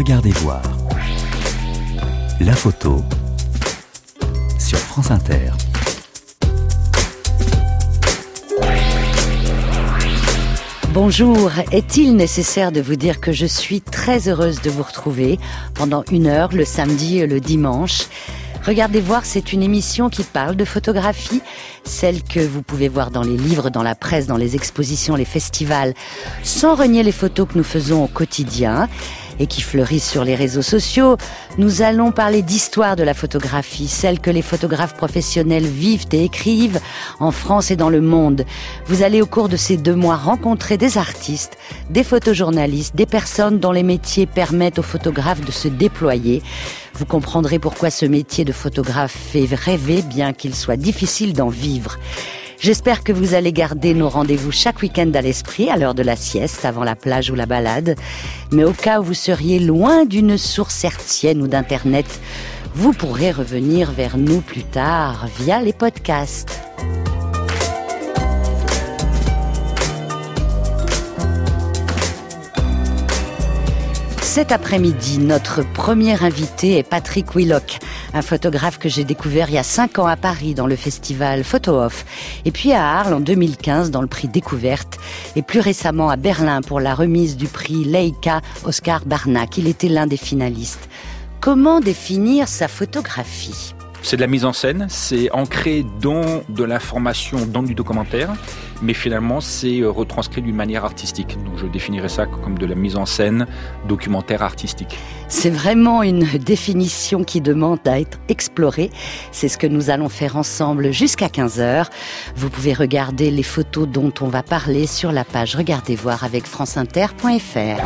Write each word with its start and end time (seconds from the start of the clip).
Regardez 0.00 0.30
voir. 0.30 0.62
La 2.40 2.54
photo 2.54 3.04
sur 4.58 4.78
France 4.78 5.10
Inter. 5.10 5.50
Bonjour, 10.94 11.50
est-il 11.70 12.16
nécessaire 12.16 12.72
de 12.72 12.80
vous 12.80 12.96
dire 12.96 13.20
que 13.20 13.32
je 13.32 13.44
suis 13.44 13.82
très 13.82 14.26
heureuse 14.26 14.62
de 14.62 14.70
vous 14.70 14.84
retrouver 14.84 15.38
pendant 15.74 16.02
une 16.10 16.28
heure 16.28 16.54
le 16.54 16.64
samedi 16.64 17.18
et 17.18 17.26
le 17.26 17.38
dimanche? 17.38 18.06
Regardez 18.64 19.02
voir, 19.02 19.26
c'est 19.26 19.52
une 19.52 19.62
émission 19.62 20.08
qui 20.08 20.22
parle 20.22 20.56
de 20.56 20.64
photographie, 20.64 21.42
celle 21.84 22.22
que 22.22 22.40
vous 22.40 22.62
pouvez 22.62 22.88
voir 22.88 23.10
dans 23.10 23.22
les 23.22 23.36
livres, 23.36 23.68
dans 23.68 23.82
la 23.82 23.94
presse, 23.94 24.26
dans 24.26 24.36
les 24.38 24.54
expositions, 24.54 25.14
les 25.14 25.26
festivals, 25.26 25.92
sans 26.42 26.74
renier 26.74 27.02
les 27.02 27.12
photos 27.12 27.48
que 27.48 27.58
nous 27.58 27.64
faisons 27.64 28.04
au 28.04 28.08
quotidien 28.08 28.88
et 29.40 29.46
qui 29.46 29.62
fleurissent 29.62 30.08
sur 30.08 30.22
les 30.22 30.36
réseaux 30.36 30.62
sociaux. 30.62 31.16
Nous 31.58 31.82
allons 31.82 32.12
parler 32.12 32.42
d'histoire 32.42 32.94
de 32.94 33.02
la 33.02 33.14
photographie, 33.14 33.88
celle 33.88 34.20
que 34.20 34.30
les 34.30 34.42
photographes 34.42 34.94
professionnels 34.94 35.66
vivent 35.66 36.06
et 36.12 36.24
écrivent 36.24 36.78
en 37.18 37.32
France 37.32 37.70
et 37.70 37.76
dans 37.76 37.90
le 37.90 38.02
monde. 38.02 38.44
Vous 38.86 39.02
allez 39.02 39.22
au 39.22 39.26
cours 39.26 39.48
de 39.48 39.56
ces 39.56 39.76
deux 39.76 39.96
mois 39.96 40.16
rencontrer 40.16 40.76
des 40.76 40.98
artistes, 40.98 41.56
des 41.88 42.04
photojournalistes, 42.04 42.94
des 42.94 43.06
personnes 43.06 43.58
dont 43.58 43.72
les 43.72 43.82
métiers 43.82 44.26
permettent 44.26 44.78
aux 44.78 44.82
photographes 44.82 45.44
de 45.44 45.52
se 45.52 45.68
déployer. 45.68 46.42
Vous 46.94 47.06
comprendrez 47.06 47.58
pourquoi 47.58 47.88
ce 47.88 48.04
métier 48.04 48.44
de 48.44 48.52
photographe 48.52 49.16
fait 49.16 49.48
rêver 49.50 50.02
bien 50.02 50.34
qu'il 50.34 50.54
soit 50.54 50.76
difficile 50.76 51.32
d'en 51.32 51.48
vivre. 51.48 51.98
J'espère 52.60 53.02
que 53.02 53.12
vous 53.12 53.32
allez 53.32 53.54
garder 53.54 53.94
nos 53.94 54.10
rendez-vous 54.10 54.52
chaque 54.52 54.82
week-end 54.82 55.10
à 55.14 55.22
l'esprit, 55.22 55.70
à 55.70 55.78
l'heure 55.78 55.94
de 55.94 56.02
la 56.02 56.14
sieste, 56.14 56.66
avant 56.66 56.84
la 56.84 56.94
plage 56.94 57.30
ou 57.30 57.34
la 57.34 57.46
balade. 57.46 57.96
Mais 58.52 58.64
au 58.64 58.72
cas 58.72 59.00
où 59.00 59.02
vous 59.02 59.14
seriez 59.14 59.58
loin 59.58 60.04
d'une 60.04 60.36
source 60.36 60.84
hertzienne 60.84 61.40
ou 61.40 61.48
d'Internet, 61.48 62.20
vous 62.74 62.92
pourrez 62.92 63.30
revenir 63.30 63.90
vers 63.92 64.18
nous 64.18 64.42
plus 64.42 64.64
tard 64.64 65.26
via 65.38 65.62
les 65.62 65.72
podcasts. 65.72 66.60
Cet 74.30 74.52
après-midi, 74.52 75.18
notre 75.18 75.64
premier 75.64 76.22
invité 76.22 76.78
est 76.78 76.84
Patrick 76.84 77.34
Willock, 77.34 77.80
un 78.14 78.22
photographe 78.22 78.78
que 78.78 78.88
j'ai 78.88 79.02
découvert 79.02 79.48
il 79.48 79.54
y 79.54 79.58
a 79.58 79.64
cinq 79.64 79.98
ans 79.98 80.06
à 80.06 80.14
Paris 80.14 80.54
dans 80.54 80.68
le 80.68 80.76
festival 80.76 81.42
Photo 81.42 81.72
Off, 81.80 82.06
et 82.44 82.52
puis 82.52 82.72
à 82.72 83.00
Arles 83.00 83.14
en 83.14 83.18
2015 83.18 83.90
dans 83.90 84.00
le 84.00 84.06
prix 84.06 84.28
Découverte, 84.28 85.00
et 85.34 85.42
plus 85.42 85.58
récemment 85.58 86.10
à 86.10 86.16
Berlin 86.16 86.60
pour 86.60 86.78
la 86.78 86.94
remise 86.94 87.36
du 87.36 87.48
prix 87.48 87.82
Leica 87.84 88.40
Oscar 88.62 89.04
Barnack. 89.04 89.58
Il 89.58 89.66
était 89.66 89.88
l'un 89.88 90.06
des 90.06 90.16
finalistes. 90.16 90.88
Comment 91.40 91.80
définir 91.80 92.46
sa 92.46 92.68
photographie? 92.68 93.74
C'est 94.02 94.14
de 94.14 94.20
la 94.20 94.28
mise 94.28 94.44
en 94.44 94.52
scène, 94.52 94.86
c'est 94.88 95.28
ancré 95.32 95.84
dans 96.00 96.44
de 96.48 96.62
l'information, 96.62 97.46
dans 97.46 97.64
du 97.64 97.74
documentaire, 97.74 98.30
mais 98.82 98.94
finalement 98.94 99.40
c'est 99.40 99.80
euh, 99.80 99.90
retranscrit 99.90 100.42
d'une 100.42 100.56
manière 100.56 100.84
artistique. 100.84 101.36
Donc 101.44 101.58
je 101.58 101.66
définirais 101.66 102.08
ça 102.08 102.26
comme 102.26 102.58
de 102.58 102.66
la 102.66 102.74
mise 102.74 102.96
en 102.96 103.06
scène 103.06 103.46
documentaire 103.86 104.42
artistique. 104.42 104.98
C'est 105.28 105.50
vraiment 105.50 106.02
une 106.02 106.24
définition 106.38 107.24
qui 107.24 107.40
demande 107.40 107.78
à 107.86 108.00
être 108.00 108.18
explorée. 108.28 108.90
C'est 109.32 109.48
ce 109.48 109.58
que 109.58 109.66
nous 109.66 109.90
allons 109.90 110.08
faire 110.08 110.36
ensemble 110.36 110.92
jusqu'à 110.92 111.28
15h. 111.28 111.86
Vous 112.36 112.50
pouvez 112.50 112.72
regarder 112.72 113.30
les 113.30 113.42
photos 113.42 113.86
dont 113.86 114.12
on 114.20 114.28
va 114.28 114.42
parler 114.42 114.86
sur 114.86 115.12
la 115.12 115.24
page 115.24 115.56
Regardez 115.56 115.94
voir 115.94 116.24
avec 116.24 116.46
franceinter.fr. 116.46 117.80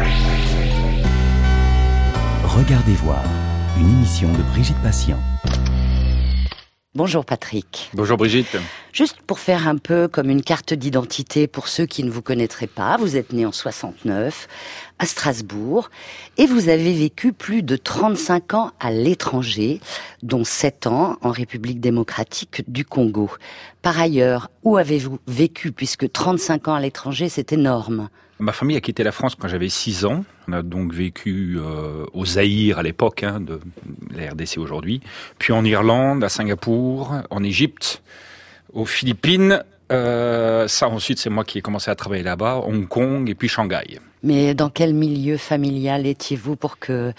Regardez 2.44 2.92
voir, 2.92 3.22
une 3.78 3.90
émission 3.90 4.30
de 4.32 4.42
Brigitte 4.52 4.80
Patient. 4.82 5.18
Bonjour 6.96 7.24
Patrick. 7.24 7.90
Bonjour 7.94 8.16
Brigitte. 8.16 8.56
Juste 8.92 9.16
pour 9.26 9.40
faire 9.40 9.66
un 9.66 9.78
peu 9.78 10.06
comme 10.06 10.30
une 10.30 10.42
carte 10.42 10.74
d'identité 10.74 11.48
pour 11.48 11.66
ceux 11.66 11.86
qui 11.86 12.04
ne 12.04 12.10
vous 12.10 12.22
connaîtraient 12.22 12.68
pas, 12.68 12.96
vous 12.98 13.16
êtes 13.16 13.32
né 13.32 13.44
en 13.44 13.50
69 13.50 14.46
à 15.00 15.06
Strasbourg 15.06 15.90
et 16.38 16.46
vous 16.46 16.68
avez 16.68 16.94
vécu 16.94 17.32
plus 17.32 17.64
de 17.64 17.74
35 17.74 18.54
ans 18.54 18.70
à 18.78 18.92
l'étranger, 18.92 19.80
dont 20.22 20.44
7 20.44 20.86
ans 20.86 21.16
en 21.20 21.32
République 21.32 21.80
démocratique 21.80 22.62
du 22.68 22.84
Congo. 22.84 23.28
Par 23.82 23.98
ailleurs, 23.98 24.48
où 24.62 24.76
avez-vous 24.76 25.18
vécu 25.26 25.72
puisque 25.72 26.12
35 26.12 26.68
ans 26.68 26.74
à 26.74 26.80
l'étranger, 26.80 27.28
c'est 27.28 27.52
énorme? 27.52 28.08
Ma 28.44 28.52
famille 28.52 28.76
a 28.76 28.82
quitté 28.82 29.02
la 29.04 29.10
France 29.10 29.36
quand 29.36 29.48
j'avais 29.48 29.70
6 29.70 30.04
ans. 30.04 30.22
On 30.48 30.52
a 30.52 30.60
donc 30.62 30.92
vécu 30.92 31.56
euh, 31.56 32.04
au 32.12 32.26
Zaïre 32.26 32.78
à 32.78 32.82
l'époque, 32.82 33.22
hein, 33.22 33.40
de 33.40 33.58
la 34.14 34.32
RDC 34.32 34.58
aujourd'hui, 34.58 35.00
puis 35.38 35.54
en 35.54 35.64
Irlande, 35.64 36.22
à 36.22 36.28
Singapour, 36.28 37.14
en 37.30 37.42
Égypte, 37.42 38.02
aux 38.74 38.84
Philippines. 38.84 39.62
Euh, 39.92 40.68
ça 40.68 40.88
ensuite, 40.88 41.18
c'est 41.18 41.30
moi 41.30 41.44
qui 41.44 41.56
ai 41.56 41.62
commencé 41.62 41.90
à 41.90 41.94
travailler 41.94 42.22
là-bas, 42.22 42.60
Hong 42.66 42.86
Kong 42.86 43.30
et 43.30 43.34
puis 43.34 43.48
Shanghai. 43.48 43.98
Mais 44.22 44.52
dans 44.52 44.68
quel 44.68 44.92
milieu 44.92 45.38
familial 45.38 46.06
étiez-vous 46.06 46.56
pour 46.56 46.78
que 46.78 47.14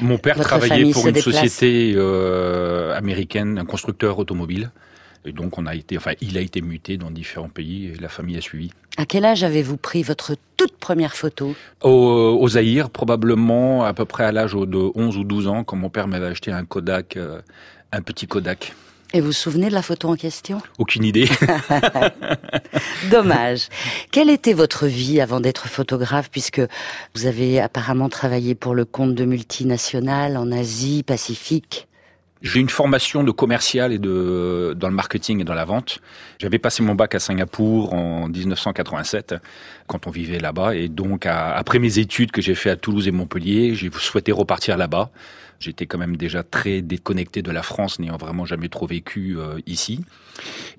mon 0.00 0.16
père 0.16 0.38
travaillait 0.38 0.90
pour 0.90 1.06
une 1.06 1.16
société 1.16 1.92
euh, 1.96 2.96
américaine, 2.96 3.58
un 3.58 3.66
constructeur 3.66 4.18
automobile. 4.18 4.70
Et 5.24 5.32
donc 5.32 5.58
on 5.58 5.66
a 5.66 5.74
été, 5.74 5.96
enfin, 5.96 6.12
il 6.20 6.36
a 6.36 6.40
été 6.40 6.60
muté 6.60 6.96
dans 6.96 7.10
différents 7.10 7.48
pays 7.48 7.86
et 7.86 7.94
la 7.94 8.08
famille 8.08 8.36
a 8.36 8.40
suivi. 8.40 8.70
À 8.96 9.06
quel 9.06 9.24
âge 9.24 9.44
avez-vous 9.44 9.76
pris 9.76 10.02
votre 10.02 10.34
toute 10.56 10.76
première 10.76 11.16
photo? 11.16 11.54
Au, 11.82 11.88
au 12.40 12.48
Zaïre, 12.48 12.90
probablement 12.90 13.84
à 13.84 13.94
peu 13.94 14.04
près 14.04 14.24
à 14.24 14.32
l'âge 14.32 14.52
de 14.52 14.90
11 14.94 15.16
ou 15.16 15.24
12 15.24 15.48
ans, 15.48 15.64
quand 15.64 15.76
mon 15.76 15.90
père 15.90 16.08
m'avait 16.08 16.26
acheté 16.26 16.52
un 16.52 16.64
Kodak, 16.64 17.16
euh, 17.16 17.40
un 17.92 18.02
petit 18.02 18.26
Kodak. 18.26 18.74
Et 19.14 19.20
vous 19.20 19.26
vous 19.26 19.32
souvenez 19.32 19.68
de 19.68 19.74
la 19.74 19.82
photo 19.82 20.08
en 20.08 20.16
question? 20.16 20.62
Aucune 20.78 21.04
idée. 21.04 21.28
Dommage. 23.10 23.68
Quelle 24.10 24.30
était 24.30 24.54
votre 24.54 24.86
vie 24.86 25.20
avant 25.20 25.40
d'être 25.40 25.68
photographe, 25.68 26.30
puisque 26.30 26.62
vous 27.14 27.26
avez 27.26 27.60
apparemment 27.60 28.08
travaillé 28.08 28.54
pour 28.54 28.74
le 28.74 28.86
compte 28.86 29.14
de 29.14 29.26
multinationales 29.26 30.38
en 30.38 30.50
Asie, 30.50 31.02
Pacifique? 31.02 31.88
J'ai 32.42 32.60
une 32.60 32.68
formation 32.68 33.22
de 33.22 33.30
commercial 33.30 33.92
et 33.92 33.98
de 33.98 34.74
dans 34.76 34.88
le 34.88 34.94
marketing 34.94 35.40
et 35.40 35.44
dans 35.44 35.54
la 35.54 35.64
vente. 35.64 36.00
J'avais 36.38 36.58
passé 36.58 36.82
mon 36.82 36.94
bac 36.94 37.14
à 37.14 37.20
Singapour 37.20 37.94
en 37.94 38.28
1987 38.28 39.36
quand 39.86 40.06
on 40.06 40.10
vivait 40.10 40.40
là-bas 40.40 40.74
et 40.74 40.88
donc 40.88 41.26
après 41.26 41.78
mes 41.78 41.98
études 41.98 42.32
que 42.32 42.42
j'ai 42.42 42.56
fait 42.56 42.70
à 42.70 42.76
Toulouse 42.76 43.06
et 43.06 43.12
Montpellier, 43.12 43.74
j'ai 43.74 43.90
souhaité 43.92 44.32
repartir 44.32 44.76
là-bas. 44.76 45.10
J'étais 45.60 45.86
quand 45.86 45.98
même 45.98 46.16
déjà 46.16 46.42
très 46.42 46.82
déconnecté 46.82 47.40
de 47.40 47.52
la 47.52 47.62
France, 47.62 48.00
n'ayant 48.00 48.16
vraiment 48.16 48.44
jamais 48.44 48.68
trop 48.68 48.86
vécu 48.86 49.38
euh, 49.38 49.60
ici. 49.66 50.00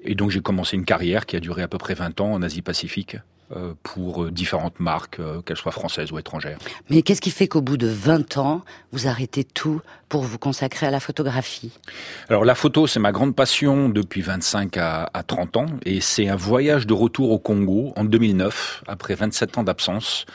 Et 0.04 0.14
donc 0.14 0.30
j'ai 0.30 0.42
commencé 0.42 0.76
une 0.76 0.84
carrière 0.84 1.26
qui 1.26 1.38
a 1.38 1.40
duré 1.40 1.62
à 1.62 1.70
peu 1.70 1.78
près 1.78 1.94
20 1.94 2.20
ans 2.20 2.34
en 2.34 2.42
Asie-Pacifique 2.42 3.16
pour 3.84 4.24
euh, 4.24 4.32
différentes 4.32 4.80
marques, 4.80 5.20
euh, 5.20 5.42
qu'elles 5.42 5.58
soient 5.58 5.72
françaises 5.72 6.12
ou 6.12 6.20
étrangères. 6.20 6.58
Mais 6.90 7.02
qu'est-ce 7.02 7.22
qui 7.22 7.32
fait 7.32 7.48
qu'au 7.48 7.62
bout 7.62 7.78
de 7.78 7.88
20 7.88 8.38
ans, 8.38 8.62
vous 8.92 9.08
arrêtez 9.08 9.44
tout 9.44 9.82
pour 10.10 10.24
vous 10.24 10.38
consacrer 10.38 10.86
à 10.88 10.92
la 10.92 11.00
photographie? 11.00 11.72
Alors 12.30 12.46
la 12.46 12.56
photo, 12.56 12.88
c'est 12.88 13.00
ma 13.00 13.12
grande 13.12 13.36
passion 13.36 13.90
depuis 13.90 14.22
25 14.22 14.78
à, 14.78 15.10
30 15.26 15.58
ans 15.58 15.66
et 15.86 16.02
c'est 16.02 16.28
un 16.28 16.36
voyage 16.36 16.88
de 16.88 16.94
retour 16.94 17.32
au 17.32 17.40
Congo 17.40 17.94
en 17.96 18.04
2009, 18.04 18.84
après 18.88 19.16
27 19.16 19.58
ans 19.58 19.64
d'absence, 19.64 20.26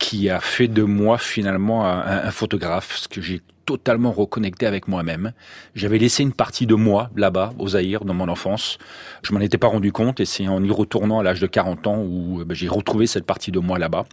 qui 0.00 0.28
a 0.30 0.40
fait 0.40 0.66
de 0.66 0.82
moi 0.82 1.18
finalement 1.18 1.86
un, 1.86 2.30
photographe, 2.32 2.96
ce 2.96 3.06
que 3.06 3.20
j'ai 3.20 3.42
totalement 3.66 4.10
reconnecté 4.10 4.66
avec 4.66 4.88
moi-même. 4.88 5.32
J'avais 5.76 5.98
laissé 5.98 6.24
une 6.24 6.32
partie 6.32 6.66
de 6.66 6.74
moi 6.74 7.10
là-bas, 7.14 7.52
au 7.58 7.68
Zaïre, 7.68 8.04
dans 8.04 8.14
mon 8.14 8.28
enfance. 8.28 8.78
Je 9.22 9.32
m'en 9.32 9.38
étais 9.38 9.58
pas 9.58 9.68
rendu 9.68 9.92
compte 9.92 10.18
et 10.18 10.24
c'est 10.24 10.48
en 10.48 10.64
y 10.64 10.70
retournant 10.70 11.20
à 11.20 11.22
l'âge 11.22 11.38
de 11.38 11.46
40 11.46 11.86
ans 11.86 12.02
où 12.02 12.42
ben, 12.44 12.54
j'ai 12.54 12.66
retrouvé 12.66 13.06
cette 13.06 13.26
partie 13.26 13.52
de 13.52 13.60
moi 13.60 13.78
là-bas. 13.78 14.06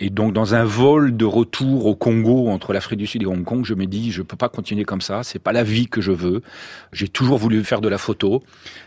Et 0.00 0.10
donc 0.10 0.32
dans 0.34 0.56
un 0.56 0.64
vol 0.64 1.16
de 1.16 1.24
retour 1.24 1.86
au 1.86 1.94
Congo 1.94 2.48
entre 2.48 2.72
l'Afrique 2.72 2.98
du 2.98 3.06
Sud 3.06 3.22
et 3.22 3.26
Hong 3.26 3.44
Kong, 3.44 3.64
je 3.64 3.74
me 3.74 3.86
dis 3.86 4.10
je 4.10 4.22
peux 4.22 4.36
pas 4.36 4.48
continuer 4.48 4.84
comme 4.84 5.00
ça, 5.00 5.22
c'est 5.22 5.38
pas 5.38 5.52
la 5.52 5.62
vie 5.62 5.86
que 5.86 6.00
je 6.00 6.10
veux. 6.10 6.42
J'ai 6.92 7.08
toujours 7.08 7.38
voulu 7.38 7.62
faire 7.62 7.80
de 7.80 7.88
la 7.88 7.98
photo. 7.98 8.42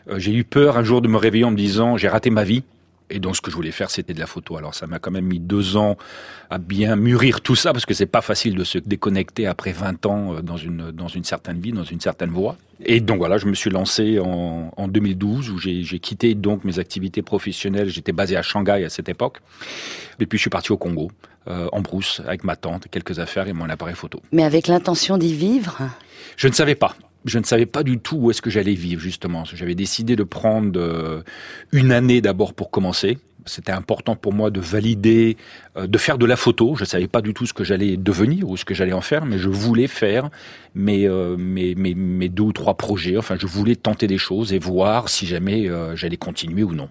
Euh, 0.10 0.20
j'ai 0.20 0.34
eu 0.34 0.44
peur 0.44 0.78
un 0.78 0.84
jour 0.84 1.02
de 1.02 1.08
me 1.08 1.18
réveiller 1.18 1.46
en 1.46 1.52
me 1.52 1.58
disant 1.58 1.96
j'ai 1.96 2.10
raté 2.10 2.30
ma 2.30 2.44
vie. 2.44 2.64
Et 3.10 3.20
donc 3.20 3.36
ce 3.36 3.42
que 3.42 3.52
je 3.52 3.56
voulais 3.56 3.72
faire, 3.72 3.90
c'était 3.90 4.14
de 4.14 4.20
la 4.20 4.28
photo. 4.28 4.58
Alors 4.58 4.76
ça 4.76 4.88
m'a 4.88 5.00
quand 5.00 5.12
même 5.12 5.26
mis 5.26 5.40
deux 5.40 5.78
ans 5.78 5.98
à 6.50 6.58
bien 6.58 6.96
mûrir 6.96 7.42
tout 7.42 7.56
ça, 7.56 7.72
parce 7.72 7.86
que 7.86 7.94
c'est 7.94 8.06
pas 8.06 8.22
facile 8.22 8.56
de 8.56 8.64
se 8.64 8.78
déconnecter 8.78 9.48
après 9.48 9.72
20 9.72 10.06
ans 10.06 10.36
euh, 10.36 10.42
dans 10.42 10.58
une, 10.58 10.92
dans 10.92 11.08
une 11.08 11.24
certaine 11.24 11.60
vie, 11.60 11.72
dans 11.72 11.84
une 11.84 12.02
certaine 12.02 12.30
voie. 12.30 12.58
Et 12.84 13.00
donc 13.00 13.18
voilà, 13.18 13.38
je 13.38 13.48
me 13.48 13.56
suis 13.56 13.70
lancé 13.70 14.20
en, 14.20 14.72
en 14.76 14.88
2012, 14.88 15.50
où 15.50 15.58
j'ai 15.58 16.00
quitté 16.00 16.36
donc 16.36 16.64
mes 16.64 16.80
activités 16.80 17.22
professionnelles. 17.22 17.90
J'étais 17.90 18.12
basé 18.12 18.36
à 18.36 18.44
Shanghai 18.44 18.84
à 18.86 18.90
cette 18.90 19.10
époque. 19.10 19.40
Et 20.20 20.26
puis 20.26 20.38
je 20.38 20.42
suis 20.42 20.50
parti 20.50 20.72
au 20.72 20.78
Congo, 20.78 21.12
euh, 21.48 21.68
en 21.72 21.82
brousse, 21.82 22.22
avec 22.28 22.44
ma 22.44 22.56
tante, 22.56 22.88
quelques 22.92 23.20
affaires 23.20 23.48
et 23.48 23.54
mon 23.54 23.70
appareil 23.70 23.96
photo. 23.96 24.22
Mais 24.32 24.44
avec 24.44 24.68
l'intention 24.68 25.18
d'y 25.18 25.34
vivre? 25.34 25.78
Je 26.36 26.48
ne 26.48 26.54
savais 26.54 26.76
pas 26.76 26.96
je 27.26 27.40
ne 27.40 27.44
savais 27.44 27.66
pas 27.66 27.84
du 27.84 28.00
tout 28.00 28.18
où 28.18 28.32
est-ce 28.32 28.42
que 28.42 28.50
j'allais 28.50 28.74
vivre 28.74 29.02
justement. 29.02 29.44
J'avais 29.46 29.76
décidé 29.76 30.16
de 30.16 30.24
prendre 30.24 30.80
euh, 30.80 31.22
une 31.72 31.92
année 31.92 32.22
d'abord 32.22 32.54
pour 32.54 32.72
commencer, 32.72 33.18
C'était 33.46 33.72
important 33.72 34.16
pour 34.16 34.34
moi 34.34 34.50
de 34.50 34.60
valider, 34.60 35.38
euh, 35.78 35.88
de 35.88 35.98
faire 35.98 36.18
de 36.18 36.26
la 36.26 36.36
photo. 36.36 36.76
Je 36.76 36.84
ne 36.84 36.88
savais 36.88 37.08
pas 37.08 37.22
du 37.22 37.34
tout 37.34 37.46
ce 37.46 37.54
que 37.54 37.64
j'allais 37.64 37.98
devenir 37.98 38.50
ou 38.50 38.58
ce 38.58 38.66
que 38.66 38.74
j'allais 38.74 38.94
en 38.94 39.02
faire, 39.02 39.26
mais 39.26 39.38
je 39.38 39.50
voulais 39.50 39.88
faire 39.88 40.30
mes, 40.76 41.08
euh, 41.08 41.38
mes, 41.38 41.76
mes, 41.76 42.30
deux 42.30 42.44
ou 42.44 42.54
trois 42.54 42.76
projets. 42.76 43.18
Enfin, 43.18 43.36
je 43.40 43.48
voulais 43.48 43.76
tenter 43.76 44.08
des 44.08 44.18
choses 44.18 44.54
et 44.54 44.60
voir 44.60 45.10
si 45.10 45.26
jamais 45.26 45.70
j'allais 45.96 46.18
continuer 46.18 46.64
ou 46.64 46.74
non. 46.74 46.90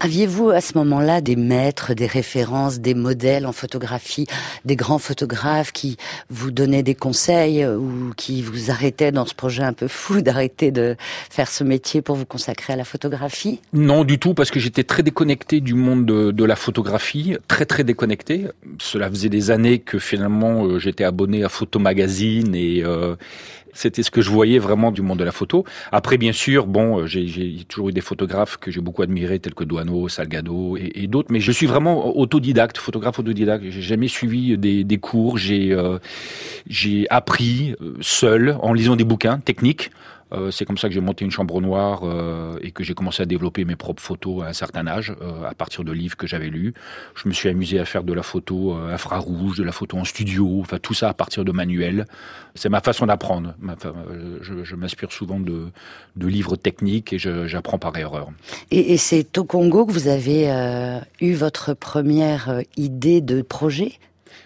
Aviez-vous 0.00 0.50
à 0.50 0.60
ce 0.60 0.78
moment-là 0.78 1.20
des 1.20 1.34
maîtres, 1.34 1.92
des 1.92 2.06
références, 2.06 2.78
des 2.78 2.94
modèles 2.94 3.46
en 3.46 3.52
photographie, 3.52 4.28
des 4.64 4.76
grands 4.76 5.00
photographes 5.00 5.72
qui 5.72 5.96
vous 6.30 6.52
donnaient 6.52 6.84
des 6.84 6.94
conseils 6.94 7.66
ou 7.66 8.12
qui 8.16 8.42
vous 8.42 8.70
arrêtaient 8.70 9.10
dans 9.10 9.26
ce 9.26 9.34
projet 9.34 9.64
un 9.64 9.72
peu 9.72 9.88
fou 9.88 10.20
d'arrêter 10.22 10.70
de 10.70 10.96
faire 11.30 11.48
ce 11.48 11.64
métier 11.64 12.00
pour 12.00 12.14
vous 12.14 12.26
consacrer 12.26 12.74
à 12.74 12.76
la 12.76 12.84
photographie? 12.84 13.60
Non, 13.72 14.04
du 14.04 14.20
tout, 14.20 14.34
parce 14.34 14.52
que 14.52 14.60
j'étais 14.60 14.84
très 14.84 15.02
déconnecté 15.02 15.60
du 15.60 15.74
monde 15.74 16.06
de, 16.06 16.30
de, 16.30 16.44
la 16.44 16.54
photographie, 16.54 17.36
très 17.48 17.66
très 17.66 17.82
déconnecté. 17.82 18.46
Cela 18.78 19.10
faisait 19.10 19.28
des 19.28 19.50
années 19.50 19.80
que 19.80 19.98
finalement 19.98 20.64
euh, 20.64 20.78
j'étais 20.78 21.04
abonné 21.04 21.42
à 21.42 21.48
Photo 21.48 21.80
Magazine 21.80 22.54
et 22.54 22.84
euh, 22.84 23.16
c'était 23.72 24.02
ce 24.02 24.10
que 24.10 24.20
je 24.20 24.30
voyais 24.30 24.58
vraiment 24.58 24.92
du 24.92 25.02
monde 25.02 25.18
de 25.18 25.24
la 25.24 25.32
photo. 25.32 25.64
Après, 25.92 26.18
bien 26.18 26.32
sûr, 26.32 26.66
bon, 26.66 27.00
euh, 27.00 27.06
j'ai 27.06 27.64
toujours 27.68 27.88
eu 27.88 27.92
des 27.92 28.00
photographes 28.00 28.56
que 28.56 28.70
j'ai 28.70 28.80
beaucoup 28.80 29.02
admirés, 29.02 29.38
tels 29.38 29.54
que 29.54 29.64
Douaneau, 29.64 30.08
Salgado 30.08 30.76
et, 30.76 31.06
d'autres, 31.06 31.32
mais 31.32 31.40
je 31.40 31.52
suis 31.52 31.66
vraiment 31.66 32.16
autodidacte, 32.16 32.78
photographe 32.78 33.18
autodidacte. 33.18 33.64
J'ai 33.68 33.82
jamais 33.82 34.08
suivi 34.08 34.56
des, 34.58 34.84
des 34.84 34.98
cours. 34.98 35.38
J'ai 35.38 35.72
euh, 35.72 35.98
appris 37.10 37.74
euh, 37.80 37.94
seul 38.00 38.56
en 38.62 38.72
lisant 38.72 38.96
des 38.96 39.04
bouquins 39.04 39.38
techniques. 39.38 39.90
Euh, 40.32 40.50
c'est 40.50 40.64
comme 40.64 40.78
ça 40.78 40.88
que 40.88 40.94
j'ai 40.94 41.00
monté 41.00 41.24
une 41.24 41.30
chambre 41.30 41.60
noire 41.60 42.00
euh, 42.02 42.58
et 42.60 42.70
que 42.70 42.84
j'ai 42.84 42.94
commencé 42.94 43.22
à 43.22 43.26
développer 43.26 43.64
mes 43.64 43.76
propres 43.76 44.02
photos 44.02 44.42
à 44.44 44.48
un 44.48 44.52
certain 44.52 44.86
âge, 44.86 45.14
euh, 45.22 45.48
à 45.48 45.54
partir 45.54 45.84
de 45.84 45.92
livres 45.92 46.16
que 46.16 46.26
j'avais 46.26 46.48
lus. 46.48 46.74
Je 47.14 47.28
me 47.28 47.34
suis 47.34 47.48
amusé 47.48 47.78
à 47.78 47.84
faire 47.84 48.04
de 48.04 48.12
la 48.12 48.22
photo 48.22 48.74
infrarouge, 48.74 49.58
de 49.58 49.64
la 49.64 49.72
photo 49.72 49.96
en 49.96 50.04
studio, 50.04 50.60
enfin 50.60 50.78
tout 50.78 50.94
ça 50.94 51.08
à 51.08 51.14
partir 51.14 51.44
de 51.44 51.52
manuels. 51.52 52.06
C'est 52.54 52.68
ma 52.68 52.80
façon 52.80 53.06
d'apprendre. 53.06 53.54
Je, 54.40 54.64
je 54.64 54.76
m'inspire 54.76 55.12
souvent 55.12 55.40
de, 55.40 55.70
livres 56.16 56.56
techniques 56.56 57.12
et 57.12 57.18
j'apprends 57.18 57.78
par 57.78 57.96
erreur. 57.96 58.30
Et 58.70 58.96
c'est 58.96 59.38
au 59.38 59.44
Congo 59.44 59.86
que 59.86 59.92
vous 59.92 60.08
avez 60.08 60.48
eu 61.20 61.34
votre 61.34 61.74
première 61.74 62.62
idée 62.76 63.20
de 63.20 63.42
projet? 63.42 63.92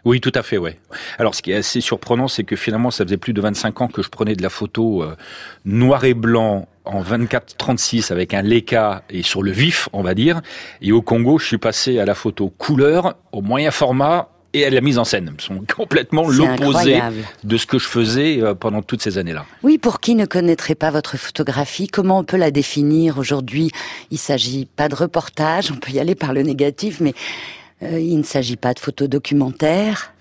Oui, 0.05 0.21
tout 0.21 0.33
à 0.35 0.43
fait, 0.43 0.59
ouais. 0.59 0.79
Alors, 1.19 1.35
ce 1.35 1.43
qui 1.43 1.53
est 1.53 1.57
assez 1.57 1.81
surprenant, 1.81 2.27
c'est 2.27 2.45
que 2.45 2.57
finalement, 2.57 2.91
ça 2.91 3.05
faisait 3.05 3.17
plus 3.17 3.33
de 3.33 3.41
25 3.41 3.81
ans 3.83 3.89
que 3.89 4.03
je 4.03 4.09
prenais 4.09 4.35
de 4.35 4.43
la 4.43 4.51
photo 4.51 5.03
euh, 5.03 5.17
noir 5.65 6.05
et 6.05 6.15
blanc 6.15 6.67
en 6.85 7.03
24-36 7.03 8.11
avec 8.11 8.35
un 8.35 8.43
Leica 8.43 9.05
et 9.11 9.23
sur 9.23 9.43
le 9.43 9.53
vif, 9.53 9.89
on 9.93 10.03
va 10.03 10.15
dire. 10.15 10.41
Et 10.81 10.91
au 10.91 11.03
Congo, 11.03 11.39
je 11.39 11.47
suis 11.47 11.59
passé 11.59 12.01
à 12.01 12.05
la 12.05 12.15
photo 12.15 12.53
couleur, 12.59 13.15
au 13.31 13.43
moyen 13.43 13.71
format 13.71 14.29
et 14.55 14.67
à 14.67 14.71
la 14.71 14.81
mise 14.81 14.99
en 14.99 15.05
scène. 15.05 15.33
Ce 15.39 15.47
sont 15.47 15.65
complètement 15.77 16.29
l'opposé 16.29 17.01
de 17.45 17.57
ce 17.57 17.67
que 17.67 17.79
je 17.79 17.87
faisais 17.87 18.43
euh, 18.43 18.55
pendant 18.55 18.83
toutes 18.83 19.03
ces 19.03 19.19
années-là. 19.19 19.47
Oui, 19.63 19.79
pour 19.79 20.01
qui 20.01 20.17
ne 20.17 20.27
connaîtrait 20.27 20.75
pas 20.75 20.91
votre 20.91 21.17
photographie, 21.17 21.87
comment 21.87 22.19
on 22.19 22.25
peut 22.25 22.37
la 22.37 22.51
définir 22.51 23.19
aujourd'hui? 23.19 23.71
Il 24.11 24.19
s'agit 24.19 24.67
pas 24.67 24.89
de 24.89 24.97
reportage, 24.97 25.71
on 25.71 25.77
peut 25.77 25.93
y 25.93 26.01
aller 26.01 26.17
par 26.17 26.33
le 26.33 26.43
négatif, 26.43 27.01
mais 27.01 27.15
il 27.83 28.19
ne 28.19 28.23
s'agit 28.23 28.57
pas 28.57 28.75
de 28.75 28.79
photos 28.79 29.09
documentaires. 29.09 30.13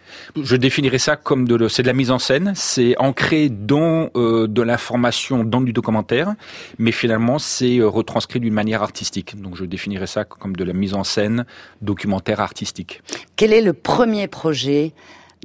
Je 0.42 0.56
définirais 0.56 0.98
ça 0.98 1.16
comme 1.16 1.48
de, 1.48 1.68
c'est 1.68 1.84
de 1.84 1.88
la 1.88 1.94
mise 1.94 2.12
en 2.12 2.20
scène, 2.20 2.54
c'est 2.56 2.98
ancré 2.98 3.50
dans 3.50 4.10
euh, 4.16 4.48
de 4.48 4.62
l'information, 4.62 5.44
dans 5.44 5.62
du 5.62 5.74
documentaire, 5.74 6.34
mais 6.78 6.92
finalement 6.92 7.40
c'est 7.40 7.78
euh, 7.78 7.88
retranscrit 7.88 8.40
d'une 8.40 8.54
manière 8.54 8.84
artistique. 8.84 9.40
Donc 9.42 9.56
je 9.56 9.66
définirais 9.66 10.08
ça 10.08 10.24
comme 10.24 10.56
de 10.56 10.64
la 10.64 10.74
mise 10.74 10.94
en 10.94 11.04
scène 11.04 11.46
documentaire 11.82 12.40
artistique. 12.40 13.02
Quel 13.36 13.54
est 13.54 13.62
le 13.62 13.74
premier 13.74 14.28
projet 14.28 14.94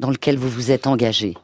dans 0.00 0.10
lequel 0.10 0.36
vous 0.36 0.48
vous 0.48 0.70
êtes 0.70 0.86
engagé? 0.86 1.34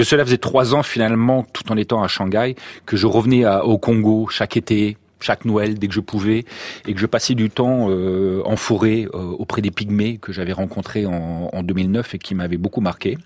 Cela 0.00 0.24
faisait 0.24 0.38
trois 0.38 0.74
ans 0.74 0.82
finalement, 0.82 1.44
tout 1.52 1.70
en 1.70 1.76
étant 1.76 2.02
à 2.02 2.08
Shanghai, 2.08 2.56
que 2.86 2.96
je 2.96 3.06
revenais 3.06 3.46
au 3.46 3.78
Congo 3.78 4.28
chaque 4.28 4.56
été 4.56 4.96
chaque 5.20 5.44
Noël 5.44 5.78
dès 5.78 5.88
que 5.88 5.94
je 5.94 6.00
pouvais 6.00 6.44
et 6.86 6.94
que 6.94 7.00
je 7.00 7.06
passais 7.06 7.34
du 7.34 7.50
temps 7.50 7.86
euh, 7.88 8.42
en 8.44 8.56
forêt 8.56 9.06
euh, 9.14 9.18
auprès 9.38 9.62
des 9.62 9.70
pygmées 9.70 10.18
que 10.18 10.32
j'avais 10.32 10.52
rencontrés 10.52 11.06
en, 11.06 11.50
en, 11.52 11.62
2009 11.62 12.14
et 12.14 12.18
qui 12.18 12.34
m'avaient 12.34 12.58
beaucoup 12.58 12.80
marqué. 12.80 13.16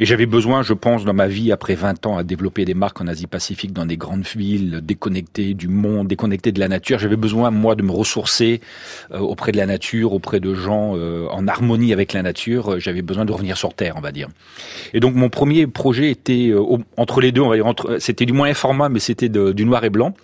Et 0.00 0.04
j'avais 0.06 0.26
besoin, 0.26 0.62
je 0.62 0.72
pense, 0.72 1.04
dans 1.04 1.14
ma 1.14 1.28
vie, 1.28 1.52
après 1.52 1.74
20 1.74 2.06
ans, 2.06 2.16
à 2.16 2.22
développer 2.22 2.64
des 2.64 2.74
marques 2.74 3.00
en 3.00 3.06
Asie-Pacifique, 3.06 3.72
dans 3.72 3.86
des 3.86 3.96
grandes 3.96 4.26
villes, 4.26 4.80
déconnectées 4.82 5.54
du 5.54 5.68
monde, 5.68 6.08
déconnectées 6.08 6.52
de 6.52 6.60
la 6.60 6.68
nature. 6.68 6.98
J'avais 6.98 7.16
besoin, 7.16 7.50
moi, 7.50 7.74
de 7.74 7.82
me 7.82 7.92
ressourcer 7.92 8.60
euh, 9.12 9.18
auprès 9.18 9.52
de 9.52 9.56
la 9.56 9.66
nature, 9.66 10.12
auprès 10.12 10.40
de 10.40 10.54
gens 10.54 10.92
en 10.92 11.48
harmonie 11.48 11.92
avec 11.92 12.12
la 12.12 12.22
nature. 12.22 12.78
J'avais 12.78 13.02
besoin 13.02 13.24
de 13.24 13.32
revenir 13.32 13.56
sur 13.56 13.74
Terre, 13.74 13.94
on 13.96 14.00
va 14.00 14.12
dire. 14.12 14.28
Et 14.94 15.00
donc, 15.00 15.14
mon 15.14 15.28
premier 15.28 15.66
projet 15.66 16.10
était 16.10 16.52
entre 16.96 17.20
les 17.20 17.32
deux, 17.32 17.40
on 17.40 17.48
va 17.48 17.56
dire, 17.56 17.72
c'était 17.98 18.26
du 18.26 18.32
moins 18.32 18.52
format, 18.54 18.88
mais 18.88 19.00
c'était 19.00 19.28
du 19.28 19.64
noir 19.64 19.84
et 19.84 19.90
blanc 19.90 20.14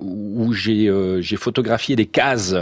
où 0.00 0.52
euh, 0.68 1.20
j'ai 1.20 1.36
photographié 1.36 1.96
des 1.96 2.06
cases, 2.06 2.54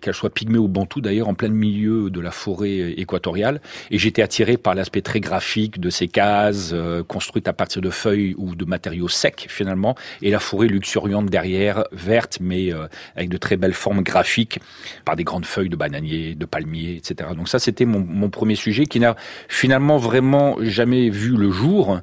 qu'elles 0.00 0.14
soient 0.14 0.30
pygmées 0.30 0.58
ou 0.58 0.68
bantoues 0.68 1.00
d'ailleurs, 1.00 1.28
en 1.28 1.34
plein 1.34 1.48
milieu 1.48 2.10
de 2.10 2.20
la 2.20 2.30
forêt 2.30 2.92
équatoriale. 2.92 3.60
Et 3.90 3.98
j'étais 3.98 4.22
attiré 4.22 4.56
par 4.56 4.74
l'aspect 4.74 5.00
très 5.00 5.20
graphique 5.20 5.80
de 5.80 5.90
ces 5.90 6.08
cases, 6.08 6.70
euh, 6.72 7.02
construites 7.02 7.48
à 7.48 7.52
partir 7.52 7.82
de 7.82 7.90
feuilles 7.90 8.34
ou 8.38 8.54
de 8.54 8.64
matériaux 8.64 9.08
secs 9.08 9.46
finalement, 9.48 9.94
et 10.22 10.30
la 10.30 10.38
forêt 10.38 10.68
luxuriante 10.68 11.26
derrière, 11.26 11.84
verte, 11.92 12.38
mais 12.40 12.72
euh, 12.72 12.86
avec 13.16 13.28
de 13.28 13.36
très 13.36 13.56
belles 13.56 13.74
formes 13.74 14.02
graphiques, 14.02 14.60
par 15.04 15.16
des 15.16 15.24
grandes 15.24 15.46
feuilles 15.46 15.68
de 15.70 15.76
bananiers, 15.76 16.34
de 16.34 16.44
palmiers, 16.44 16.96
etc. 16.96 17.30
Donc 17.36 17.48
ça, 17.48 17.58
c'était 17.58 17.84
mon, 17.84 18.00
mon 18.00 18.30
premier 18.30 18.54
sujet 18.54 18.86
qui 18.86 19.00
n'a 19.00 19.16
finalement 19.48 19.96
vraiment 19.96 20.56
jamais 20.60 21.10
vu 21.10 21.36
le 21.36 21.50
jour. 21.50 22.00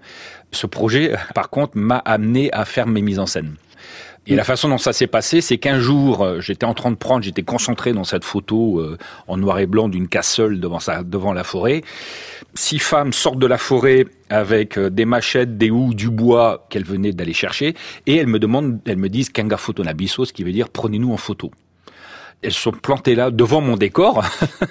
Ce 0.51 0.67
projet, 0.67 1.15
par 1.35 1.49
contre, 1.49 1.77
m'a 1.77 1.97
amené 1.97 2.51
à 2.53 2.65
faire 2.65 2.87
mes 2.87 3.01
mises 3.01 3.19
en 3.19 3.25
scène. 3.25 3.55
Et 4.25 4.35
la 4.35 4.45
façon 4.45 4.69
dont 4.69 4.77
ça 4.77 4.93
s'est 4.93 5.07
passé, 5.07 5.41
c'est 5.41 5.57
qu'un 5.57 5.79
jour, 5.79 6.23
euh, 6.23 6.39
j'étais 6.39 6.65
en 6.65 6.73
train 6.73 6.91
de 6.91 6.95
prendre, 6.95 7.23
j'étais 7.23 7.43
concentré 7.43 7.91
dans 7.91 8.05
cette 8.05 8.23
photo 8.23 8.79
euh, 8.79 8.97
en 9.27 9.35
noir 9.35 9.59
et 9.59 9.65
blanc 9.65 9.89
d'une 9.89 10.07
cassole 10.07 10.61
devant, 10.61 10.79
sa, 10.79 11.03
devant 11.03 11.33
la 11.33 11.43
forêt. 11.43 11.81
Six 12.53 12.79
femmes 12.79 13.11
sortent 13.11 13.39
de 13.39 13.47
la 13.47 13.57
forêt 13.57 14.05
avec 14.29 14.77
euh, 14.77 14.89
des 14.89 15.03
machettes, 15.03 15.57
des 15.57 15.71
houes, 15.71 15.93
du 15.93 16.09
bois 16.09 16.65
qu'elles 16.69 16.85
venaient 16.85 17.11
d'aller 17.11 17.33
chercher, 17.33 17.75
et 18.07 18.15
elles 18.15 18.27
me 18.27 18.39
demandent, 18.39 18.79
elles 18.85 18.97
me 18.97 19.09
disent 19.09 19.29
Kanga 19.29 19.57
photo 19.57 19.83
nabiso, 19.83 20.23
ce 20.23 20.31
qui 20.31 20.43
veut 20.43 20.53
dire 20.53 20.69
prenez-nous 20.69 21.11
en 21.11 21.17
photo 21.17 21.51
elles 22.45 22.51
sont 22.51 22.71
plantées 22.71 23.15
là 23.15 23.31
devant 23.31 23.61
mon 23.61 23.77
décor 23.77 24.21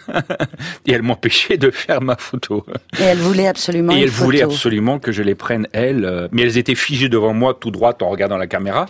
et 0.86 0.92
elles 0.92 1.00
m'empêchaient 1.00 1.56
de 1.56 1.70
faire 1.70 2.02
ma 2.02 2.16
photo. 2.18 2.66
Et 3.00 3.02
elles 3.02 3.16
voulaient 3.16 3.46
absolument. 3.46 3.94
Et 3.94 4.02
elles 4.02 4.10
voulaient 4.10 4.42
absolument 4.42 4.98
que 4.98 5.10
je 5.10 5.22
les 5.22 5.34
prenne 5.34 5.66
elles, 5.72 6.28
mais 6.32 6.42
elles 6.42 6.58
étaient 6.58 6.74
figées 6.74 7.08
devant 7.08 7.32
moi 7.32 7.56
tout 7.58 7.70
droit 7.70 7.94
en 8.02 8.10
regardant 8.10 8.36
la 8.36 8.46
caméra 8.46 8.84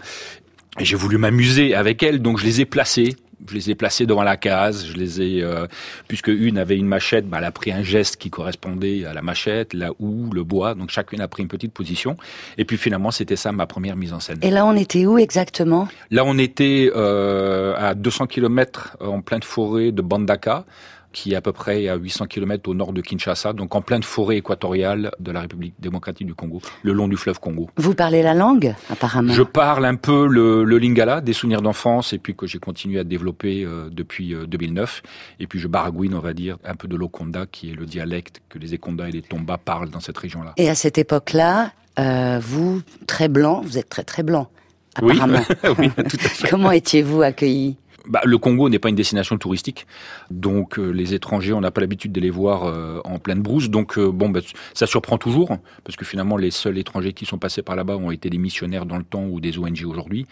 et 0.78 0.84
j'ai 0.84 0.96
voulu 0.96 1.18
m'amuser 1.18 1.74
avec 1.74 2.02
elles, 2.02 2.22
donc 2.22 2.38
je 2.38 2.44
les 2.44 2.60
ai 2.60 2.64
placées. 2.64 3.16
Je 3.48 3.54
les 3.54 3.70
ai 3.70 3.74
placées 3.74 4.06
devant 4.06 4.22
la 4.22 4.36
case. 4.36 4.86
Je 4.86 4.92
les 4.96 5.20
ai, 5.20 5.42
euh, 5.42 5.66
puisque 6.06 6.28
une 6.28 6.58
avait 6.58 6.76
une 6.76 6.86
machette, 6.86 7.28
bah, 7.28 7.38
elle 7.38 7.44
a 7.44 7.50
pris 7.50 7.72
un 7.72 7.82
geste 7.82 8.16
qui 8.16 8.30
correspondait 8.30 9.04
à 9.04 9.14
la 9.14 9.20
machette, 9.20 9.74
la 9.74 9.90
houe, 9.98 10.30
le 10.32 10.44
bois. 10.44 10.74
Donc 10.74 10.90
chacune 10.90 11.20
a 11.20 11.26
pris 11.26 11.42
une 11.42 11.48
petite 11.48 11.72
position. 11.72 12.16
Et 12.56 12.64
puis 12.64 12.76
finalement, 12.76 13.10
c'était 13.10 13.34
ça 13.34 13.50
ma 13.50 13.66
première 13.66 13.96
mise 13.96 14.12
en 14.12 14.20
scène. 14.20 14.38
Et 14.42 14.50
là, 14.50 14.64
on 14.64 14.76
était 14.76 15.06
où 15.06 15.18
exactement? 15.18 15.88
Là, 16.12 16.22
on 16.24 16.38
était 16.38 16.90
euh, 16.94 17.74
à 17.76 17.94
200 17.94 18.28
km 18.28 18.96
en 19.00 19.22
pleine 19.22 19.42
forêt 19.42 19.90
de 19.90 20.02
Bandaka 20.02 20.64
qui 21.12 21.32
est 21.32 21.36
à 21.36 21.40
peu 21.40 21.52
près 21.52 21.88
à 21.88 21.96
800 21.96 22.26
km 22.26 22.68
au 22.68 22.74
nord 22.74 22.92
de 22.92 23.00
Kinshasa, 23.00 23.52
donc 23.52 23.74
en 23.74 23.82
pleine 23.82 24.02
forêt 24.02 24.38
équatoriale 24.38 25.10
de 25.20 25.30
la 25.30 25.40
République 25.42 25.74
démocratique 25.78 26.26
du 26.26 26.34
Congo, 26.34 26.60
le 26.82 26.92
long 26.92 27.08
du 27.08 27.16
fleuve 27.16 27.40
Congo. 27.40 27.70
Vous 27.76 27.94
parlez 27.94 28.22
la 28.22 28.34
langue, 28.34 28.74
apparemment 28.90 29.32
Je 29.32 29.42
parle 29.42 29.84
un 29.84 29.96
peu 29.96 30.26
le, 30.26 30.64
le 30.64 30.78
lingala, 30.78 31.20
des 31.20 31.32
souvenirs 31.32 31.62
d'enfance, 31.62 32.12
et 32.12 32.18
puis 32.18 32.34
que 32.34 32.46
j'ai 32.46 32.58
continué 32.58 32.98
à 32.98 33.04
développer 33.04 33.64
euh, 33.64 33.88
depuis 33.90 34.34
2009. 34.46 35.02
Euh, 35.04 35.08
et 35.40 35.46
puis 35.46 35.58
je 35.58 35.68
baragouine, 35.68 36.14
on 36.14 36.20
va 36.20 36.32
dire, 36.32 36.58
un 36.64 36.74
peu 36.74 36.88
de 36.88 36.96
l'Okonda, 36.96 37.46
qui 37.50 37.70
est 37.70 37.74
le 37.74 37.86
dialecte 37.86 38.40
que 38.48 38.58
les 38.58 38.74
Ekonda 38.74 39.08
et 39.08 39.12
les 39.12 39.22
Tomba 39.22 39.58
parlent 39.58 39.90
dans 39.90 40.00
cette 40.00 40.18
région-là. 40.18 40.54
Et 40.56 40.68
à 40.68 40.74
cette 40.74 40.98
époque-là, 40.98 41.72
euh, 41.98 42.38
vous, 42.40 42.82
très 43.06 43.28
blanc, 43.28 43.60
vous 43.62 43.78
êtes 43.78 43.88
très 43.88 44.04
très 44.04 44.22
blanc, 44.22 44.48
apparemment. 44.94 45.40
Oui, 45.64 45.90
oui 45.96 46.04
tout 46.08 46.16
à 46.24 46.28
fait. 46.28 46.48
Comment 46.48 46.70
étiez-vous 46.70 47.22
accueilli? 47.22 47.76
Bah, 48.08 48.20
le 48.24 48.38
Congo 48.38 48.68
n'est 48.68 48.78
pas 48.78 48.88
une 48.88 48.96
destination 48.96 49.38
touristique, 49.38 49.86
donc 50.30 50.78
euh, 50.78 50.90
les 50.90 51.14
étrangers, 51.14 51.52
on 51.52 51.60
n'a 51.60 51.70
pas 51.70 51.80
l'habitude 51.80 52.12
de 52.12 52.20
les 52.20 52.30
voir 52.30 52.64
euh, 52.64 53.00
en 53.04 53.18
pleine 53.18 53.40
brousse. 53.40 53.70
Donc 53.70 53.98
euh, 53.98 54.10
bon, 54.10 54.28
bah, 54.28 54.40
ça 54.74 54.86
surprend 54.86 55.18
toujours, 55.18 55.56
parce 55.84 55.96
que 55.96 56.04
finalement 56.04 56.36
les 56.36 56.50
seuls 56.50 56.78
étrangers 56.78 57.12
qui 57.12 57.26
sont 57.26 57.38
passés 57.38 57.62
par 57.62 57.76
là-bas 57.76 57.96
ont 57.96 58.10
été 58.10 58.30
des 58.30 58.38
missionnaires 58.38 58.86
dans 58.86 58.98
le 58.98 59.04
temps 59.04 59.24
ou 59.24 59.40
des 59.40 59.58
ONG 59.58 59.84
aujourd'hui. 59.86 60.26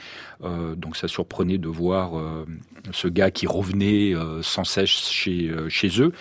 donc 0.76 0.96
ça 0.96 1.08
surprenait 1.08 1.58
de 1.58 1.68
voir 1.68 2.12
ce 2.92 3.08
gars 3.08 3.30
qui 3.30 3.46
revenait 3.46 4.14
sans 4.42 4.64
cesse 4.64 5.10
chez, 5.10 5.50
chez 5.68 6.00
eux. 6.00 6.12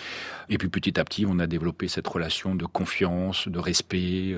Et 0.50 0.58
puis 0.58 0.68
petit 0.68 0.98
à 0.98 1.04
petit, 1.04 1.24
on 1.26 1.38
a 1.38 1.46
développé 1.46 1.88
cette 1.88 2.06
relation 2.06 2.54
de 2.54 2.66
confiance, 2.66 3.46
de 3.48 3.58
respect, 3.58 4.36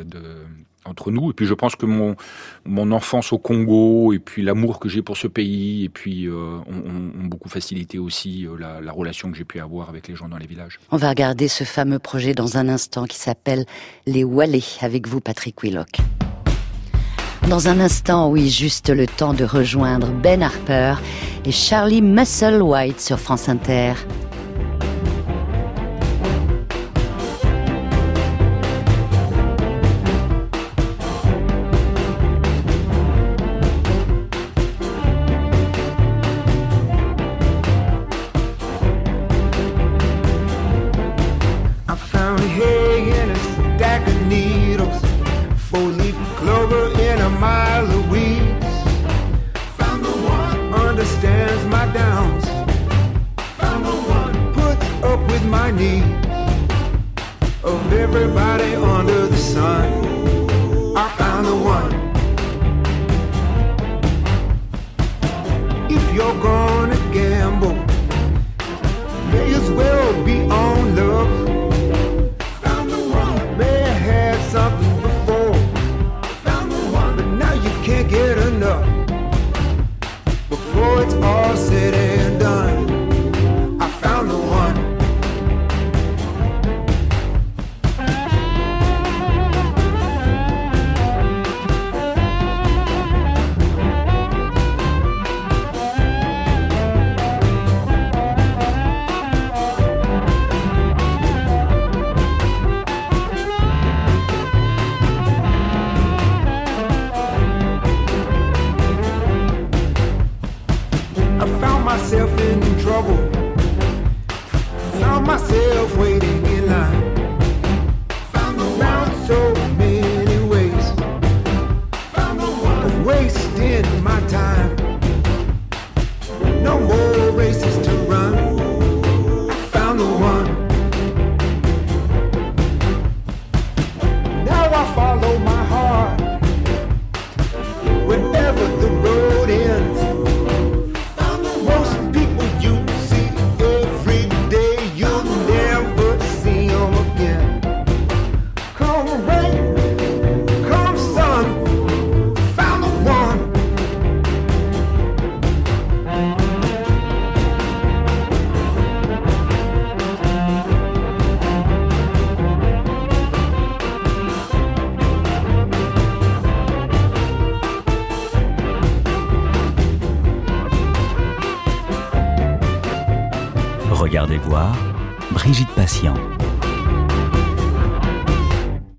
entre 0.85 1.11
nous. 1.11 1.31
Et 1.31 1.33
puis 1.33 1.47
je 1.47 1.55
pense 1.55 1.77
que 1.77 1.87
mon 1.87 2.17
mon 2.65 2.93
enfance 2.93 3.33
au 3.33 3.39
Congo 3.39 4.13
et 4.13 4.19
puis 4.19 4.43
l'amour 4.43 4.79
que 4.79 4.89
j'ai 4.89 5.03
pour 5.03 5.17
ce 5.17 5.27
pays 5.27 5.85
et 5.85 5.89
puis 5.89 6.27
euh, 6.27 6.59
ont, 6.67 7.29
beaucoup 7.29 7.49
facilité 7.49 7.99
aussi 7.99 8.47
euh, 8.47 8.57
la, 8.59 8.81
la, 8.81 8.93
relation 8.93 9.31
que 9.31 9.39
j'ai 9.39 9.45
pu 9.45 9.59
avoir 9.59 9.89
avec 9.89 10.09
les 10.09 10.15
gens 10.15 10.29
dans 10.29 10.37
les 10.37 10.47
villages. 10.47 10.81
On 10.91 10.97
va 10.97 11.09
regarder 11.09 11.49
ce 11.49 11.65
fameux 11.65 11.99
projet 11.99 12.35
dans 12.35 12.59
un 12.59 12.69
instant 12.69 13.07
qui 13.07 13.17
s'appelle 13.17 13.65
Les 14.07 14.25
Wallet 14.25 14.61
avec 14.81 15.09
vous 15.09 15.21
Patrick 15.21 15.63
Willock. 15.63 15.99
Dans 17.49 17.69
un 17.69 17.81
instant, 17.81 18.31
oui, 18.31 18.51
juste 18.51 18.91
le 18.91 19.07
temps 19.07 19.35
de 19.35 19.45
rejoindre 19.45 20.11
Ben 20.13 20.43
Harper 20.43 20.95
et 21.45 21.53
Charlie 21.53 22.03
Musselwhite 22.03 23.01
sur 23.01 23.19
France 23.19 23.49
Inter. 23.49 23.95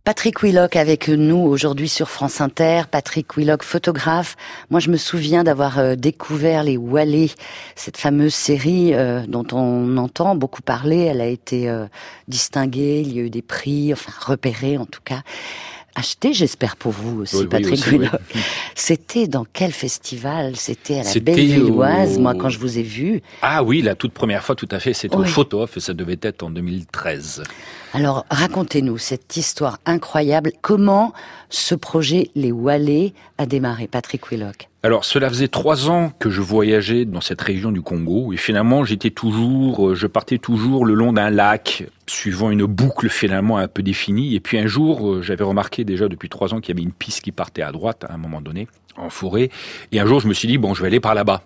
Patrick 0.03 0.41
Willock 0.41 0.75
avec 0.75 1.10
nous 1.10 1.38
aujourd'hui 1.38 1.88
sur 1.89 2.10
France 2.10 2.41
Inter. 2.41 2.83
Patrick 2.89 3.38
Willock, 3.38 3.62
photographe. 3.62 4.36
Moi, 4.72 4.79
je 4.79 4.89
me 4.89 4.98
souviens 4.98 5.43
d'avoir 5.43 5.77
euh, 5.77 5.95
découvert 5.95 6.63
les 6.63 6.75
Wallets, 6.75 7.36
cette 7.75 7.98
fameuse 7.98 8.33
série 8.33 8.95
euh, 8.95 9.27
dont 9.27 9.45
on 9.51 9.95
entend 9.98 10.36
beaucoup 10.36 10.63
parler. 10.63 11.01
Elle 11.01 11.22
a 11.22 11.27
été 11.27 11.69
euh, 11.69 11.86
distinguée, 12.27 13.01
il 13.01 13.13
y 13.13 13.19
a 13.19 13.22
eu 13.22 13.29
des 13.29 13.43
prix, 13.43 13.93
enfin 13.93 14.12
repérée 14.25 14.79
en 14.79 14.86
tout 14.86 15.01
cas 15.05 15.22
acheté, 15.95 16.33
j'espère 16.33 16.75
pour 16.75 16.91
vous 16.91 17.21
aussi, 17.21 17.45
Patrick 17.47 17.85
Willock. 17.88 18.21
C'était 18.75 19.27
dans 19.27 19.45
quel 19.51 19.71
festival? 19.71 20.55
C'était 20.55 21.00
à 21.00 21.03
la 21.03 21.19
Bellevilloise, 21.19 22.19
moi, 22.19 22.33
quand 22.35 22.50
je 22.50 22.59
vous 22.59 22.77
ai 22.77 22.83
vu. 22.83 23.21
Ah 23.41 23.63
oui, 23.63 23.81
la 23.81 23.95
toute 23.95 24.13
première 24.13 24.43
fois, 24.43 24.55
tout 24.55 24.69
à 24.71 24.79
fait. 24.79 24.93
C'était 24.93 25.15
au 25.15 25.23
Photo 25.25 25.65
et 25.65 25.79
ça 25.79 25.93
devait 25.93 26.19
être 26.21 26.43
en 26.43 26.50
2013. 26.50 27.43
Alors, 27.93 28.25
racontez-nous 28.29 28.97
cette 28.97 29.38
histoire 29.38 29.79
incroyable. 29.85 30.51
Comment 30.62 31.13
ce 31.50 31.75
projet 31.75 32.29
Les 32.35 32.51
Wallets 32.51 33.13
a 33.38 33.45
démarré, 33.45 33.88
Patrick 33.88 34.31
Willock? 34.31 34.69
Alors, 34.85 35.05
cela 35.05 35.29
faisait 35.29 35.47
trois 35.47 35.89
ans 35.89 36.11
que 36.19 36.29
je 36.29 36.41
voyageais 36.41 37.05
dans 37.05 37.21
cette 37.21 37.39
région 37.39 37.71
du 37.71 37.81
Congo 37.81 38.33
et 38.33 38.37
finalement, 38.37 38.83
j'étais 38.83 39.11
toujours, 39.11 39.91
euh, 39.91 39.95
je 39.95 40.07
partais 40.07 40.37
toujours 40.39 40.85
le 40.85 40.93
long 40.93 41.13
d'un 41.13 41.29
lac, 41.29 41.85
suivant 42.05 42.51
une 42.51 42.65
boucle 42.65 43.07
finalement 43.07 43.57
un 43.57 43.69
peu 43.69 43.81
définie. 43.81 44.35
Et 44.35 44.41
puis 44.41 44.57
un 44.57 44.67
jour, 44.67 45.09
euh, 45.09 45.21
j'avais 45.21 45.45
remarqué 45.45 45.85
déjà 45.85 46.09
depuis 46.09 46.27
trois 46.27 46.53
ans 46.53 46.59
qu'il 46.59 46.75
y 46.75 46.77
avait 46.77 46.83
une 46.83 46.91
piste 46.91 47.21
qui 47.21 47.31
partait 47.31 47.61
à 47.61 47.71
droite 47.71 48.03
à 48.09 48.13
un 48.13 48.17
moment 48.17 48.41
donné, 48.41 48.67
en 48.97 49.09
forêt. 49.09 49.49
Et 49.93 50.01
un 50.01 50.05
jour, 50.05 50.19
je 50.19 50.27
me 50.27 50.33
suis 50.33 50.49
dit 50.49 50.57
bon, 50.57 50.73
je 50.73 50.81
vais 50.81 50.87
aller 50.87 50.99
par 50.99 51.15
là-bas. 51.15 51.43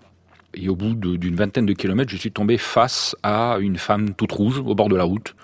Et 0.56 0.67
au 0.67 0.75
bout 0.75 0.96
d'une 0.96 1.36
vingtaine 1.36 1.67
de 1.67 1.74
kilomètres, 1.74 2.10
je 2.10 2.17
suis 2.17 2.32
tombé 2.32 2.58
face 2.58 3.15
à 3.22 3.58
une 3.62 3.77
femme 3.77 4.15
toute 4.15 4.32
rouge 4.32 4.58
au 4.65 4.74
bord 4.74 4.89
de 4.89 4.96
la 4.96 5.03
route, 5.03 5.36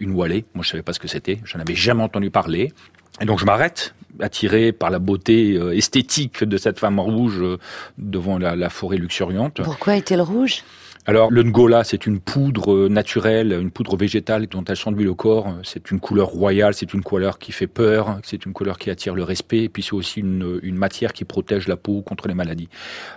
une 0.00 0.10
Wallet. 0.10 0.44
Moi, 0.54 0.64
je 0.64 0.70
savais 0.70 0.82
pas 0.82 0.92
ce 0.92 0.98
que 0.98 1.06
c'était. 1.06 1.38
Je 1.44 1.56
n'en 1.56 1.62
avais 1.62 1.76
jamais 1.76 2.02
entendu 2.02 2.32
parler. 2.32 2.72
Et 3.20 3.24
donc 3.24 3.38
je 3.38 3.44
m'arrête, 3.44 3.94
attiré 4.20 4.72
par 4.72 4.90
la 4.90 4.98
beauté 4.98 5.54
euh, 5.54 5.76
esthétique 5.76 6.44
de 6.44 6.56
cette 6.56 6.78
femme 6.78 6.98
rouge 6.98 7.40
euh, 7.40 7.58
devant 7.98 8.38
la, 8.38 8.70
forêt 8.70 8.96
luxuriante. 8.96 9.60
Pourquoi 9.62 9.96
est-elle 9.96 10.22
rouge? 10.22 10.62
Alors 11.06 11.30
le 11.30 11.42
ngola, 11.42 11.84
c'est 11.84 12.04
une 12.04 12.20
poudre 12.20 12.74
euh, 12.74 12.88
naturelle, 12.88 13.52
une 13.52 13.70
poudre 13.70 13.96
végétale 13.96 14.46
dont 14.46 14.62
elle 14.64 14.76
s'enduit 14.76 15.04
le 15.04 15.14
corps. 15.14 15.54
C'est 15.62 15.90
une 15.90 16.00
couleur 16.00 16.28
royale, 16.28 16.74
c'est 16.74 16.92
une 16.92 17.02
couleur 17.02 17.38
qui 17.38 17.52
fait 17.52 17.66
peur, 17.66 18.18
c'est 18.22 18.44
une 18.44 18.52
couleur 18.52 18.78
qui 18.78 18.90
attire 18.90 19.14
le 19.14 19.22
respect, 19.22 19.64
et 19.64 19.68
puis 19.70 19.82
c'est 19.82 19.94
aussi 19.94 20.20
une, 20.20 20.60
matière 20.74 21.12
qui 21.12 21.24
protège 21.24 21.66
la 21.66 21.76
peau 21.76 22.02
contre 22.02 22.28
les 22.28 22.34
maladies. 22.34 22.68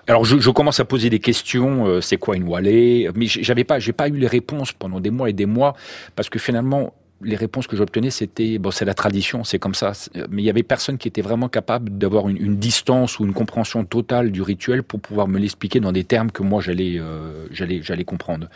Alors 0.08 0.24
je, 0.24 0.50
commence 0.50 0.80
à 0.80 0.86
poser 0.86 1.10
des 1.10 1.20
questions. 1.20 2.02
c'est 2.02 2.18
quoi 2.18 2.38
une 2.38 2.48
wallet 2.48 3.10
Mais 3.16 3.26
j'avais 3.28 3.66
pas, 3.66 3.80
j'ai 3.80 3.94
pas 3.94 4.08
eu 4.08 4.18
les 4.18 4.28
réponses 4.28 4.72
pendant 4.72 5.00
des 5.00 5.12
mois 5.12 5.30
et 5.30 5.34
des 5.34 5.46
mois 5.46 5.76
parce 6.16 6.30
que 6.30 6.40
finalement 6.40 6.94
les 7.24 7.36
réponses 7.36 7.68
que 7.68 7.76
j'obtenais, 7.76 8.10
c'était 8.10 8.58
bon, 8.58 8.72
c'est 8.72 8.86
la 8.86 8.94
tradition, 8.94 9.44
c'est 9.44 9.60
comme 9.60 9.76
ça. 9.76 9.94
Mais 10.30 10.42
il 10.42 10.46
y 10.46 10.50
avait 10.50 10.64
personne 10.64 10.98
qui 10.98 11.08
était 11.08 11.22
vraiment 11.22 11.50
capable 11.50 11.98
d'avoir 11.98 12.30
une, 12.30 12.58
distance 12.58 13.20
ou 13.20 13.26
une 13.26 13.34
compréhension 13.34 13.86
totale 13.86 14.32
du 14.32 14.42
rituel 14.42 14.84
pour 14.84 15.00
pouvoir 15.00 15.28
me 15.28 15.40
l'expliquer 15.40 15.80
dans 15.80 15.92
des 15.92 16.04
termes 16.04 16.32
que 16.32 16.44
moi 16.44 16.62
j'allais 16.62 17.00
euh, 17.00 17.48
j'allais 17.52 17.82
j'allais 17.82 18.04
comprendre. 18.04 18.48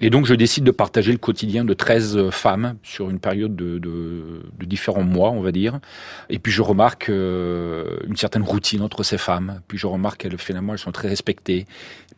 Et 0.00 0.10
donc 0.10 0.26
je 0.26 0.34
décide 0.34 0.64
de 0.64 0.70
partager 0.70 1.12
le 1.12 1.18
quotidien 1.18 1.64
de 1.64 1.74
13 1.74 2.30
femmes 2.30 2.76
sur 2.82 3.10
une 3.10 3.18
période 3.18 3.56
de, 3.56 3.78
de, 3.78 4.42
de 4.58 4.66
différents 4.66 5.02
mois, 5.02 5.30
on 5.30 5.40
va 5.40 5.52
dire. 5.52 5.80
Et 6.28 6.38
puis 6.38 6.52
je 6.52 6.62
remarque 6.62 7.08
euh, 7.08 7.98
une 8.06 8.16
certaine 8.16 8.42
routine 8.42 8.82
entre 8.82 9.02
ces 9.02 9.18
femmes. 9.18 9.60
Puis 9.68 9.78
je 9.78 9.86
remarque 9.86 10.20
qu'elles 10.22 10.38
finalement 10.38 10.72
elles 10.72 10.78
sont 10.78 10.92
très 10.92 11.08
respectées. 11.08 11.66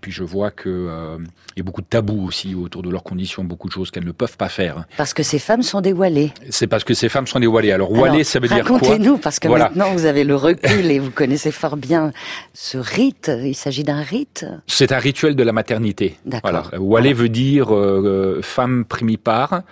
Puis 0.03 0.11
je 0.13 0.25
vois 0.25 0.51
que 0.51 0.69
euh, 0.69 1.17
il 1.55 1.59
y 1.59 1.61
a 1.61 1.65
beaucoup 1.65 1.81
de 1.81 1.87
tabous 1.87 2.27
aussi 2.27 2.55
autour 2.55 2.83
de 2.83 2.91
leurs 2.91 3.05
conditions, 3.05 3.45
beaucoup 3.45 3.69
de 3.69 3.73
choses 3.73 3.91
qu'elles 3.91 4.05
ne 4.05 4.13
peuvent 4.13 4.37
pas 4.37 4.49
faire. 4.49 4.85
Parce 4.99 5.15
que 5.15 5.23
ces 5.23 5.39
femmes 5.39 5.63
sont 5.63 5.81
des 5.81 5.93
Wallées. 5.93 6.33
C'est 6.51 6.67
parce 6.67 6.83
que 6.85 6.93
ces 6.93 7.09
femmes 7.09 7.29
sont 7.29 7.39
des 7.39 7.47
Wallées. 7.47 7.71
Alors, 7.71 7.91
Wallées, 7.91 8.25
ça 8.25 8.41
veut 8.41 8.49
dire 8.49 8.65
quoi 8.65 8.79
Racontez-nous, 8.79 9.17
parce 9.17 9.39
que 9.39 9.49
maintenant 9.49 9.93
vous 9.93 10.05
avez 10.05 10.25
le 10.25 10.35
recul 10.35 10.91
et 10.91 10.99
vous 10.99 11.13
connaissez 11.13 11.53
fort 11.53 11.77
bien 11.77 12.11
ce 12.53 12.77
rite. 12.77 13.31
Il 13.43 13.55
s'agit 13.55 13.85
d'un 13.85 14.03
rite 14.03 14.45
C'est 14.67 14.91
un 14.93 14.99
rituel 14.99 15.37
de 15.37 15.43
la 15.43 15.53
maternité. 15.53 16.17
D'accord. 16.27 16.51
Voilà. 16.51 16.83
Wallée 16.83 17.13
veut 17.13 17.29
dire 17.29 17.75
euh, 17.75 18.41
femme 18.43 18.85
primipare 18.85 19.63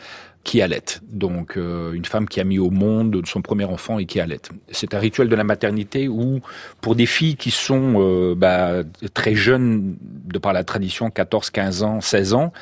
qui 0.43 0.63
allait. 0.63 0.83
Donc 1.03 1.57
euh, 1.57 1.93
une 1.93 2.05
femme 2.05 2.27
qui 2.27 2.41
a 2.41 2.45
mis 2.45 2.59
au 2.59 2.71
monde 2.71 3.21
son 3.27 3.43
premier 3.43 3.65
enfant 3.65 3.99
et 3.99 4.07
qui 4.07 4.21
allait. 4.21 4.41
C'est 4.71 4.95
un 4.95 4.99
rituel 4.99 5.29
de 5.29 5.37
la 5.37 5.45
maternité 5.45 6.09
où, 6.09 6.41
pour 6.81 6.95
des 6.95 7.07
filles 7.07 7.37
qui 7.37 7.51
sont 7.51 7.95
euh, 7.97 8.35
bah, 8.35 8.83
très 9.13 9.35
jeunes 9.35 9.97
de 10.01 10.39
par 10.39 10.53
la 10.53 10.65
tradition, 10.65 11.11
14, 11.11 11.51
15 11.51 11.83
ans, 11.83 12.01
16 12.01 12.35
ans, 12.35 12.53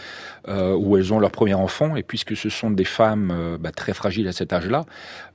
euh, 0.48 0.74
où 0.74 0.96
elles 0.96 1.12
ont 1.12 1.20
leur 1.20 1.30
premier 1.30 1.54
enfant, 1.54 1.94
et 1.94 2.02
puisque 2.02 2.36
ce 2.36 2.48
sont 2.48 2.70
des 2.70 2.84
femmes 2.84 3.58
bah, 3.60 3.70
très 3.70 3.92
fragiles 3.92 4.26
à 4.28 4.32
cet 4.32 4.52
âge-là, 4.52 4.84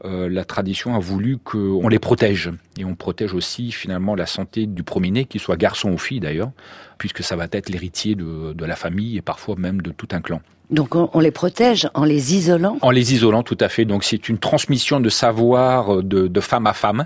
la 0.03 0.43
tradition 0.43 0.95
a 0.95 0.99
voulu 0.99 1.37
qu'on 1.37 1.87
les 1.87 1.99
protège. 1.99 2.51
Et 2.77 2.83
on 2.83 2.95
protège 2.95 3.33
aussi 3.33 3.71
finalement 3.71 4.15
la 4.15 4.25
santé 4.25 4.65
du 4.65 4.83
premier-né, 4.83 5.25
qu'il 5.25 5.39
soit 5.39 5.55
garçon 5.55 5.91
ou 5.91 5.97
fille 5.97 6.19
d'ailleurs, 6.19 6.51
puisque 6.97 7.23
ça 7.23 7.35
va 7.35 7.47
être 7.51 7.69
l'héritier 7.69 8.15
de 8.15 8.65
la 8.65 8.75
famille 8.75 9.17
et 9.17 9.21
parfois 9.21 9.55
même 9.57 9.81
de 9.81 9.91
tout 9.91 10.09
un 10.11 10.21
clan. 10.21 10.41
Donc 10.73 10.95
on, 10.95 11.19
les 11.19 11.29
protège 11.29 11.87
en 11.93 12.03
les 12.03 12.33
isolant 12.33 12.79
En 12.81 12.89
les 12.89 13.13
isolant, 13.13 13.43
tout 13.43 13.57
à 13.59 13.69
fait. 13.69 13.85
Donc 13.85 14.03
c'est 14.03 14.27
une 14.27 14.39
transmission 14.39 14.99
de 14.99 15.09
savoir 15.09 16.01
de, 16.01 16.27
de 16.27 16.39
femme 16.41 16.65
à 16.65 16.73
femme, 16.73 17.05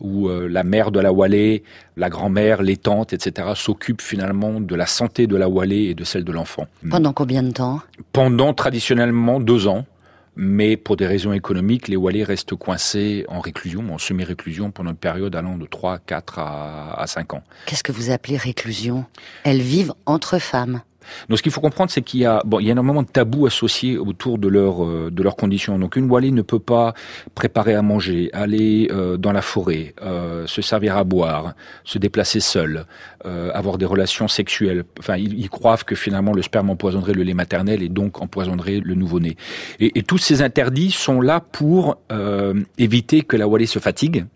où 0.00 0.28
euh, 0.28 0.48
la 0.48 0.64
mère 0.64 0.90
de 0.90 0.98
la 0.98 1.12
Wallée, 1.12 1.62
la 1.98 2.08
grand-mère, 2.08 2.62
les 2.62 2.78
tantes, 2.78 3.12
etc. 3.12 3.50
s'occupent 3.54 4.00
finalement 4.00 4.60
de 4.60 4.74
la 4.74 4.86
santé 4.86 5.26
de 5.26 5.36
la 5.36 5.46
Wallée 5.46 5.90
et 5.90 5.94
de 5.94 6.04
celle 6.04 6.24
de 6.24 6.32
l'enfant. 6.32 6.66
Pendant 6.90 7.12
combien 7.12 7.42
de 7.42 7.50
temps? 7.50 7.82
Pendant 8.12 8.54
traditionnellement 8.54 9.40
deux 9.40 9.68
ans. 9.68 9.84
Mais 10.34 10.78
pour 10.78 10.96
des 10.96 11.06
raisons 11.06 11.34
économiques, 11.34 11.88
les 11.88 11.96
Wallées 11.96 12.24
restent 12.24 12.54
coincés 12.54 13.26
en 13.28 13.40
réclusion, 13.40 13.92
en 13.92 13.98
semi-réclusion, 13.98 14.70
pendant 14.70 14.92
une 14.92 14.96
période 14.96 15.36
allant 15.36 15.58
de 15.58 15.66
3, 15.66 15.98
4 15.98 16.38
à, 16.38 16.94
à 16.98 17.06
5 17.06 17.34
ans. 17.34 17.42
Qu'est-ce 17.66 17.82
que 17.82 17.92
vous 17.92 18.10
appelez 18.10 18.38
réclusion? 18.38 19.04
Elles 19.44 19.60
vivent 19.60 19.92
entre 20.06 20.38
femmes 20.38 20.80
donc 21.28 21.38
ce 21.38 21.42
qu'il 21.42 21.52
faut 21.52 21.60
comprendre, 21.60 21.90
c'est 21.90 22.02
qu'il 22.02 22.20
y 22.20 22.26
a 22.26 22.42
bon, 22.44 22.60
il 22.60 22.66
y 22.66 22.68
a 22.68 22.72
énormément 22.72 23.02
de 23.02 23.08
tabous 23.08 23.46
associés 23.46 23.98
autour 23.98 24.38
de 24.38 24.48
leur 24.48 24.84
euh, 24.84 25.10
de 25.10 25.22
leurs 25.22 25.36
conditions. 25.36 25.78
Donc 25.78 25.96
une 25.96 26.10
Wallée 26.10 26.30
ne 26.30 26.42
peut 26.42 26.58
pas 26.58 26.94
préparer 27.34 27.74
à 27.74 27.82
manger, 27.82 28.30
aller 28.32 28.88
euh, 28.90 29.16
dans 29.16 29.32
la 29.32 29.42
forêt, 29.42 29.94
euh, 30.02 30.46
se 30.46 30.62
servir 30.62 30.96
à 30.96 31.04
boire, 31.04 31.54
se 31.84 31.98
déplacer 31.98 32.40
seul, 32.40 32.86
avoir 33.24 33.78
des 33.78 33.86
relations 33.86 34.28
sexuelles. 34.28 34.84
Enfin, 34.98 35.16
ils, 35.16 35.38
ils, 35.38 35.48
croient 35.48 35.76
que 35.76 35.94
finalement 35.94 36.32
le 36.32 36.42
sperme 36.42 36.70
empoisonnerait 36.70 37.12
le 37.12 37.22
lait 37.22 37.34
maternel 37.34 37.82
et 37.82 37.88
donc 37.88 38.20
empoisonnerait 38.20 38.80
le 38.82 38.94
nouveau-né. 38.94 39.36
Et, 39.78 39.98
et, 39.98 40.02
tous 40.02 40.18
ces 40.18 40.42
interdits 40.42 40.90
sont 40.90 41.20
là 41.20 41.40
pour 41.40 41.98
éviter 42.78 43.22
que 43.22 43.36
la 43.36 43.46
Wallée 43.46 43.66
se 43.66 43.78
fatigue 43.78 44.26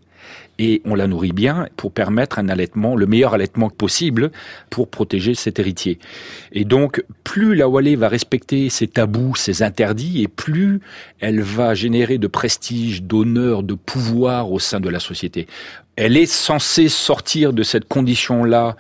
et 0.59 0.83
on 0.85 0.95
la 0.95 1.07
nourrit 1.07 1.33
bien 1.33 1.69
pour 1.77 1.93
permettre 1.93 2.39
un 2.39 2.49
allaitement, 2.49 2.97
le 2.97 3.07
meilleur 3.07 3.35
allaitement 3.35 3.69
possible 3.69 4.31
pour 4.71 4.89
protéger 4.89 5.35
cet 5.35 5.59
héritier. 5.59 5.99
Et 6.53 6.65
donc, 6.65 7.05
plus 7.25 7.55
la 7.55 7.69
Wallée 7.69 7.97
va 7.97 8.09
respecter 8.09 8.71
ses 8.71 8.87
tabous, 8.87 9.37
ses 9.37 9.63
interdits, 9.63 10.23
et 10.23 10.29
plus 10.29 10.81
elle 11.21 11.43
va 11.43 11.75
générer 11.75 12.19
de 12.19 12.27
prestige, 12.27 13.03
d'honneur, 13.03 13.63
de 13.63 13.75
pouvoir 13.75 14.51
au 14.51 14.59
sein 14.59 14.81
de 14.81 14.89
la 14.89 15.01
société. 15.01 15.47
Elle 15.97 16.17
est 16.17 16.31
censée 16.31 16.89
sortir 16.89 17.53
de 17.53 17.63
cette 17.63 17.89
condition-là 17.89 18.77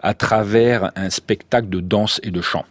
à 0.00 0.14
travers 0.14 0.92
un 0.96 1.10
spectacle 1.10 1.68
de 1.68 1.80
danse 1.80 2.20
et 2.22 2.30
de 2.30 2.40
chant. 2.40 2.64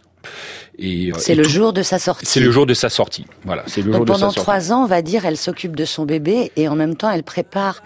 Euh, 0.82 1.12
c'est 1.18 1.34
le 1.34 1.44
jour 1.44 1.72
de 1.72 1.82
sa 1.82 1.98
sortie. 1.98 2.26
C'est 2.26 2.40
le 2.40 2.50
jour 2.50 2.66
de 2.66 2.74
sa 2.74 2.88
sortie. 2.88 3.26
Voilà, 3.44 3.64
c'est 3.66 3.82
le 3.82 3.92
Donc 3.92 4.06
jour 4.06 4.06
pendant 4.06 4.28
de 4.28 4.32
sa 4.32 4.36
sortie. 4.36 4.40
trois 4.40 4.72
ans, 4.72 4.84
on 4.84 4.86
va 4.86 5.02
dire, 5.02 5.26
elle 5.26 5.36
s'occupe 5.36 5.76
de 5.76 5.84
son 5.84 6.04
bébé 6.06 6.52
et 6.56 6.68
en 6.68 6.76
même 6.76 6.96
temps, 6.96 7.10
elle 7.10 7.22
prépare 7.22 7.82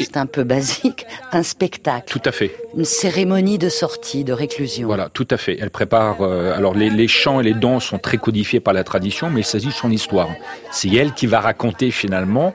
c'est 0.00 0.16
un 0.16 0.26
peu 0.26 0.44
basique, 0.44 1.06
un 1.32 1.42
spectacle. 1.42 2.04
Tout 2.06 2.22
à 2.24 2.32
fait. 2.32 2.54
Une 2.76 2.84
cérémonie 2.84 3.58
de 3.58 3.68
sortie, 3.68 4.24
de 4.24 4.32
réclusion. 4.32 4.86
Voilà, 4.86 5.08
tout 5.08 5.26
à 5.30 5.36
fait. 5.36 5.56
Elle 5.60 5.70
prépare. 5.70 6.20
Euh, 6.20 6.54
alors 6.56 6.74
les, 6.74 6.90
les, 6.90 7.08
chants 7.08 7.40
et 7.40 7.42
les 7.42 7.54
danses 7.54 7.86
sont 7.86 7.98
très 7.98 8.18
codifiés 8.18 8.60
par 8.60 8.74
la 8.74 8.84
tradition, 8.84 9.30
mais 9.30 9.40
il 9.40 9.44
s'agit 9.44 9.68
de 9.68 9.72
son 9.72 9.90
histoire. 9.90 10.28
C'est 10.70 10.92
elle 10.92 11.12
qui 11.12 11.26
va 11.26 11.40
raconter 11.40 11.90
finalement 11.90 12.54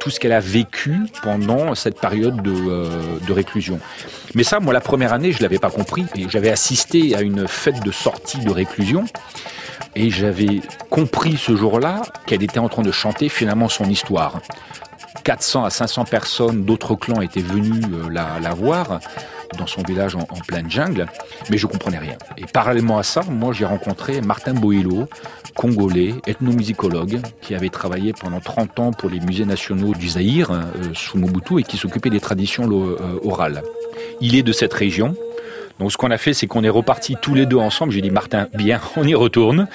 tout 0.00 0.10
ce 0.10 0.18
qu'elle 0.18 0.32
a 0.32 0.40
vécu 0.40 0.96
pendant 1.22 1.74
cette 1.74 2.00
période 2.00 2.42
de, 2.42 2.50
euh, 2.50 2.88
de, 3.26 3.32
réclusion. 3.32 3.78
Mais 4.34 4.42
ça, 4.42 4.58
moi, 4.58 4.72
la 4.72 4.80
première 4.80 5.12
année, 5.12 5.30
je 5.30 5.42
l'avais 5.42 5.58
pas 5.58 5.70
compris. 5.70 6.06
Et 6.16 6.26
j'avais 6.28 6.50
assisté 6.50 7.14
à 7.14 7.20
une 7.20 7.46
fête 7.46 7.84
de 7.84 7.92
sortie 7.92 8.38
de 8.38 8.50
réclusion. 8.50 9.04
Et 9.94 10.10
j'avais 10.10 10.60
compris 10.88 11.36
ce 11.36 11.54
jour-là 11.54 12.02
qu'elle 12.26 12.42
était 12.42 12.58
en 12.58 12.68
train 12.68 12.82
de 12.82 12.92
chanter 12.92 13.28
finalement 13.28 13.68
son 13.68 13.84
histoire. 13.84 14.40
400 15.24 15.64
à 15.64 15.70
500 15.70 16.04
personnes 16.04 16.64
d'autres 16.64 16.94
clans 16.94 17.20
étaient 17.20 17.40
venues 17.40 17.82
euh, 17.92 18.10
la, 18.10 18.54
voir 18.54 19.00
dans 19.58 19.66
son 19.66 19.82
village 19.82 20.14
en, 20.14 20.20
en, 20.20 20.40
pleine 20.46 20.70
jungle, 20.70 21.06
mais 21.50 21.58
je 21.58 21.66
comprenais 21.66 21.98
rien. 21.98 22.16
Et 22.36 22.46
parallèlement 22.46 22.98
à 22.98 23.02
ça, 23.02 23.22
moi 23.28 23.52
j'ai 23.52 23.64
rencontré 23.64 24.20
Martin 24.20 24.54
Boilo, 24.54 25.08
congolais, 25.54 26.14
ethnomusicologue, 26.26 27.20
qui 27.40 27.54
avait 27.54 27.68
travaillé 27.68 28.12
pendant 28.12 28.40
30 28.40 28.80
ans 28.80 28.90
pour 28.92 29.10
les 29.10 29.20
musées 29.20 29.44
nationaux 29.44 29.92
du 29.92 30.08
Zaïre, 30.10 30.52
euh, 30.52 30.62
sous 30.94 31.18
Mobutu, 31.18 31.60
et 31.60 31.62
qui 31.62 31.76
s'occupait 31.76 32.10
des 32.10 32.20
traditions 32.20 32.68
euh, 32.70 33.18
orales. 33.24 33.62
Il 34.20 34.36
est 34.36 34.42
de 34.42 34.52
cette 34.52 34.72
région, 34.72 35.14
donc 35.80 35.90
ce 35.90 35.96
qu'on 35.96 36.10
a 36.10 36.18
fait, 36.18 36.34
c'est 36.34 36.46
qu'on 36.46 36.62
est 36.62 36.68
repartis 36.68 37.16
tous 37.20 37.34
les 37.34 37.46
deux 37.46 37.56
ensemble. 37.56 37.90
J'ai 37.90 38.02
dit 38.02 38.10
Martin, 38.10 38.48
bien, 38.54 38.80
on 38.96 39.04
y 39.04 39.14
retourne. 39.14 39.66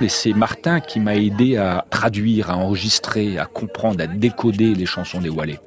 Et 0.00 0.08
c'est 0.08 0.32
Martin 0.32 0.80
qui 0.80 0.98
m'a 0.98 1.14
aidé 1.14 1.56
à 1.56 1.86
traduire, 1.88 2.50
à 2.50 2.56
enregistrer, 2.56 3.38
à 3.38 3.46
comprendre, 3.46 4.02
à 4.02 4.08
décoder 4.08 4.74
les 4.74 4.86
chansons 4.86 5.20
des 5.20 5.28
Wallés. 5.28 5.60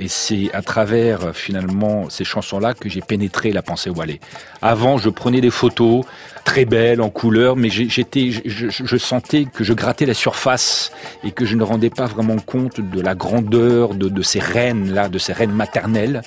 Et 0.00 0.08
c'est 0.08 0.50
à 0.54 0.62
travers 0.62 1.36
finalement 1.36 2.08
ces 2.08 2.24
chansons-là 2.24 2.72
que 2.72 2.88
j'ai 2.88 3.02
pénétré 3.02 3.52
la 3.52 3.60
pensée 3.60 3.90
Wallée. 3.90 4.18
Avant, 4.62 4.96
je 4.96 5.10
prenais 5.10 5.42
des 5.42 5.50
photos 5.50 6.06
très 6.44 6.64
belles 6.64 7.02
en 7.02 7.10
couleur, 7.10 7.54
mais 7.54 7.68
j'étais, 7.68 8.30
je, 8.30 8.68
je, 8.70 8.96
sentais 8.96 9.44
que 9.44 9.62
je 9.62 9.74
grattais 9.74 10.06
la 10.06 10.14
surface 10.14 10.90
et 11.22 11.30
que 11.32 11.44
je 11.44 11.54
ne 11.54 11.62
rendais 11.62 11.90
pas 11.90 12.06
vraiment 12.06 12.38
compte 12.38 12.80
de 12.80 13.00
la 13.00 13.14
grandeur 13.14 13.94
de, 13.94 14.08
de 14.08 14.22
ces 14.22 14.40
reines 14.40 14.92
là, 14.92 15.10
de 15.10 15.18
ces 15.18 15.34
reines 15.34 15.52
maternelles. 15.52 16.22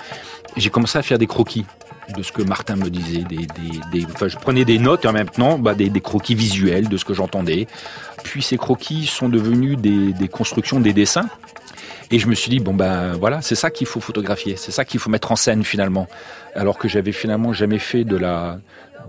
J'ai 0.55 0.69
commencé 0.69 0.99
à 0.99 1.01
faire 1.01 1.17
des 1.17 1.27
croquis 1.27 1.65
de 2.15 2.23
ce 2.23 2.31
que 2.31 2.41
Martin 2.41 2.75
me 2.75 2.89
disait. 2.89 3.23
Des, 3.23 3.47
je 4.27 4.37
prenais 4.37 4.65
des 4.65 4.79
notes 4.79 5.05
et 5.05 5.07
en 5.07 5.13
même 5.13 5.29
temps 5.29 5.57
bah, 5.57 5.73
des, 5.73 5.89
des, 5.89 6.01
croquis 6.01 6.35
visuels 6.35 6.89
de 6.89 6.97
ce 6.97 7.05
que 7.05 7.13
j'entendais. 7.13 7.67
Puis 8.23 8.41
ces 8.41 8.57
croquis 8.57 9.05
sont 9.05 9.29
devenus 9.29 9.77
des, 9.77 10.13
des 10.13 10.27
constructions, 10.27 10.79
des 10.79 10.93
dessins. 10.93 11.27
Et 12.11 12.19
je 12.19 12.27
me 12.27 12.35
suis 12.35 12.49
dit, 12.49 12.59
bon 12.59 12.73
ben 12.73 13.13
voilà, 13.13 13.41
c'est 13.41 13.55
ça 13.55 13.71
qu'il 13.71 13.87
faut 13.87 13.99
photographier, 13.99 14.55
c'est 14.57 14.71
ça 14.71 14.85
qu'il 14.85 14.99
faut 14.99 15.09
mettre 15.09 15.31
en 15.31 15.35
scène 15.35 15.63
finalement. 15.63 16.07
Alors 16.53 16.77
que 16.77 16.87
j'avais 16.87 17.11
finalement 17.11 17.51
jamais 17.51 17.79
fait 17.79 18.03
de 18.03 18.15
la, 18.15 18.59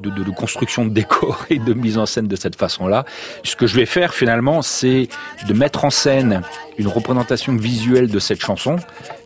de, 0.01 0.11
de, 0.11 0.25
de, 0.25 0.31
construction 0.31 0.85
de 0.85 0.91
décor 0.91 1.45
et 1.51 1.59
de 1.59 1.75
mise 1.75 1.99
en 1.99 2.07
scène 2.07 2.29
de 2.29 2.37
cette 2.37 2.57
façon-là. 2.57 3.05
Ce 3.45 3.57
que 3.57 3.67
je 3.67 3.77
vais 3.77 3.87
faire 3.87 4.15
finalement, 4.15 4.63
c'est 4.63 5.09
de 5.47 5.53
mettre 5.53 5.85
en 5.85 5.91
scène 5.91 6.43
une 6.79 6.89
représentation 6.89 7.57
visuelle 7.57 8.09
de 8.09 8.19
cette 8.19 8.41
chanson 8.41 8.77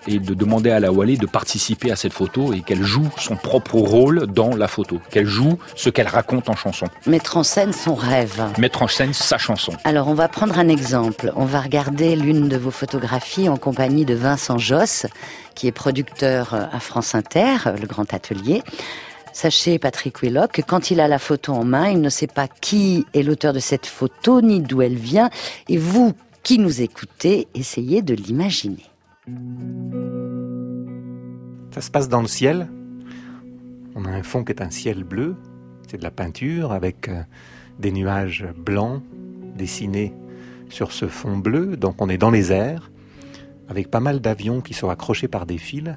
et 0.06 0.18
de 0.18 0.34
demander 0.34 0.70
à 0.70 0.80
la 0.80 0.92
Wallée 0.92 1.16
de 1.16 1.26
participer 1.26 1.90
à 1.90 1.96
cette 1.96 2.12
photo 2.12 2.52
et 2.52 2.60
qu'elle 2.60 2.82
joue 2.82 3.08
son 3.18 3.36
propre 3.36 3.74
rôle 3.74 4.26
dans 4.26 4.54
la 4.56 4.68
photo, 4.68 5.00
qu'elle 5.10 5.26
joue 5.26 5.58
ce 5.74 5.90
qu'elle 5.90 6.08
raconte 6.08 6.48
en 6.48 6.56
chanson. 6.56 6.86
Mettre 7.06 7.36
en 7.36 7.42
scène 7.42 7.72
son 7.72 7.94
rêve. 7.94 8.42
Mettre 8.58 8.82
en 8.82 8.88
scène 8.88 9.12
sa 9.12 9.38
chanson. 9.38 9.72
Alors 9.84 10.08
on 10.08 10.14
va 10.14 10.28
prendre 10.28 10.58
un 10.58 10.68
exemple. 10.68 11.32
On 11.36 11.44
va 11.44 11.60
regarder 11.60 12.16
l'une 12.16 12.48
de 12.48 12.56
vos 12.56 12.70
photographies 12.70 13.48
en 13.48 13.56
compagnie 13.56 14.04
de 14.04 14.14
Vincent 14.14 14.58
Josse, 14.58 15.06
qui 15.54 15.66
est 15.66 15.72
producteur 15.72 16.54
à 16.54 16.80
France 16.80 17.14
Inter, 17.14 17.56
le 17.78 17.86
grand 17.86 18.14
atelier. 18.14 18.62
Sachez, 19.32 19.78
Patrick 19.78 20.22
Willock, 20.22 20.52
que 20.52 20.62
quand 20.62 20.90
il 20.90 21.00
a 21.00 21.08
la 21.08 21.18
photo 21.18 21.52
en 21.52 21.64
main, 21.64 21.88
il 21.88 22.00
ne 22.00 22.08
sait 22.08 22.26
pas 22.26 22.48
qui 22.48 23.06
est 23.14 23.22
l'auteur 23.22 23.52
de 23.52 23.58
cette 23.58 23.86
photo, 23.86 24.40
ni 24.40 24.60
d'où 24.60 24.82
elle 24.82 24.96
vient. 24.96 25.30
Et 25.68 25.78
vous, 25.78 26.12
qui 26.42 26.58
nous 26.58 26.82
écoutez, 26.82 27.48
essayez 27.54 28.02
de 28.02 28.14
l'imaginer. 28.14 28.84
Ça 31.72 31.80
se 31.80 31.90
passe 31.90 32.08
dans 32.08 32.22
le 32.22 32.28
ciel. 32.28 32.68
On 33.94 34.04
a 34.04 34.10
un 34.10 34.22
fond 34.22 34.44
qui 34.44 34.52
est 34.52 34.62
un 34.62 34.70
ciel 34.70 35.04
bleu. 35.04 35.36
C'est 35.88 35.98
de 35.98 36.02
la 36.02 36.10
peinture 36.10 36.72
avec 36.72 37.08
euh, 37.08 37.22
des 37.78 37.92
nuages 37.92 38.46
blancs 38.56 39.02
dessinés 39.56 40.14
sur 40.68 40.92
ce 40.92 41.06
fond 41.06 41.36
bleu. 41.36 41.76
Donc 41.76 42.00
on 42.00 42.08
est 42.08 42.18
dans 42.18 42.30
les 42.30 42.52
airs 42.52 42.90
avec 43.68 43.90
pas 43.90 44.00
mal 44.00 44.20
d'avions 44.20 44.60
qui 44.60 44.74
sont 44.74 44.90
accrochés 44.90 45.28
par 45.28 45.46
des 45.46 45.58
fils 45.58 45.94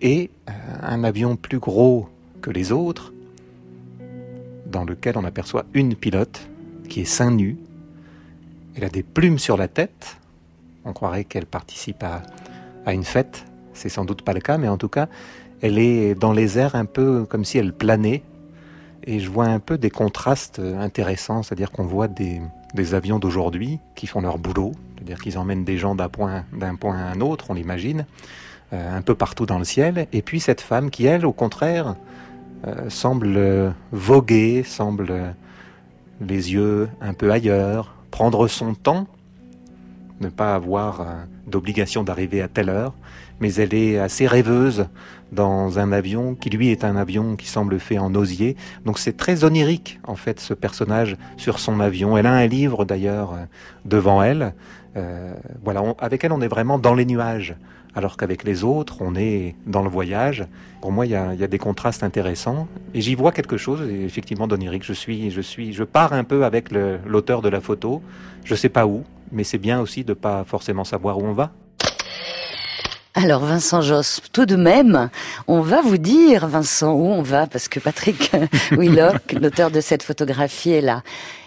et 0.00 0.30
euh, 0.48 0.52
un 0.82 1.04
avion 1.04 1.36
plus 1.36 1.58
gros 1.58 2.08
que 2.40 2.50
les 2.50 2.72
autres 2.72 3.12
dans 4.66 4.84
lequel 4.84 5.16
on 5.16 5.24
aperçoit 5.24 5.64
une 5.74 5.94
pilote 5.94 6.48
qui 6.88 7.00
est 7.00 7.04
seins 7.06 7.30
nus. 7.30 7.56
Elle 8.76 8.84
a 8.84 8.88
des 8.88 9.02
plumes 9.02 9.38
sur 9.38 9.56
la 9.56 9.68
tête. 9.68 10.18
On 10.84 10.92
croirait 10.92 11.24
qu'elle 11.24 11.46
participe 11.46 12.02
à, 12.02 12.22
à 12.86 12.92
une 12.92 13.04
fête. 13.04 13.44
C'est 13.72 13.88
sans 13.88 14.04
doute 14.04 14.22
pas 14.22 14.32
le 14.32 14.40
cas, 14.40 14.58
mais 14.58 14.68
en 14.68 14.76
tout 14.76 14.88
cas, 14.88 15.08
elle 15.60 15.78
est 15.78 16.14
dans 16.14 16.32
les 16.32 16.58
airs 16.58 16.74
un 16.74 16.84
peu 16.84 17.24
comme 17.24 17.44
si 17.44 17.58
elle 17.58 17.72
planait. 17.72 18.22
Et 19.04 19.20
je 19.20 19.30
vois 19.30 19.46
un 19.46 19.58
peu 19.58 19.78
des 19.78 19.90
contrastes 19.90 20.58
intéressants, 20.58 21.42
c'est-à-dire 21.42 21.70
qu'on 21.70 21.84
voit 21.84 22.08
des, 22.08 22.40
des 22.74 22.94
avions 22.94 23.18
d'aujourd'hui 23.18 23.78
qui 23.94 24.06
font 24.06 24.20
leur 24.20 24.38
boulot, 24.38 24.72
c'est-à-dire 24.94 25.18
qu'ils 25.22 25.38
emmènent 25.38 25.64
des 25.64 25.78
gens 25.78 25.94
d'un 25.94 26.08
point, 26.08 26.44
d'un 26.52 26.74
point 26.74 26.96
à 26.96 27.10
un 27.10 27.20
autre, 27.20 27.46
on 27.48 27.54
l'imagine, 27.54 28.04
euh, 28.72 28.96
un 28.96 29.02
peu 29.02 29.14
partout 29.14 29.46
dans 29.46 29.58
le 29.58 29.64
ciel. 29.64 30.06
Et 30.12 30.22
puis 30.22 30.40
cette 30.40 30.60
femme 30.60 30.90
qui, 30.90 31.06
elle, 31.06 31.24
au 31.24 31.32
contraire, 31.32 31.96
semble 32.88 33.74
voguer, 33.92 34.62
semble 34.62 35.34
les 36.20 36.52
yeux 36.52 36.88
un 37.00 37.14
peu 37.14 37.30
ailleurs, 37.30 37.94
prendre 38.10 38.48
son 38.48 38.74
temps, 38.74 39.06
ne 40.20 40.28
pas 40.28 40.54
avoir 40.54 41.00
euh, 41.00 41.04
d'obligation 41.46 42.02
d'arriver 42.02 42.42
à 42.42 42.48
telle 42.48 42.68
heure, 42.68 42.94
mais 43.40 43.54
elle 43.54 43.74
est 43.74 43.98
assez 43.98 44.26
rêveuse 44.26 44.86
dans 45.30 45.78
un 45.78 45.92
avion 45.92 46.34
qui 46.34 46.50
lui 46.50 46.70
est 46.70 46.84
un 46.84 46.96
avion 46.96 47.36
qui 47.36 47.46
semble 47.46 47.78
fait 47.78 47.98
en 47.98 48.14
osier. 48.14 48.56
Donc 48.84 48.98
c'est 48.98 49.16
très 49.16 49.44
onirique 49.44 50.00
en 50.04 50.16
fait 50.16 50.40
ce 50.40 50.54
personnage 50.54 51.16
sur 51.36 51.58
son 51.58 51.80
avion. 51.80 52.16
Elle 52.16 52.26
a 52.26 52.32
un 52.32 52.46
livre 52.46 52.84
d'ailleurs 52.84 53.34
euh, 53.34 53.44
devant 53.84 54.22
elle. 54.22 54.54
Euh, 54.96 55.34
voilà, 55.62 55.82
avec 55.98 56.24
elle 56.24 56.32
on 56.32 56.40
est 56.40 56.48
vraiment 56.48 56.78
dans 56.78 56.94
les 56.94 57.04
nuages, 57.04 57.54
alors 57.98 58.16
qu'avec 58.16 58.44
les 58.44 58.62
autres 58.62 58.98
on 59.00 59.14
est 59.16 59.56
dans 59.66 59.82
le 59.82 59.90
voyage. 59.90 60.46
Pour 60.80 60.92
moi 60.92 61.04
il 61.04 61.10
y 61.10 61.16
a, 61.16 61.34
des 61.34 61.58
contrastes 61.58 62.04
intéressants 62.04 62.68
et 62.94 63.00
j'y 63.00 63.16
vois 63.16 63.32
quelque 63.32 63.56
chose 63.56 63.82
effectivement 63.82 64.46
d'onirique. 64.46 64.84
Je 64.84 64.92
suis, 64.92 65.30
je 65.30 65.40
suis, 65.40 65.72
je 65.72 65.84
pars 65.84 66.12
un 66.12 66.24
peu 66.24 66.44
avec 66.44 66.70
l'auteur 66.70 67.42
de 67.42 67.48
la 67.48 67.60
photo. 67.60 68.00
Je 68.44 68.54
sais 68.54 68.68
pas 68.68 68.86
où, 68.86 69.02
mais 69.32 69.44
c'est 69.44 69.58
bien 69.58 69.80
aussi 69.80 70.04
de 70.04 70.14
pas 70.14 70.44
forcément 70.44 70.84
savoir 70.84 71.18
où 71.18 71.24
on 71.24 71.32
va. 71.32 71.50
Alors 73.14 73.44
Vincent 73.44 73.80
Josse, 73.80 74.20
tout 74.32 74.46
de 74.46 74.54
même, 74.54 75.10
on 75.48 75.60
va 75.60 75.82
vous 75.82 75.98
dire, 75.98 76.46
Vincent, 76.46 76.92
où 76.92 77.04
on 77.06 77.22
va, 77.22 77.48
parce 77.48 77.66
que 77.66 77.80
Patrick 77.80 78.30
Willock, 78.70 79.32
l'auteur 79.32 79.72
de 79.72 79.80
cette 79.80 80.04
photographie, 80.04 80.70
est 80.70 80.80
là. 80.80 81.02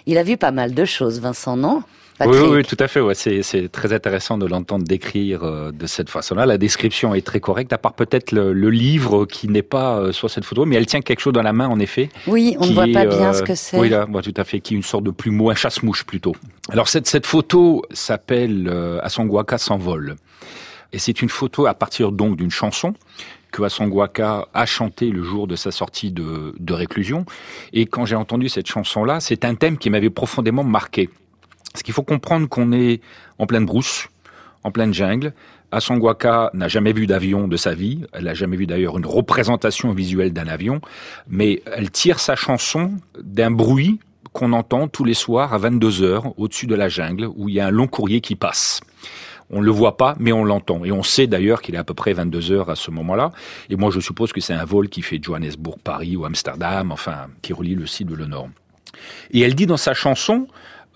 Il 0.06 0.18
a 0.18 0.24
vu 0.24 0.36
pas 0.36 0.52
mal 0.52 0.74
de 0.74 0.84
choses, 0.84 1.22
Vincent, 1.22 1.56
non? 1.56 1.84
Oui, 2.25 2.38
oui, 2.49 2.63
tout 2.63 2.77
à 2.79 2.88
fait. 2.88 2.99
Ouais. 2.99 3.13
C'est 3.15 3.69
très 3.71 3.93
intéressant 3.93 4.38
de 4.38 4.45
l'entendre 4.45 4.84
décrire 4.84 5.43
euh, 5.43 5.71
de 5.71 5.88
cette 5.88 6.10
façon-là. 6.10 6.45
La 6.45 6.57
description 6.57 7.13
est 7.13 7.25
très 7.25 7.39
correcte, 7.39 7.73
à 7.73 7.77
part 7.77 7.93
peut-être 7.93 8.31
le, 8.31 8.51
livre 8.69 9.25
qui 9.25 9.47
n'est 9.47 9.62
pas 9.62 9.97
euh, 9.97 10.12
sur 10.12 10.29
cette 10.29 10.45
photo, 10.45 10.65
mais 10.65 10.75
elle 10.75 10.86
tient 10.86 11.01
quelque 11.01 11.19
chose 11.19 11.34
dans 11.34 11.41
la 11.41 11.53
main, 11.53 11.67
en 11.67 11.79
effet. 11.79 12.10
Oui, 12.27 12.55
on 12.60 12.67
ne 12.67 12.73
voit 12.73 12.88
pas 12.88 13.05
bien 13.05 13.34
ce 13.34 13.43
que 13.43 13.55
c'est. 13.55 13.77
Oui, 13.77 13.89
là, 13.89 14.07
tout 14.23 14.34
à 14.38 14.43
fait, 14.43 14.60
qui 14.60 14.73
est 14.73 14.77
une 14.77 14.84
sorte 14.84 15.03
de 15.03 15.12
plumeau, 15.12 15.49
un 15.49 15.55
chasse-mouche 15.55 16.05
plutôt. 16.05 16.36
Alors 16.69 16.88
cette, 16.88 17.07
cette 17.07 17.25
photo 17.25 17.84
s'appelle 17.91 18.69
euh, 18.71 18.99
Asonguaka 19.01 19.57
s'envole. 19.57 20.15
Et 20.93 20.99
c'est 20.99 21.21
une 21.21 21.29
photo 21.29 21.65
à 21.65 21.73
partir 21.73 22.12
donc 22.12 22.38
d'une 22.38 22.51
chanson 22.51 22.93
que 23.51 23.63
Asongwaka 23.63 24.47
a 24.53 24.65
chanté 24.65 25.10
le 25.10 25.23
jour 25.23 25.45
de 25.47 25.55
sa 25.55 25.71
sortie 25.71 26.12
de, 26.12 26.55
de 26.57 26.73
réclusion. 26.73 27.25
Et 27.73 27.86
quand 27.86 28.05
j'ai 28.05 28.15
entendu 28.15 28.49
cette 28.49 28.67
chanson-là, 28.67 29.19
c'est 29.19 29.45
un 29.45 29.55
thème 29.55 29.77
qui 29.77 29.89
m'avait 29.89 30.10
profondément 30.10 30.63
marqué. 30.63 31.10
Parce 31.73 31.84
qu'il 31.84 31.93
faut 31.93 32.03
comprendre 32.03 32.47
qu'on 32.47 32.71
est 32.71 33.01
en 33.38 33.45
pleine 33.45 33.65
brousse, 33.65 34.07
en 34.63 34.71
pleine 34.71 34.93
jungle. 34.93 35.34
Asongwaka 35.71 36.51
n'a 36.53 36.67
jamais 36.67 36.91
vu 36.91 37.07
d'avion 37.07 37.47
de 37.47 37.55
sa 37.55 37.73
vie. 37.73 38.03
Elle 38.12 38.25
n'a 38.25 38.34
jamais 38.34 38.57
vu 38.57 38.67
d'ailleurs 38.67 38.97
une 38.97 39.05
représentation 39.05 39.93
visuelle 39.93 40.34
d'un 40.34 40.47
avion. 40.47 40.81
Mais 41.29 41.63
elle 41.65 41.91
tire 41.91 42.19
sa 42.19 42.36
chanson 42.36 42.91
d'un 43.21 43.51
bruit 43.51 43.99
qu'on 44.34 44.53
entend 44.53 44.88
tous 44.88 45.03
les 45.03 45.13
soirs 45.13 45.53
à 45.53 45.57
22 45.57 46.03
heures 46.03 46.39
au-dessus 46.39 46.67
de 46.67 46.75
la 46.75 46.89
jungle 46.89 47.27
où 47.36 47.49
il 47.49 47.55
y 47.55 47.60
a 47.60 47.67
un 47.67 47.71
long 47.71 47.88
courrier 47.88 48.21
qui 48.21 48.36
passe. 48.36 48.81
On 49.49 49.60
ne 49.60 49.65
le 49.65 49.71
voit 49.71 49.97
pas, 49.97 50.15
mais 50.17 50.31
on 50.31 50.45
l'entend. 50.45 50.86
Et 50.86 50.91
on 50.93 51.03
sait 51.03 51.27
d'ailleurs 51.27 51.62
qu'il 51.62 51.75
est 51.75 51.77
à 51.77 51.84
peu 51.84 51.93
près 51.93 52.13
22 52.13 52.51
heures 52.51 52.69
à 52.69 52.75
ce 52.75 52.89
moment-là. 52.91 53.31
Et 53.69 53.75
moi, 53.75 53.91
je 53.91 53.99
suppose 53.99 54.31
que 54.31 54.39
c'est 54.39 54.53
un 54.53 54.63
vol 54.63 54.88
qui 54.88 55.01
fait 55.01 55.19
Johannesburg, 55.21 55.77
Paris 55.84 56.15
ou 56.15 56.23
Amsterdam, 56.23 56.91
enfin, 56.91 57.27
qui 57.41 57.51
relie 57.51 57.75
le 57.75 57.86
sud 57.86 58.07
de 58.07 58.15
le 58.15 58.27
nord. 58.27 58.49
Et 59.31 59.41
elle 59.41 59.55
dit 59.55 59.65
dans 59.65 59.77
sa 59.77 59.93
chanson, 59.93 60.47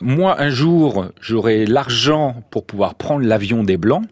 moi, 0.02 0.42
un 0.42 0.50
jour, 0.50 1.08
j'aurai 1.22 1.66
l'argent 1.66 2.44
pour 2.52 2.66
pouvoir 2.66 2.96
prendre 2.96 3.26
l'avion 3.26 3.64
des 3.64 3.78
Blancs. 3.78 4.04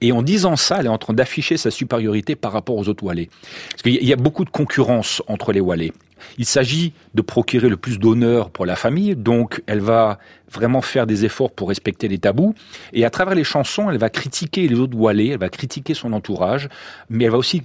Et 0.00 0.12
en 0.12 0.22
disant 0.22 0.56
ça, 0.56 0.78
elle 0.80 0.86
est 0.86 0.90
en 0.90 0.98
train 0.98 1.14
d'afficher 1.14 1.56
sa 1.56 1.70
supériorité 1.70 2.36
par 2.36 2.52
rapport 2.52 2.76
aux 2.76 2.88
autres 2.88 3.04
Wallets. 3.04 3.28
Parce 3.70 3.82
qu'il 3.82 4.04
y 4.04 4.12
a 4.12 4.16
beaucoup 4.16 4.44
de 4.44 4.50
concurrence 4.50 5.22
entre 5.26 5.52
les 5.52 5.60
Wallets. 5.60 5.92
Il 6.38 6.44
s'agit 6.44 6.92
de 7.14 7.22
procurer 7.22 7.68
le 7.68 7.76
plus 7.76 7.98
d'honneur 7.98 8.50
pour 8.50 8.66
la 8.66 8.76
famille, 8.76 9.16
donc 9.16 9.62
elle 9.66 9.80
va 9.80 10.18
vraiment 10.52 10.82
faire 10.82 11.06
des 11.06 11.24
efforts 11.24 11.52
pour 11.52 11.68
respecter 11.68 12.08
les 12.08 12.18
tabous. 12.18 12.54
Et 12.92 13.04
à 13.04 13.10
travers 13.10 13.34
les 13.34 13.44
chansons, 13.44 13.88
elle 13.90 13.98
va 13.98 14.10
critiquer 14.10 14.66
les 14.66 14.78
autres 14.78 14.96
Wallets, 14.96 15.28
elle 15.28 15.38
va 15.38 15.48
critiquer 15.48 15.94
son 15.94 16.12
entourage, 16.12 16.68
mais 17.08 17.24
elle 17.24 17.30
va 17.30 17.38
aussi, 17.38 17.62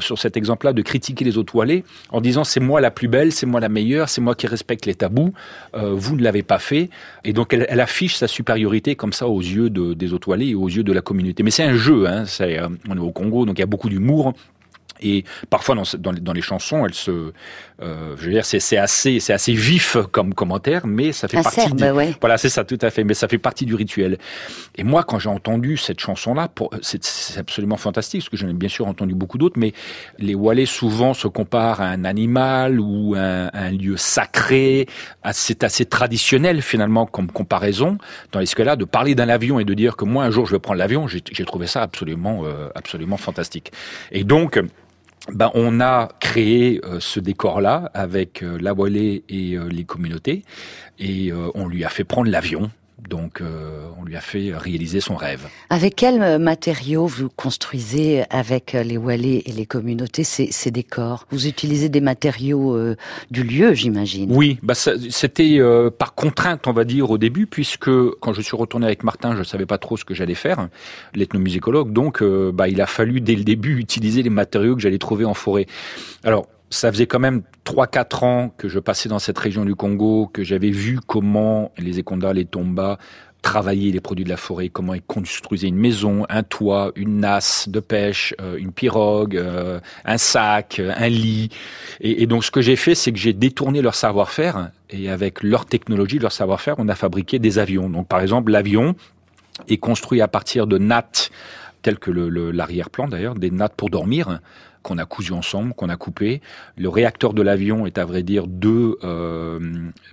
sur 0.00 0.18
cet 0.18 0.36
exemple-là, 0.36 0.72
de 0.72 0.82
critiquer 0.82 1.24
les 1.24 1.36
autres 1.36 1.54
Wallets 1.54 1.84
en 2.10 2.20
disant 2.20 2.44
c'est 2.44 2.60
moi 2.60 2.80
la 2.80 2.90
plus 2.90 3.08
belle, 3.08 3.32
c'est 3.32 3.46
moi 3.46 3.60
la 3.60 3.68
meilleure, 3.68 4.08
c'est 4.08 4.20
moi 4.20 4.34
qui 4.34 4.46
respecte 4.46 4.86
les 4.86 4.94
tabous, 4.94 5.32
euh, 5.74 5.92
vous 5.94 6.16
ne 6.16 6.22
l'avez 6.22 6.42
pas 6.42 6.58
fait. 6.58 6.90
Et 7.24 7.32
donc 7.32 7.52
elle, 7.52 7.80
affiche 7.80 8.14
sa 8.14 8.28
supériorité 8.28 8.94
comme 8.94 9.12
ça 9.12 9.26
aux 9.26 9.40
yeux 9.40 9.68
des 9.70 10.12
autres 10.12 10.28
Wallets 10.28 10.48
et 10.48 10.54
aux 10.54 10.68
yeux 10.68 10.84
de 10.84 10.92
la 10.92 11.00
communauté. 11.00 11.42
Un 11.62 11.74
jeu, 11.74 12.06
hein, 12.06 12.24
euh, 12.40 12.68
on 12.88 12.96
est 12.96 13.00
au 13.00 13.10
Congo, 13.10 13.44
donc 13.46 13.58
il 13.58 13.60
y 13.60 13.64
a 13.64 13.66
beaucoup 13.66 13.88
d'humour. 13.88 14.34
Et 15.02 15.24
parfois 15.50 15.74
dans, 15.74 15.82
dans, 15.98 16.12
dans, 16.12 16.32
les 16.32 16.42
chansons, 16.42 16.86
elle 16.86 16.94
se, 16.94 17.32
euh, 17.82 18.14
je 18.18 18.24
veux 18.24 18.32
dire, 18.32 18.44
c'est 18.44 18.76
assez, 18.76 19.20
c'est 19.20 19.32
assez 19.32 19.52
vif 19.52 19.96
comme 20.12 20.34
commentaire, 20.34 20.86
mais 20.86 21.12
ça 21.12 21.28
fait 21.28 21.42
partie. 21.42 21.72
du, 21.72 21.84
Voilà, 22.20 22.38
c'est 22.38 22.48
ça, 22.48 22.64
tout 22.64 22.78
à 22.80 22.90
fait. 22.90 23.04
Mais 23.04 23.14
ça 23.14 23.28
fait 23.28 23.38
partie 23.38 23.66
du 23.66 23.74
rituel. 23.74 24.18
Et 24.76 24.84
moi, 24.84 25.04
quand 25.04 25.18
j'ai 25.18 25.28
entendu 25.28 25.76
cette 25.76 26.00
chanson-là, 26.00 26.48
c'est 26.82 27.38
absolument 27.38 27.76
fantastique, 27.76 28.22
parce 28.22 28.28
que 28.28 28.36
j'en 28.36 28.48
ai 28.48 28.52
bien 28.52 28.68
sûr 28.68 28.86
entendu 28.86 29.14
beaucoup 29.14 29.38
d'autres, 29.38 29.58
mais 29.58 29.72
les 30.18 30.34
Walais 30.34 30.66
souvent 30.66 31.14
se 31.14 31.28
comparent 31.28 31.80
à 31.80 31.86
un 31.86 32.04
animal 32.04 32.80
ou 32.80 33.14
un, 33.16 33.50
un 33.52 33.70
lieu 33.70 33.96
sacré. 33.96 34.86
C'est 35.32 35.64
assez 35.64 35.84
traditionnel 35.84 36.62
finalement 36.62 37.06
comme 37.06 37.30
comparaison. 37.30 37.98
Dans 38.32 38.44
ce 38.44 38.54
cas-là, 38.54 38.76
de 38.76 38.84
parler 38.84 39.14
d'un 39.14 39.28
avion 39.28 39.58
et 39.58 39.64
de 39.64 39.74
dire 39.74 39.96
que 39.96 40.04
moi 40.04 40.24
un 40.24 40.30
jour 40.30 40.46
je 40.46 40.52
vais 40.52 40.58
prendre 40.58 40.78
l'avion, 40.78 41.06
j'ai 41.08 41.44
trouvé 41.44 41.66
ça 41.66 41.82
absolument, 41.82 42.42
euh, 42.44 42.68
absolument 42.74 43.16
fantastique. 43.16 43.72
Et 44.10 44.24
donc 44.24 44.60
ben, 45.30 45.50
on 45.54 45.80
a 45.80 46.08
créé 46.20 46.80
euh, 46.84 46.98
ce 47.00 47.20
décor-là 47.20 47.90
avec 47.94 48.42
euh, 48.42 48.58
la 48.60 48.72
voilée 48.72 49.24
et 49.28 49.56
euh, 49.56 49.68
les 49.68 49.84
communautés, 49.84 50.42
et 50.98 51.32
on 51.54 51.66
lui 51.66 51.84
a 51.84 51.88
fait 51.88 52.04
prendre 52.04 52.30
l'avion 52.30 52.70
donc, 53.08 53.40
euh, 53.40 53.88
on 53.98 54.04
lui 54.04 54.16
a 54.16 54.20
fait 54.20 54.52
réaliser 54.54 55.00
son 55.00 55.16
rêve. 55.16 55.48
Avec 55.70 55.96
quels 55.96 56.38
matériaux 56.38 57.06
vous 57.06 57.28
construisez 57.28 58.24
avec 58.30 58.72
les 58.72 58.96
Walais 58.96 59.42
et 59.46 59.52
les 59.52 59.66
communautés 59.66 60.24
ces, 60.24 60.70
décors? 60.70 61.26
Vous 61.30 61.46
utilisez 61.46 61.88
des 61.88 62.00
matériaux 62.00 62.76
euh, 62.76 62.96
du 63.30 63.42
lieu, 63.42 63.74
j'imagine 63.74 64.30
Oui, 64.34 64.58
bah 64.62 64.74
c'était 64.74 65.58
euh, 65.58 65.90
par 65.90 66.14
contrainte, 66.14 66.66
on 66.66 66.72
va 66.72 66.84
dire, 66.84 67.10
au 67.10 67.18
début, 67.18 67.46
puisque 67.46 67.90
quand 68.20 68.32
je 68.32 68.40
suis 68.40 68.56
retourné 68.56 68.86
avec 68.86 69.04
Martin, 69.04 69.34
je 69.34 69.40
ne 69.40 69.44
savais 69.44 69.66
pas 69.66 69.78
trop 69.78 69.96
ce 69.96 70.04
que 70.04 70.14
j'allais 70.14 70.34
faire, 70.34 70.68
l'ethnomusicologue. 71.14 71.92
Donc, 71.92 72.22
bah, 72.22 72.68
il 72.68 72.80
a 72.80 72.86
fallu 72.86 73.20
dès 73.20 73.34
le 73.34 73.44
début 73.44 73.78
utiliser 73.78 74.22
les 74.22 74.30
matériaux 74.30 74.74
que 74.76 74.82
j'allais 74.82 74.98
trouver 74.98 75.24
en 75.24 75.34
forêt. 75.34 75.66
Alors, 76.24 76.46
ça 76.72 76.90
faisait 76.90 77.06
quand 77.06 77.18
même 77.18 77.42
3-4 77.66 78.24
ans 78.24 78.54
que 78.56 78.68
je 78.68 78.78
passais 78.78 79.08
dans 79.08 79.18
cette 79.18 79.38
région 79.38 79.64
du 79.64 79.74
Congo, 79.74 80.28
que 80.32 80.42
j'avais 80.42 80.70
vu 80.70 80.98
comment 81.06 81.70
les 81.78 81.98
Ekonda, 81.98 82.32
les 82.32 82.46
Tomba 82.46 82.98
travaillaient 83.42 83.90
les 83.90 84.00
produits 84.00 84.24
de 84.24 84.30
la 84.30 84.36
forêt, 84.36 84.68
comment 84.68 84.94
ils 84.94 85.02
construisaient 85.02 85.68
une 85.68 85.76
maison, 85.76 86.24
un 86.28 86.42
toit, 86.44 86.92
une 86.94 87.18
nasse 87.18 87.68
de 87.68 87.80
pêche, 87.80 88.34
euh, 88.40 88.56
une 88.56 88.72
pirogue, 88.72 89.36
euh, 89.36 89.80
un 90.04 90.16
sac, 90.16 90.80
un 90.80 91.08
lit. 91.08 91.50
Et, 92.00 92.26
donc 92.26 92.44
ce 92.44 92.50
que 92.50 92.62
j'ai 92.62 92.76
fait, 92.76 92.94
c'est 92.94 93.12
que 93.12 93.18
j'ai 93.18 93.32
détourné 93.32 93.82
leur 93.82 93.96
savoir-faire 93.96 94.70
et 94.90 95.10
avec 95.10 95.42
leur 95.42 95.66
technologie, 95.66 96.20
leur 96.20 96.32
savoir-faire, 96.32 96.76
on 96.78 96.88
a 96.88 96.94
fabriqué 96.94 97.38
des 97.38 97.58
avions. 97.58 97.90
Donc 97.90 98.06
par 98.06 98.20
exemple, 98.20 98.52
l'avion 98.52 98.94
est 99.68 99.78
construit 99.78 100.22
à 100.22 100.28
partir 100.28 100.66
de 100.66 100.78
nattes 100.78 101.30
telles 101.82 101.98
que 101.98 102.12
l'arrière-plan 102.12 103.08
d'ailleurs, 103.08 103.34
des 103.34 103.50
nattes 103.50 103.74
pour 103.76 103.90
dormir, 103.90 104.38
qu'on 104.82 104.98
a 104.98 105.04
cousu 105.04 105.32
ensemble, 105.32 105.74
qu'on 105.74 105.88
a 105.88 105.96
coupé. 105.96 106.40
Le 106.76 106.88
réacteur 106.88 107.34
de 107.34 107.42
l'avion 107.42 107.86
est 107.86 107.98
à 107.98 108.04
vrai 108.04 108.22
dire 108.22 108.46
deux 108.46 108.98
euh, 109.04 109.58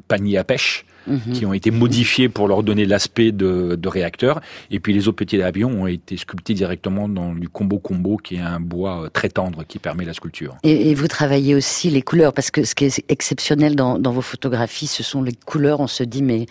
paniers 0.08 0.38
à 0.38 0.43
pêche 0.43 0.86
Mhm. 1.10 1.34
qui 1.34 1.45
ont 1.45 1.54
été 1.54 1.72
modifiés 1.72 2.30
pour 2.30 2.48
leur 2.48 2.63
donner 2.63 2.86
l'aspect 2.86 3.32
de, 3.32 3.76
de, 3.76 3.89
réacteur. 3.89 4.41
Et 4.69 4.80
puis 4.80 4.93
les 4.93 5.08
autres 5.08 5.17
petits 5.17 5.41
avions 5.41 5.82
ont 5.82 5.88
été 5.88 6.17
sculptés 6.17 6.54
directement 6.54 7.10
dans 7.10 7.34
du 7.34 7.50
combo 7.50 7.80
combo, 7.80 8.17
qui 8.17 8.36
est 8.36 8.41
un 8.41 8.60
bois 8.60 9.06
euh, 9.06 9.10
très 9.10 9.30
tendre 9.30 9.63
qui 9.67 9.80
permet 9.80 10.06
la 10.06 10.13
sculpture. 10.13 10.56
Et, 10.63 10.91
et 10.91 10.95
vous 10.95 11.08
travaillez 11.08 11.56
aussi 11.56 11.89
les 11.89 12.02
couleurs, 12.02 12.34
parce 12.34 12.52
que 12.52 12.63
ce 12.63 12.76
qui 12.76 12.86
est 12.86 13.04
exceptionnel 13.10 13.76
dans, 13.76 13.98
dans 13.98 14.12
vos 14.12 14.22
photographies, 14.22 14.88
ce 14.88 15.04
sont 15.04 15.24
les 15.24 15.34
couleurs. 15.34 15.80
On 15.80 15.88
se 15.88 16.04
dit, 16.04 16.22
mais 16.22 16.45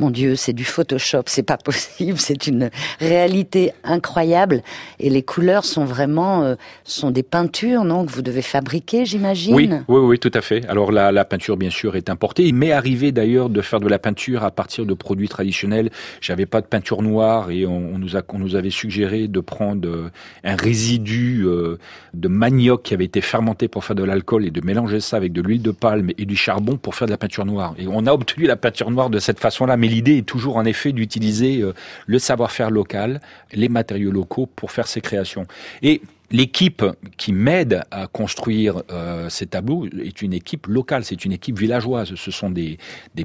mon 0.00 0.10
Dieu, 0.10 0.34
c'est 0.34 0.52
du 0.52 0.64
Photoshop, 0.64 1.24
c'est 1.26 1.42
pas 1.42 1.56
possible, 1.64 2.18
c'est 2.18 2.46
une 2.46 2.70
réalité 2.98 3.72
incroyable. 3.84 4.62
Et 4.98 5.10
les 5.10 5.22
couleurs 5.22 5.64
sont 5.64 5.84
vraiment, 5.84 6.42
euh, 6.42 6.54
sont 6.84 7.10
des 7.10 7.22
peintures, 7.22 7.84
non, 7.84 8.04
que 8.04 8.10
vous 8.10 8.22
devez 8.22 8.42
fabriquer, 8.42 9.04
j'imagine? 9.04 9.54
Oui, 9.54 9.70
oui, 9.88 10.00
oui, 10.00 10.18
tout 10.18 10.32
à 10.34 10.40
fait. 10.40 10.66
Alors 10.68 10.90
la, 10.90 11.12
la 11.12 11.24
peinture, 11.24 11.56
bien 11.56 11.70
sûr, 11.70 11.94
est 11.96 12.10
importée. 12.10 12.44
Il 12.44 12.54
m'est 12.54 12.72
arrivé 12.72 13.12
d'ailleurs 13.12 13.50
de 13.50 13.60
faire 13.60 13.78
de 13.78 13.88
la 13.88 13.98
peinture 14.00 14.42
à 14.42 14.50
partir 14.50 14.86
de 14.86 14.94
produits 14.94 15.28
traditionnels. 15.28 15.90
J'avais 16.20 16.46
pas 16.46 16.60
de 16.60 16.66
peinture 16.66 17.02
noire 17.02 17.50
et 17.50 17.66
on, 17.66 17.98
nous 17.98 18.16
a, 18.16 18.22
on 18.30 18.38
nous 18.38 18.56
avait 18.56 18.70
suggéré 18.70 19.28
de 19.28 19.40
prendre 19.40 19.88
euh, 19.88 20.10
un 20.42 20.56
résidu 20.56 21.44
euh, 21.44 21.78
de 22.14 22.28
manioc 22.28 22.82
qui 22.82 22.94
avait 22.94 23.04
été 23.04 23.20
fermenté 23.20 23.68
pour 23.68 23.84
faire 23.84 23.96
de 23.96 24.04
l'alcool 24.04 24.44
et 24.44 24.50
de 24.50 24.60
mélanger 24.64 24.98
ça 25.00 25.16
avec 25.16 25.32
de 25.32 25.42
l'huile 25.42 25.62
de 25.62 25.70
palme 25.70 26.10
et 26.18 26.24
du 26.24 26.36
charbon 26.36 26.76
pour 26.76 26.96
faire 26.96 27.06
de 27.06 27.12
la 27.12 27.18
peinture 27.18 27.46
noire. 27.46 27.74
Et 27.78 27.86
on 27.86 28.06
a 28.06 28.12
obtenu 28.12 28.46
la 28.46 28.56
peinture 28.56 28.90
noire 28.90 29.10
de 29.10 29.20
cette 29.20 29.38
façon-là. 29.38 29.76
Mais 29.76 29.88
l'idée 29.88 30.18
est 30.18 30.26
toujours 30.26 30.56
en 30.56 30.64
effet 30.64 30.92
d'utiliser 30.92 31.62
le 32.06 32.18
savoir-faire 32.18 32.70
local, 32.70 33.20
les 33.52 33.68
matériaux 33.68 34.10
locaux 34.10 34.46
pour 34.46 34.72
faire 34.72 34.86
ces 34.86 35.00
créations. 35.00 35.46
Et 35.82 36.02
L'équipe 36.32 36.84
qui 37.16 37.32
m'aide 37.32 37.82
à 37.90 38.06
construire 38.06 38.82
euh, 38.92 39.28
ces 39.28 39.46
tableaux 39.46 39.86
est 39.86 40.22
une 40.22 40.32
équipe 40.32 40.68
locale, 40.68 41.04
c'est 41.04 41.24
une 41.24 41.32
équipe 41.32 41.58
villageoise. 41.58 42.14
Ce 42.14 42.30
sont 42.30 42.50
des, 42.50 42.78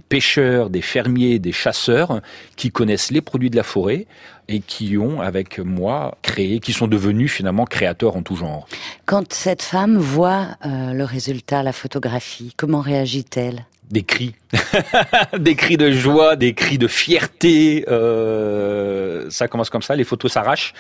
pêcheurs, 0.10 0.72
des 0.72 0.82
fermiers, 0.82 1.38
des 1.38 1.52
chasseurs 1.52 2.22
qui 2.56 2.72
connaissent 2.72 3.12
les 3.12 3.22
produits 3.22 3.52
de 3.52 3.56
la 3.56 3.64
forêt 3.64 4.08
et 4.48 4.60
qui 4.60 4.98
ont, 4.98 5.22
avec 5.22 5.60
moi, 5.60 6.18
créé, 6.24 6.60
qui 6.60 6.74
sont 6.74 6.88
devenus 6.88 7.32
finalement 7.32 7.66
créateurs 7.66 8.16
en 8.16 8.24
tout 8.24 8.36
genre. 8.36 8.68
Quand 9.06 9.32
cette 9.34 9.62
femme 9.62 9.98
voit 9.98 10.48
euh, 10.66 10.94
le 10.94 11.04
résultat, 11.04 11.62
la 11.62 11.74
photographie, 11.74 12.54
comment 12.58 12.82
réagit-elle? 12.82 13.66
Des 13.90 14.04
cris, 14.04 14.36
des 15.38 15.56
cris 15.56 15.78
de 15.78 15.92
joie, 15.92 16.36
des 16.36 16.54
cris 16.54 16.78
de 16.78 16.88
fierté. 16.88 17.86
Euh, 17.88 19.30
ça 19.30 19.48
commence 19.48 19.70
comme 19.70 19.82
ça, 19.82 19.96
les 19.96 20.04
photos 20.04 20.34
s'arrachent. 20.34 20.74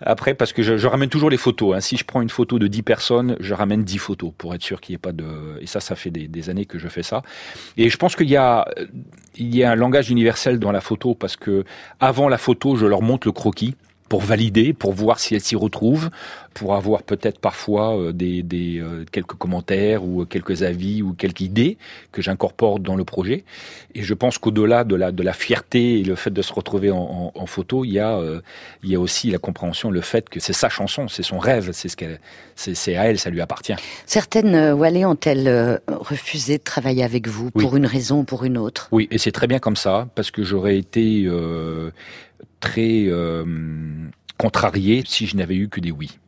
Après, 0.00 0.34
parce 0.34 0.52
que 0.52 0.62
je, 0.62 0.86
ramène 0.86 1.08
toujours 1.08 1.30
les 1.30 1.36
photos. 1.36 1.76
Hein. 1.76 1.80
Si 1.80 1.96
je 1.96 2.04
prends 2.04 2.22
une 2.22 2.30
photo 2.30 2.58
de 2.58 2.66
10 2.66 2.82
personnes, 2.82 3.36
je 3.40 3.54
ramène 3.54 3.84
10 3.84 3.98
photos 3.98 4.32
pour 4.36 4.54
être 4.54 4.62
sûr 4.62 4.80
qu'il 4.80 4.92
n'y 4.92 4.96
ait 4.96 4.98
pas 4.98 5.12
de... 5.12 5.24
Et 5.60 5.66
ça, 5.66 5.80
ça 5.80 5.96
fait 5.96 6.10
des, 6.10 6.28
des, 6.28 6.50
années 6.50 6.66
que 6.66 6.78
je 6.78 6.88
fais 6.88 7.02
ça. 7.02 7.22
Et 7.76 7.88
je 7.88 7.96
pense 7.96 8.16
qu'il 8.16 8.30
y 8.30 8.36
a, 8.36 8.66
il 9.36 9.54
y 9.54 9.64
a 9.64 9.70
un 9.70 9.76
langage 9.76 10.10
universel 10.10 10.58
dans 10.58 10.72
la 10.72 10.80
photo 10.80 11.14
parce 11.14 11.36
que 11.36 11.64
avant 12.00 12.28
la 12.28 12.38
photo, 12.38 12.76
je 12.76 12.86
leur 12.86 13.02
montre 13.02 13.26
le 13.26 13.32
croquis 13.32 13.74
pour 14.08 14.20
valider, 14.20 14.72
pour 14.72 14.92
voir 14.92 15.18
si 15.18 15.34
elle 15.34 15.40
s'y 15.40 15.56
retrouve, 15.56 16.10
pour 16.54 16.74
avoir 16.74 17.02
peut-être 17.02 17.38
parfois 17.38 17.96
euh, 17.96 18.12
des, 18.12 18.42
des 18.42 18.78
euh, 18.78 19.04
quelques 19.10 19.34
commentaires 19.34 20.04
ou 20.04 20.24
quelques 20.26 20.62
avis 20.62 21.02
ou 21.02 21.14
quelques 21.14 21.40
idées 21.40 21.78
que 22.12 22.20
j'incorpore 22.20 22.78
dans 22.78 22.94
le 22.94 23.04
projet. 23.04 23.44
Et 23.94 24.02
je 24.02 24.14
pense 24.14 24.38
qu'au-delà 24.38 24.84
de 24.84 24.94
la, 24.96 25.12
de 25.12 25.22
la 25.22 25.32
fierté 25.32 26.00
et 26.00 26.04
le 26.04 26.14
fait 26.14 26.30
de 26.30 26.42
se 26.42 26.52
retrouver 26.52 26.90
en, 26.90 27.32
en, 27.34 27.46
photo, 27.46 27.84
il 27.84 27.92
y, 27.92 27.98
a, 27.98 28.16
euh, 28.16 28.40
il 28.82 28.90
y 28.90 28.94
a 28.94 29.00
aussi 29.00 29.30
la 29.30 29.38
compréhension, 29.38 29.90
le 29.90 30.00
fait 30.00 30.28
que 30.28 30.40
c'est 30.40 30.52
sa 30.52 30.68
chanson, 30.68 31.08
c'est 31.08 31.22
son 31.22 31.38
rêve, 31.38 31.70
c'est 31.72 31.88
ce 31.88 31.96
qu'elle, 31.96 32.20
c'est, 32.54 32.96
à 32.96 33.04
elle, 33.04 33.18
ça 33.18 33.30
lui 33.30 33.40
appartient. 33.40 33.74
Certaines 34.06 34.72
Wallet 34.72 35.04
ont-elles 35.04 35.80
refusé 35.88 36.58
de 36.58 36.62
travailler 36.62 37.02
avec 37.02 37.28
vous 37.28 37.50
pour 37.50 37.76
une 37.76 37.86
raison 37.86 38.20
ou 38.20 38.24
pour 38.24 38.44
une 38.44 38.58
autre? 38.58 38.88
Oui, 38.92 39.08
et 39.10 39.18
c'est 39.18 39.32
très 39.32 39.46
bien 39.46 39.58
comme 39.58 39.76
ça, 39.76 40.08
parce 40.14 40.30
que 40.30 40.42
j'aurais 40.42 40.76
été 40.76 41.26
très 42.62 43.06
euh, 43.08 43.44
contrarié 44.38 45.02
si 45.04 45.26
je 45.26 45.36
n'avais 45.36 45.56
eu 45.56 45.68
que 45.68 45.80
des 45.80 45.90
oui. 45.90 46.18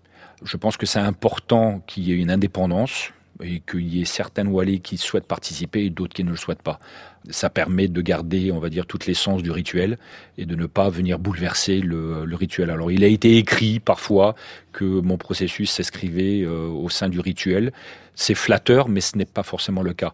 Je 0.45 0.59
pense 0.59 0.77
que 0.77 0.85
c'est 0.85 0.99
important 0.99 1.81
qu'il 1.87 2.03
y 2.03 2.13
ait 2.13 2.17
une 2.17 2.31
indépendance 2.31 3.13
et 3.43 3.61
qu'il 3.61 3.87
y 3.87 4.03
ait 4.03 4.05
certaines 4.05 4.49
Wallées 4.49 4.81
qui 4.81 4.97
souhaitent 4.97 5.27
participer 5.27 5.85
et 5.85 5.91
d'autres 5.91 6.13
qui 6.13 6.25
ne 6.25 6.31
le 6.31 6.37
souhaitent 6.37 6.63
pas. 6.63 6.81
Ça 7.31 7.51
permet 7.51 7.89
de 7.89 8.01
garder, 8.03 8.53
on 8.53 8.59
va 8.59 8.69
dire, 8.69 8.87
toute 8.87 9.07
l'essence 9.07 9.43
du 9.43 9.51
rituel 9.51 9.97
et 10.37 10.45
de 10.45 10.55
ne 10.55 10.67
pas 10.67 10.91
venir 10.91 11.19
bouleverser 11.19 11.81
le, 11.81 12.27
rituel. 12.35 12.71
Alors, 12.71 12.93
il 12.93 13.03
a 13.05 13.07
été 13.07 13.39
écrit 13.39 13.81
parfois 13.81 14.35
que 14.73 14.85
mon 14.85 15.17
processus 15.17 15.71
s'inscrivait 15.71 16.43
euh, 16.43 16.69
au 16.69 16.91
sein 16.91 17.09
du 17.09 17.21
rituel. 17.21 17.73
C'est 18.15 18.35
flatteur, 18.35 18.89
mais 18.89 19.01
ce 19.01 19.19
n'est 19.19 19.25
pas 19.25 19.43
forcément 19.43 19.83
le 19.83 19.93
cas. 19.93 20.13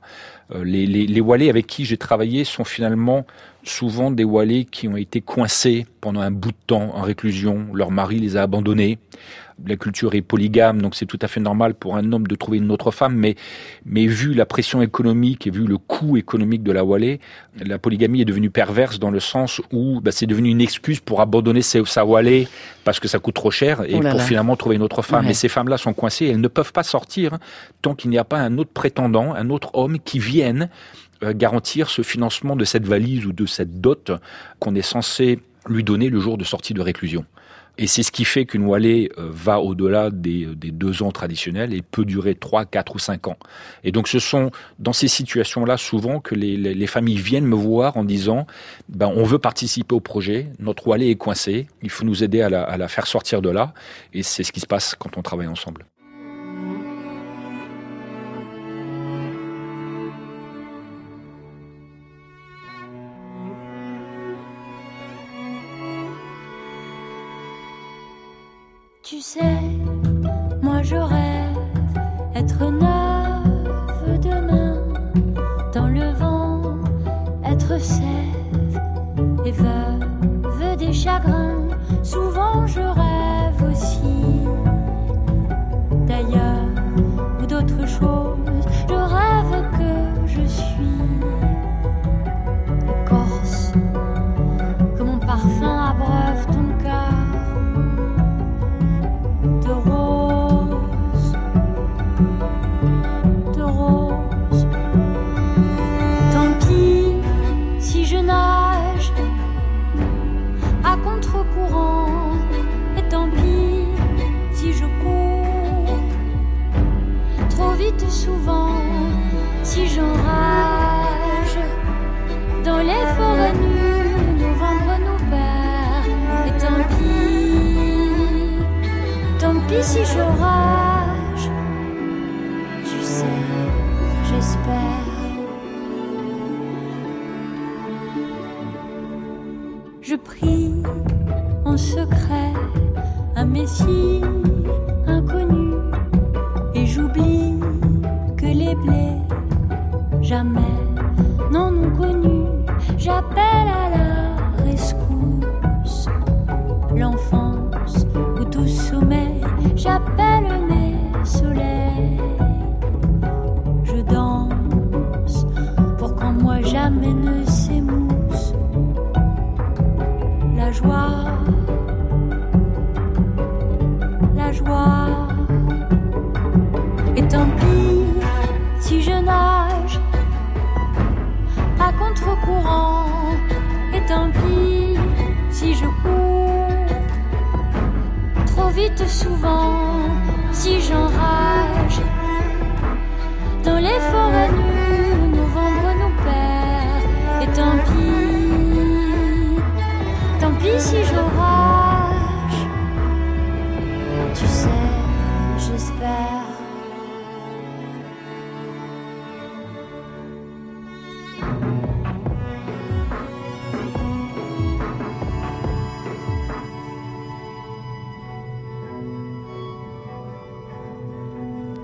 Euh, 0.55 0.65
les, 0.65 0.87
les, 0.87 1.07
les 1.07 1.21
Wallées 1.21 1.51
avec 1.51 1.67
qui 1.67 1.85
j'ai 1.85 1.99
travaillé 1.99 2.45
sont 2.45 2.65
finalement 2.65 3.27
souvent 3.63 4.11
des 4.11 4.25
Wallées 4.25 4.65
qui 4.65 4.89
ont 4.89 4.97
été 4.97 5.21
coincés 5.21 5.87
pendant 6.01 6.21
un 6.21 6.31
bout 6.31 6.53
de 6.53 6.57
temps 6.67 6.95
en 6.95 7.03
réclusion. 7.03 7.67
Leur 7.75 7.91
mari 7.91 8.19
les 8.19 8.37
a 8.37 8.43
abandonnés. 8.43 8.99
La 9.67 9.77
culture 9.77 10.15
est 10.15 10.23
polygame, 10.23 10.81
donc 10.81 10.95
c'est 10.95 11.07
tout 11.07 11.19
à 11.23 11.29
fait 11.29 11.41
normal 11.41 11.75
pour 11.75 11.97
un 11.97 12.13
homme 12.13 12.27
de 12.27 12.35
trouver 12.35 12.59
une 12.59 12.71
autre 12.71 12.91
femme. 12.91 13.15
Mais, 13.15 13.37
mais 13.85 14.07
vu 14.07 14.35
la 14.35 14.47
pression 14.47 14.83
économique 14.83 15.47
et 15.47 15.51
vu 15.51 15.67
le 15.67 15.79
coût 15.79 16.17
économique 16.17 16.63
de 16.63 16.73
la 16.73 16.85
Wallée, 16.85 17.21
la 17.59 17.79
polygamie 17.79 18.23
est 18.23 18.25
devenue 18.25 18.51
perverse 18.51 18.99
dans 18.99 19.11
le 19.11 19.21
sens 19.21 19.61
où 19.73 20.01
bah, 20.01 20.13
c'est 20.13 20.27
devenu 20.27 20.51
une 20.51 20.61
excuse 20.61 21.01
pour 21.01 21.21
abandonner 21.21 21.63
sa 21.63 22.05
Wallée 22.05 22.49
parce 22.85 23.01
que 23.01 23.09
ça 23.09 23.19
coûte 23.19 23.35
trop 23.35 23.51
cher 23.51 23.83
et 23.87 23.95
oh 23.95 24.01
pour 24.01 24.23
finalement 24.23 24.57
trouver 24.57 24.77
une 24.77 24.83
autre 24.83 25.03
femme. 25.03 25.29
Et 25.29 25.35
ces 25.35 25.49
femmes-là 25.49 25.79
sont 25.79 25.93
coincées, 25.93 26.27
elles 26.27 26.41
ne 26.41 26.49
peuvent 26.49 26.73
pas 26.73 26.83
sortir 26.83 27.39
tant 27.83 27.95
qu'il 27.95 28.11
n'y 28.11 28.19
a 28.19 28.25
pas 28.25 28.39
un 28.39 28.59
autre 28.59 28.71
prétendant, 28.73 29.35
un 29.35 29.51
autre 29.51 29.71
homme 29.75 29.99
qui 29.99 30.19
vienne 30.19 30.69
euh, 31.23 31.35
garantir 31.35 31.91
ce 31.91 32.01
financement 32.01 32.57
de 32.57 32.65
cette 32.65 32.87
valise 32.87 33.27
ou 33.27 33.33
de 33.33 33.45
cette 33.45 33.81
dot 33.81 34.11
qu'on 34.59 34.75
est 34.75 34.83
censé 34.83 35.39
lui 35.69 35.85
donner 35.85 36.09
le 36.09 36.19
jour 36.19 36.39
de 36.39 36.45
sortie 36.45 36.73
de 36.73 36.81
réclusion. 36.81 37.27
Et 37.83 37.87
c'est 37.87 38.03
ce 38.03 38.13
qui 38.13 38.27
fait 38.27 38.45
qu'une 38.45 38.67
Wallée 38.67 39.11
euh, 39.17 39.31
va 39.33 39.59
au-delà 39.59 40.11
des, 40.11 40.45
des, 40.55 40.71
deux 40.71 41.03
ans 41.03 41.13
traditionnels 41.13 41.73
et 41.73 41.81
peut 41.81 42.05
durer 42.05 42.35
trois, 42.35 42.67
quatre 42.67 42.95
ou 42.95 42.99
cinq 42.99 43.27
ans. 43.27 43.39
Et 43.85 43.91
donc 43.91 44.07
ce 44.07 44.19
sont 44.19 44.51
dans 44.79 44.93
ces 44.93 45.09
situations-là 45.09 45.79
souvent 45.79 46.21
que 46.21 46.35
les, 46.35 46.59
les, 46.59 46.75
les, 46.75 46.87
familles 46.87 47.17
viennent 47.17 47.47
me 47.47 47.57
voir 47.57 47.97
en 47.97 48.05
disant 48.05 48.47
ben, 48.91 49.11
on 49.17 49.25
veut 49.25 49.39
participer 49.39 49.95
au 49.95 50.01
projet, 50.01 50.49
notre 50.59 50.87
Wallée 50.89 51.09
est 51.09 51.17
coincée, 51.17 51.69
il 51.83 51.89
faut 51.89 52.05
nous 52.05 52.23
aider 52.23 52.43
à 52.43 52.51
la, 52.51 52.65
à 52.65 52.77
la 52.77 52.87
faire 52.87 53.07
sortir 53.07 53.41
de 53.41 53.49
là. 53.49 53.73
Et 54.13 54.23
c'est 54.23 54.43
ce 54.43 54.53
qui 54.53 54.61
se 54.61 54.67
passe 54.67 54.95
quand 54.95 55.17
on 55.17 55.23
travaille 55.23 55.49
ensemble. 55.49 55.87
Tu 69.11 69.21
sais, 69.21 69.59
moi 70.63 70.85
je 70.85 70.95
rêve 70.95 71.59
être 72.37 72.71
neuve 72.71 74.21
demain, 74.21 74.77
dans 75.75 75.89
le 75.89 76.13
vent, 76.13 76.77
être 77.45 77.81
sève 77.81 78.81
et 79.45 79.51
veuve 79.51 80.77
des 80.79 80.93
chagrins. 80.93 81.67
Souvent 82.05 82.69
je 82.69 82.83
rêve 82.83 83.73
aussi 83.73 84.45
d'ailleurs 86.07 86.69
ou 87.43 87.47
d'autres 87.47 87.89
choses. 87.89 88.50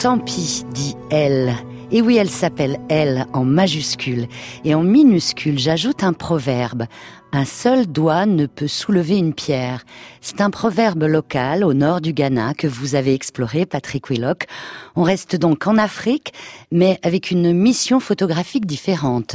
Tant 0.07 0.19
pis, 0.21 0.63
dit 0.73 0.95
elle. 1.11 1.53
Et 1.91 2.01
oui, 2.01 2.17
elle 2.17 2.31
s'appelle 2.31 2.79
elle 2.89 3.27
en 3.33 3.45
majuscule. 3.45 4.29
Et 4.65 4.73
en 4.73 4.85
minuscule, 4.85 5.59
j'ajoute 5.59 6.05
un 6.05 6.13
proverbe. 6.13 6.85
Un 7.33 7.45
seul 7.45 7.89
doigt 7.89 8.25
ne 8.25 8.47
peut 8.47 8.69
soulever 8.69 9.17
une 9.17 9.35
pierre. 9.35 9.85
C'est 10.21 10.41
un 10.41 10.51
proverbe 10.51 11.03
local 11.03 11.65
au 11.65 11.75
nord 11.75 12.01
du 12.01 12.13
Ghana 12.13 12.55
que 12.55 12.69
vous 12.69 12.95
avez 12.95 13.15
exploré, 13.15 13.67
Patrick 13.67 14.09
Willock. 14.09 14.47
On 14.95 15.03
reste 15.03 15.35
donc 15.35 15.67
en 15.67 15.77
Afrique, 15.77 16.33
mais 16.71 17.01
avec 17.03 17.33
une 17.33 17.53
mission 17.53 17.99
photographique 17.99 18.65
différente. 18.65 19.35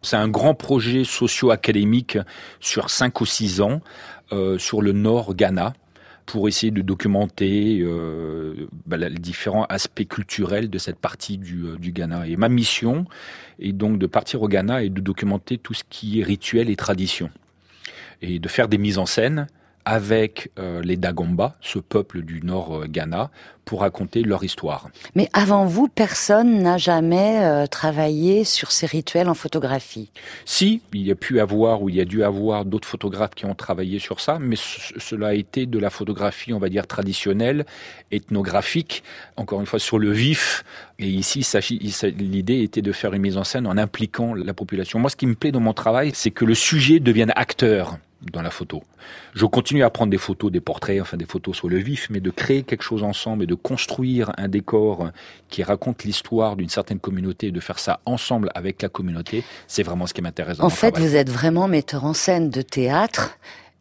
C'est 0.00 0.16
un 0.16 0.28
grand 0.28 0.54
projet 0.54 1.04
socio-académique 1.04 2.16
sur 2.60 2.88
cinq 2.88 3.20
ou 3.20 3.26
six 3.26 3.60
ans 3.60 3.82
euh, 4.32 4.56
sur 4.56 4.80
le 4.80 4.92
nord 4.92 5.34
Ghana 5.34 5.74
pour 6.32 6.48
essayer 6.48 6.70
de 6.70 6.80
documenter 6.80 7.80
euh, 7.82 8.66
bah, 8.86 8.96
les 8.96 9.10
différents 9.10 9.66
aspects 9.66 10.08
culturels 10.08 10.70
de 10.70 10.78
cette 10.78 10.96
partie 10.96 11.36
du, 11.36 11.64
euh, 11.64 11.76
du, 11.76 11.92
Ghana. 11.92 12.26
Et 12.26 12.36
ma 12.36 12.48
mission 12.48 13.04
est 13.58 13.74
donc 13.74 13.98
de 13.98 14.06
partir 14.06 14.40
au 14.40 14.48
Ghana 14.48 14.82
et 14.82 14.88
de 14.88 15.02
documenter 15.02 15.58
tout 15.58 15.74
ce 15.74 15.84
qui 15.90 16.20
est 16.20 16.22
rituel 16.22 16.70
et 16.70 16.76
tradition. 16.76 17.28
Et 18.22 18.38
de 18.38 18.48
faire 18.48 18.68
des 18.68 18.78
mises 18.78 18.96
en 18.96 19.04
scène 19.04 19.46
avec 19.84 20.50
euh, 20.58 20.80
les 20.80 20.96
Dagomba, 20.96 21.54
ce 21.60 21.78
peuple 21.78 22.22
du 22.22 22.40
nord 22.40 22.86
Ghana, 22.86 23.30
pour 23.64 23.80
raconter 23.80 24.22
leur 24.22 24.44
histoire. 24.44 24.88
Mais 25.14 25.28
avant 25.32 25.64
vous, 25.64 25.88
personne 25.88 26.62
n'a 26.62 26.78
jamais 26.78 27.42
euh, 27.42 27.66
travaillé 27.66 28.44
sur 28.44 28.72
ces 28.72 28.86
rituels 28.86 29.28
en 29.28 29.34
photographie. 29.34 30.10
Si, 30.44 30.82
il 30.92 31.06
y 31.06 31.10
a 31.10 31.14
pu 31.14 31.40
avoir 31.40 31.82
ou 31.82 31.88
il 31.88 31.96
y 31.96 32.00
a 32.00 32.04
dû 32.04 32.24
avoir 32.24 32.64
d'autres 32.64 32.88
photographes 32.88 33.34
qui 33.34 33.46
ont 33.46 33.54
travaillé 33.54 33.98
sur 33.98 34.20
ça, 34.20 34.38
mais 34.40 34.56
cela 34.56 35.28
a 35.28 35.34
été 35.34 35.66
de 35.66 35.78
la 35.78 35.90
photographie, 35.90 36.52
on 36.52 36.58
va 36.58 36.68
dire 36.68 36.86
traditionnelle, 36.86 37.64
ethnographique, 38.10 39.02
encore 39.36 39.60
une 39.60 39.66
fois 39.66 39.78
sur 39.78 39.98
le 39.98 40.10
vif. 40.10 40.64
Et 40.98 41.06
ici, 41.06 41.46
l'idée 42.18 42.62
était 42.62 42.82
de 42.82 42.92
faire 42.92 43.12
une 43.14 43.22
mise 43.22 43.36
en 43.36 43.44
scène 43.44 43.66
en 43.66 43.76
impliquant 43.78 44.34
la 44.34 44.54
population. 44.54 44.98
Moi, 44.98 45.10
ce 45.10 45.16
qui 45.16 45.26
me 45.26 45.34
plaît 45.34 45.52
dans 45.52 45.60
mon 45.60 45.72
travail, 45.72 46.12
c'est 46.14 46.30
que 46.30 46.44
le 46.44 46.54
sujet 46.54 47.00
devienne 47.00 47.32
acteur 47.36 47.98
dans 48.30 48.42
la 48.42 48.50
photo. 48.50 48.82
Je 49.34 49.46
continue 49.46 49.82
à 49.82 49.90
prendre 49.90 50.10
des 50.10 50.18
photos, 50.18 50.52
des 50.52 50.60
portraits, 50.60 51.00
enfin 51.00 51.16
des 51.16 51.24
photos 51.24 51.56
sur 51.56 51.68
le 51.68 51.78
vif, 51.78 52.08
mais 52.10 52.20
de 52.20 52.30
créer 52.30 52.62
quelque 52.62 52.82
chose 52.82 53.02
ensemble 53.02 53.44
et 53.44 53.46
de 53.46 53.51
construire 53.54 54.32
un 54.38 54.48
décor 54.48 55.10
qui 55.48 55.62
raconte 55.62 56.04
l'histoire 56.04 56.56
d'une 56.56 56.68
certaine 56.68 56.98
communauté 56.98 57.48
et 57.48 57.52
de 57.52 57.60
faire 57.60 57.78
ça 57.78 58.00
ensemble 58.04 58.50
avec 58.54 58.82
la 58.82 58.88
communauté, 58.88 59.44
c'est 59.66 59.82
vraiment 59.82 60.06
ce 60.06 60.14
qui 60.14 60.22
m'intéresse. 60.22 60.60
En 60.60 60.70
fait, 60.70 60.98
vous 60.98 61.16
êtes 61.16 61.30
vraiment 61.30 61.68
metteur 61.68 62.04
en 62.04 62.14
scène 62.14 62.50
de 62.50 62.62
théâtre 62.62 63.38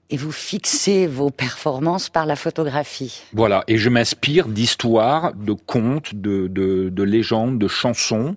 et 0.09 0.17
vous 0.17 0.31
fixez 0.31 1.07
vos 1.07 1.29
performances 1.29 2.09
par 2.09 2.25
la 2.25 2.35
photographie. 2.35 3.23
Voilà, 3.33 3.63
et 3.67 3.77
je 3.77 3.89
m'inspire 3.89 4.47
d'histoires, 4.47 5.33
de 5.33 5.53
contes, 5.53 6.15
de, 6.15 6.47
de, 6.47 6.89
de 6.89 7.03
légendes, 7.03 7.57
de 7.57 7.67
chansons 7.67 8.35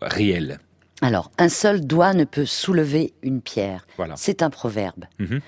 réelles. 0.00 0.58
Alors, 1.00 1.32
un 1.36 1.48
seul 1.48 1.84
doigt 1.84 2.14
ne 2.14 2.24
peut 2.24 2.46
soulever 2.46 3.12
une 3.22 3.40
pierre. 3.40 3.86
Voilà. 3.96 4.14
C'est 4.16 4.42
un 4.42 4.50
proverbe. 4.50 5.04
Mm-hmm. 5.18 5.40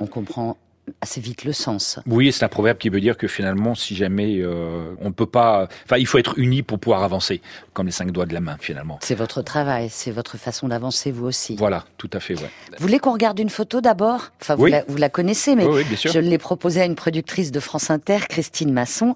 On 0.00 0.06
comprend 0.06 0.58
assez 1.00 1.20
vite 1.20 1.44
le 1.44 1.52
sens. 1.52 1.98
Oui, 2.06 2.32
c'est 2.32 2.44
un 2.44 2.48
proverbe 2.48 2.78
qui 2.78 2.88
veut 2.88 3.00
dire 3.00 3.16
que 3.16 3.28
finalement, 3.28 3.74
si 3.74 3.94
jamais 3.94 4.38
euh, 4.38 4.94
on 5.00 5.06
ne 5.06 5.12
peut 5.12 5.26
pas, 5.26 5.68
enfin, 5.84 5.96
il 5.96 6.06
faut 6.06 6.18
être 6.18 6.38
uni 6.38 6.62
pour 6.62 6.78
pouvoir 6.78 7.02
avancer, 7.02 7.40
comme 7.72 7.86
les 7.86 7.92
cinq 7.92 8.10
doigts 8.10 8.26
de 8.26 8.34
la 8.34 8.40
main, 8.40 8.56
finalement. 8.60 8.98
C'est 9.02 9.14
votre 9.14 9.42
travail, 9.42 9.88
c'est 9.90 10.10
votre 10.10 10.36
façon 10.36 10.68
d'avancer, 10.68 11.12
vous 11.12 11.26
aussi. 11.26 11.56
Voilà, 11.56 11.84
tout 11.98 12.10
à 12.12 12.20
fait, 12.20 12.34
ouais. 12.34 12.50
Vous 12.72 12.82
voulez 12.82 12.98
qu'on 12.98 13.12
regarde 13.12 13.38
une 13.38 13.50
photo 13.50 13.80
d'abord? 13.80 14.30
Enfin, 14.40 14.56
vous, 14.56 14.64
oui. 14.64 14.70
la, 14.70 14.84
vous, 14.88 14.96
la, 14.96 15.08
connaissez, 15.08 15.54
mais 15.54 15.66
oui, 15.66 15.84
oui, 15.88 15.96
je 16.04 16.18
l'ai 16.18 16.38
proposée 16.38 16.80
à 16.80 16.84
une 16.84 16.96
productrice 16.96 17.52
de 17.52 17.60
France 17.60 17.90
Inter, 17.90 18.18
Christine 18.28 18.72
Masson, 18.72 19.14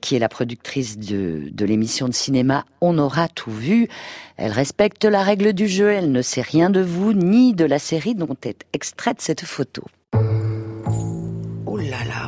qui 0.00 0.14
est 0.14 0.20
la 0.20 0.28
productrice 0.28 0.98
de, 0.98 1.48
de 1.50 1.64
l'émission 1.64 2.08
de 2.08 2.14
cinéma 2.14 2.64
On 2.80 2.96
aura 2.98 3.28
tout 3.28 3.52
vu. 3.52 3.88
Elle 4.36 4.52
respecte 4.52 5.04
la 5.04 5.22
règle 5.24 5.52
du 5.52 5.66
jeu, 5.66 5.90
elle 5.90 6.12
ne 6.12 6.22
sait 6.22 6.42
rien 6.42 6.70
de 6.70 6.80
vous, 6.80 7.12
ni 7.12 7.54
de 7.54 7.64
la 7.64 7.80
série 7.80 8.14
dont 8.14 8.36
est 8.44 8.64
extraite 8.72 9.20
cette 9.20 9.44
photo. 9.44 9.84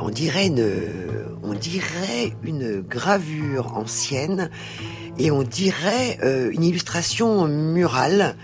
On 0.02 0.10
dirait 0.10 0.46
une, 2.42 2.80
gravure 2.80 3.76
ancienne 3.76 4.50
et 5.18 5.30
on 5.30 5.42
dirait 5.42 6.18
euh, 6.22 6.50
une 6.52 6.64
illustration 6.64 7.46
murale 7.46 8.36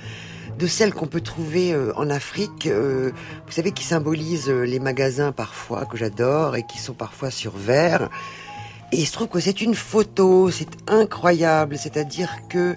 de 0.59 0.67
celle 0.67 0.93
qu'on 0.95 1.07
peut 1.07 1.21
trouver 1.21 1.73
euh, 1.73 1.93
en 1.97 2.09
Afrique, 2.09 2.67
euh, 2.67 3.11
vous 3.47 3.53
savez, 3.53 3.73
qui 3.73 3.85
symbolise 3.85 4.49
euh, 4.49 4.63
les 4.63 4.79
magasins 4.79 5.33
parfois 5.33 5.85
que 5.85 5.97
j'adore 5.97 6.57
et 6.57 6.65
qui 6.65 6.79
sont 6.79 6.95
parfois 6.95 7.31
sur 7.31 7.57
verre. 7.57 8.09
Et 8.93 8.99
il 8.99 9.07
se 9.07 9.13
trouve 9.13 9.29
que 9.29 9.41
c'est 9.41 9.61
une 9.61 9.75
photo, 9.75 10.51
c'est 10.51 10.69
incroyable, 10.87 11.77
c'est-à-dire 11.77 12.31
que 12.49 12.77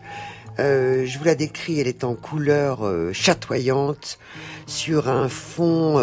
je 0.57 1.17
vous 1.17 1.23
la 1.23 1.35
décris, 1.35 1.79
elle 1.79 1.87
est 1.87 2.03
en 2.03 2.15
couleur 2.15 2.79
chatoyante 3.13 4.19
sur 4.65 5.07
un 5.07 5.29
fond 5.29 5.97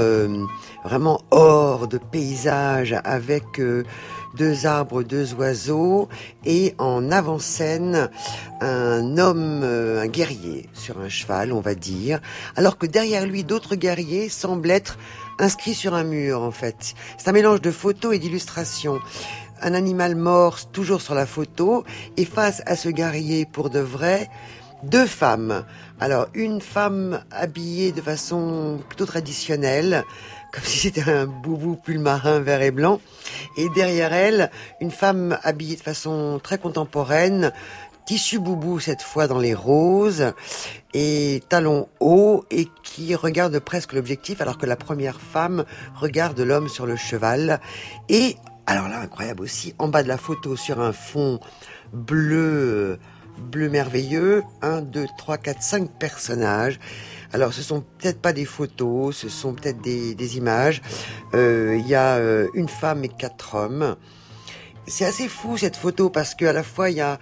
vraiment 0.86 1.20
or 1.32 1.88
de 1.88 1.98
paysage 1.98 2.94
avec 3.04 3.58
euh, 3.58 3.82
deux 4.36 4.66
arbres, 4.66 5.02
deux 5.02 5.34
oiseaux 5.34 6.08
et 6.44 6.74
en 6.78 7.10
avant-scène 7.10 8.08
un 8.60 9.18
homme, 9.18 9.62
euh, 9.64 10.02
un 10.02 10.06
guerrier 10.06 10.68
sur 10.74 11.00
un 11.00 11.08
cheval, 11.08 11.52
on 11.52 11.60
va 11.60 11.74
dire, 11.74 12.20
alors 12.54 12.78
que 12.78 12.86
derrière 12.86 13.26
lui 13.26 13.42
d'autres 13.42 13.74
guerriers 13.74 14.28
semblent 14.28 14.70
être 14.70 14.96
inscrits 15.40 15.74
sur 15.74 15.94
un 15.94 16.04
mur 16.04 16.42
en 16.42 16.52
fait. 16.52 16.94
C'est 17.18 17.28
un 17.28 17.32
mélange 17.32 17.60
de 17.60 17.72
photos 17.72 18.14
et 18.14 18.20
d'illustrations 18.20 19.00
un 19.62 19.74
animal 19.74 20.16
mort 20.16 20.70
toujours 20.70 21.00
sur 21.00 21.14
la 21.14 21.26
photo 21.26 21.84
et 22.16 22.24
face 22.24 22.62
à 22.66 22.76
ce 22.76 22.88
guerrier 22.88 23.46
pour 23.46 23.70
de 23.70 23.80
vrai, 23.80 24.28
deux 24.82 25.06
femmes. 25.06 25.64
Alors 26.00 26.28
une 26.34 26.60
femme 26.60 27.22
habillée 27.30 27.92
de 27.92 28.00
façon 28.00 28.80
plutôt 28.88 29.06
traditionnelle, 29.06 30.04
comme 30.52 30.62
si 30.64 30.78
c'était 30.78 31.10
un 31.10 31.26
boubou 31.26 31.76
pull 31.76 31.98
marin 31.98 32.40
vert 32.40 32.62
et 32.62 32.70
blanc, 32.70 33.00
et 33.56 33.68
derrière 33.70 34.12
elle, 34.12 34.50
une 34.80 34.90
femme 34.90 35.38
habillée 35.42 35.76
de 35.76 35.82
façon 35.82 36.40
très 36.42 36.58
contemporaine, 36.58 37.52
tissu 38.06 38.38
boubou 38.38 38.78
cette 38.78 39.02
fois 39.02 39.26
dans 39.26 39.40
les 39.40 39.54
roses 39.54 40.32
et 40.94 41.42
talons 41.48 41.88
hauts 41.98 42.44
et 42.50 42.68
qui 42.84 43.14
regarde 43.16 43.58
presque 43.58 43.94
l'objectif 43.94 44.40
alors 44.40 44.58
que 44.58 44.66
la 44.66 44.76
première 44.76 45.20
femme 45.20 45.64
regarde 45.96 46.38
l'homme 46.38 46.68
sur 46.68 46.86
le 46.86 46.94
cheval 46.94 47.60
et 48.08 48.36
alors 48.66 48.88
là, 48.88 48.98
incroyable 48.98 49.42
aussi, 49.42 49.74
en 49.78 49.86
bas 49.86 50.02
de 50.02 50.08
la 50.08 50.18
photo, 50.18 50.56
sur 50.56 50.80
un 50.80 50.92
fond 50.92 51.38
bleu, 51.92 52.98
bleu 53.38 53.68
merveilleux, 53.68 54.44
un, 54.62 54.82
deux, 54.82 55.06
trois, 55.18 55.38
quatre, 55.38 55.62
cinq 55.62 55.90
personnages. 55.90 56.78
Alors, 57.32 57.52
ce 57.52 57.62
sont 57.62 57.84
peut-être 57.98 58.20
pas 58.20 58.32
des 58.32 58.44
photos, 58.44 59.16
ce 59.16 59.28
sont 59.28 59.54
peut-être 59.54 59.80
des, 59.80 60.36
images. 60.36 60.82
Il 61.32 61.38
euh, 61.38 61.78
y 61.78 61.94
a 61.94 62.16
euh, 62.16 62.48
une 62.54 62.68
femme 62.68 63.04
et 63.04 63.08
quatre 63.08 63.54
hommes. 63.54 63.96
C'est 64.86 65.04
assez 65.04 65.28
fou 65.28 65.56
cette 65.56 65.76
photo 65.76 66.10
parce 66.10 66.34
qu'à 66.34 66.52
la 66.52 66.62
fois 66.62 66.90
il 66.90 66.96
y 66.96 67.00
a, 67.00 67.18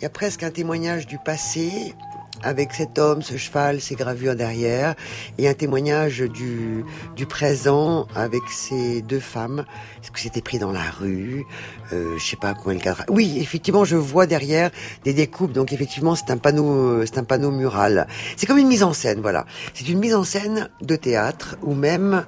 y 0.00 0.06
a 0.06 0.08
presque 0.08 0.42
un 0.42 0.50
témoignage 0.50 1.06
du 1.06 1.18
passé 1.18 1.94
avec 2.42 2.72
cet 2.72 2.98
homme, 2.98 3.22
ce 3.22 3.36
cheval, 3.36 3.80
ces 3.80 3.94
gravures 3.94 4.36
derrière, 4.36 4.94
et 5.38 5.48
un 5.48 5.54
témoignage 5.54 6.20
du, 6.20 6.84
du 7.16 7.26
présent 7.26 8.06
avec 8.14 8.42
ces 8.50 9.02
deux 9.02 9.20
femmes. 9.20 9.64
Est-ce 10.02 10.10
que 10.10 10.20
c'était 10.20 10.42
pris 10.42 10.58
dans 10.58 10.72
la 10.72 10.90
rue? 11.00 11.44
Euh, 11.92 12.18
Je 12.18 12.24
sais 12.24 12.36
pas 12.36 12.54
comment 12.54 12.74
le 12.74 12.80
cadre. 12.80 13.04
Oui, 13.08 13.38
effectivement, 13.40 13.84
je 13.84 13.96
vois 13.96 14.26
derrière 14.26 14.70
des 15.04 15.14
découpes. 15.14 15.52
Donc 15.52 15.72
effectivement, 15.72 16.14
c'est 16.14 16.30
un 16.30 16.38
panneau, 16.38 17.04
c'est 17.06 17.18
un 17.18 17.24
panneau 17.24 17.50
mural. 17.50 18.06
C'est 18.36 18.46
comme 18.46 18.58
une 18.58 18.68
mise 18.68 18.82
en 18.82 18.92
scène, 18.92 19.20
voilà. 19.20 19.46
C'est 19.74 19.88
une 19.88 19.98
mise 19.98 20.14
en 20.14 20.24
scène 20.24 20.68
de 20.80 20.96
théâtre 20.96 21.56
ou 21.62 21.74
même 21.74 22.24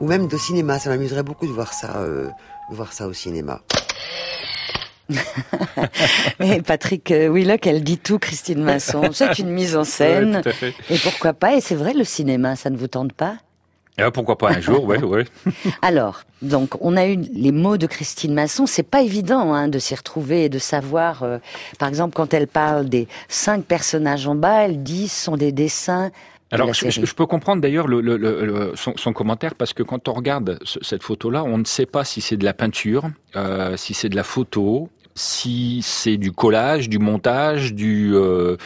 ou 0.00 0.06
même 0.06 0.26
de 0.26 0.36
cinéma. 0.36 0.78
Ça 0.78 0.90
m'amuserait 0.90 1.22
beaucoup 1.22 1.46
de 1.46 1.52
voir 1.52 1.72
ça, 1.72 1.96
euh, 1.98 2.28
de 2.70 2.74
voir 2.74 2.92
ça 2.92 3.06
au 3.06 3.12
cinéma. 3.12 3.60
Patrick 6.66 7.10
Willock, 7.10 7.66
elle 7.66 7.82
dit 7.84 7.98
tout, 7.98 8.18
Christine 8.18 8.62
Masson. 8.62 9.10
C'est 9.12 9.38
une 9.38 9.50
mise 9.50 9.76
en 9.76 9.84
scène. 9.84 10.42
Et 10.90 10.98
pourquoi 10.98 11.32
pas 11.32 11.54
Et 11.56 11.60
c'est 11.60 11.74
vrai, 11.74 11.92
le 11.94 12.04
cinéma, 12.04 12.56
ça 12.56 12.70
ne 12.70 12.76
vous 12.76 12.88
tente 12.88 13.12
pas? 13.12 13.36
Ah, 13.96 14.10
pourquoi 14.10 14.36
pas 14.36 14.50
un 14.50 14.60
jour, 14.60 14.84
ouais, 14.86 15.00
ouais. 15.00 15.24
Alors, 15.82 16.22
donc, 16.42 16.70
on 16.80 16.96
a 16.96 17.06
eu 17.06 17.16
les 17.32 17.52
mots 17.52 17.76
de 17.76 17.86
Christine 17.86 18.34
Masson. 18.34 18.66
C'est 18.66 18.82
pas 18.82 19.02
évident 19.02 19.54
hein, 19.54 19.68
de 19.68 19.78
s'y 19.78 19.94
retrouver 19.94 20.46
et 20.46 20.48
de 20.48 20.58
savoir. 20.58 21.22
euh, 21.22 21.38
par 21.78 21.88
exemple, 21.88 22.12
quand 22.14 22.34
elle 22.34 22.48
parle 22.48 22.88
des 22.88 23.06
cinq 23.28 23.64
personnages 23.64 24.26
en 24.26 24.34
bas, 24.34 24.64
elle 24.64 24.82
dit 24.82 25.06
ce 25.06 25.24
sont 25.26 25.36
des 25.36 25.52
dessins. 25.52 26.10
Alors, 26.54 26.68
je, 26.74 26.80
je 27.06 27.14
peux 27.14 27.26
comprendre 27.26 27.60
d'ailleurs 27.62 27.86
le, 27.88 28.00
le- 28.00 28.16
le- 28.16 28.44
le- 28.44 28.72
son, 28.76 28.94
son 28.96 29.12
commentaire 29.12 29.54
parce 29.54 29.72
que 29.72 29.82
quand 29.82 30.08
on 30.08 30.12
regarde 30.12 30.58
ce- 30.62 30.78
cette 30.82 31.02
photo-là, 31.02 31.44
on 31.44 31.58
ne 31.58 31.64
sait 31.64 31.86
pas 31.86 32.04
si 32.04 32.20
c'est 32.20 32.36
de 32.36 32.44
la 32.44 32.54
peinture, 32.54 33.04
euh, 33.36 33.76
si 33.76 33.92
c'est 33.94 34.08
de 34.08 34.16
la 34.16 34.22
photo, 34.24 34.88
si 35.16 35.80
c'est 35.82 36.16
du 36.16 36.32
collage, 36.32 36.88
du 36.88 36.98
montage, 36.98 37.72
du, 37.74 38.12
euh, 38.14 38.56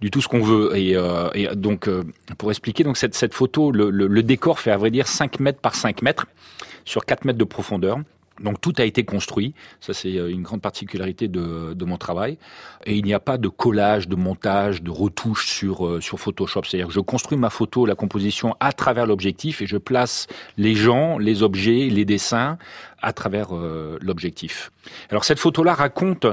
du 0.00 0.10
tout 0.10 0.20
ce 0.22 0.28
qu'on 0.28 0.40
veut. 0.42 0.74
Et, 0.76 0.96
euh, 0.96 1.28
et 1.34 1.48
donc, 1.54 1.86
euh, 1.88 2.02
pour 2.38 2.50
expliquer, 2.50 2.82
donc 2.84 2.96
cette, 2.96 3.14
cette 3.14 3.34
photo, 3.34 3.72
le, 3.72 3.90
le- 3.90 4.06
le 4.06 4.22
décor 4.22 4.58
fait 4.58 4.70
à 4.70 4.76
vrai 4.78 4.90
dire 4.90 5.06
5 5.06 5.38
mètres 5.40 5.60
par 5.60 5.74
5 5.74 6.02
mètres 6.02 6.26
sur 6.84 7.04
4 7.04 7.24
mètres 7.24 7.38
de 7.38 7.44
profondeur. 7.44 7.98
Donc 8.40 8.60
tout 8.60 8.72
a 8.78 8.84
été 8.84 9.04
construit, 9.04 9.54
ça 9.80 9.92
c'est 9.92 10.16
euh, 10.16 10.30
une 10.30 10.42
grande 10.42 10.60
particularité 10.60 11.28
de, 11.28 11.74
de 11.74 11.84
mon 11.84 11.96
travail. 11.96 12.38
Et 12.86 12.96
il 12.96 13.04
n'y 13.04 13.14
a 13.14 13.20
pas 13.20 13.38
de 13.38 13.48
collage, 13.48 14.08
de 14.08 14.16
montage, 14.16 14.82
de 14.82 14.90
retouche 14.90 15.48
sur, 15.48 15.86
euh, 15.86 16.00
sur 16.00 16.20
Photoshop. 16.20 16.62
C'est-à-dire 16.64 16.88
que 16.88 16.92
je 16.92 17.00
construis 17.00 17.38
ma 17.38 17.50
photo, 17.50 17.86
la 17.86 17.94
composition 17.94 18.54
à 18.60 18.72
travers 18.72 19.06
l'objectif 19.06 19.62
et 19.62 19.66
je 19.66 19.76
place 19.76 20.26
les 20.56 20.74
gens, 20.74 21.18
les 21.18 21.42
objets, 21.42 21.88
les 21.90 22.04
dessins 22.04 22.58
à 23.00 23.12
travers 23.12 23.54
euh, 23.54 23.98
l'objectif. 24.00 24.72
Alors 25.10 25.24
cette 25.24 25.38
photo-là 25.38 25.74
raconte 25.74 26.26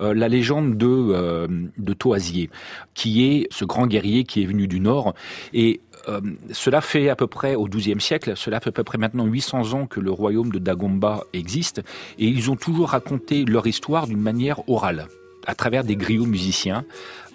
la 0.00 0.28
légende 0.28 0.76
de, 0.76 1.48
de 1.78 1.92
Toisier, 1.92 2.50
qui 2.94 3.24
est 3.24 3.46
ce 3.52 3.64
grand 3.64 3.86
guerrier 3.86 4.24
qui 4.24 4.42
est 4.42 4.46
venu 4.46 4.66
du 4.66 4.80
Nord. 4.80 5.14
Et 5.52 5.80
euh, 6.08 6.20
cela 6.52 6.80
fait 6.80 7.08
à 7.08 7.16
peu 7.16 7.26
près 7.26 7.54
au 7.54 7.66
XIIe 7.66 8.00
siècle, 8.00 8.32
cela 8.36 8.60
fait 8.60 8.70
à 8.70 8.72
peu 8.72 8.84
près 8.84 8.98
maintenant 8.98 9.26
800 9.26 9.72
ans 9.74 9.86
que 9.86 10.00
le 10.00 10.10
royaume 10.10 10.50
de 10.50 10.58
Dagomba 10.58 11.24
existe, 11.32 11.82
et 12.18 12.26
ils 12.26 12.50
ont 12.50 12.56
toujours 12.56 12.90
raconté 12.90 13.44
leur 13.44 13.66
histoire 13.66 14.06
d'une 14.06 14.20
manière 14.20 14.68
orale, 14.68 15.06
à 15.46 15.54
travers 15.54 15.84
des 15.84 15.96
griots 15.96 16.26
musiciens, 16.26 16.84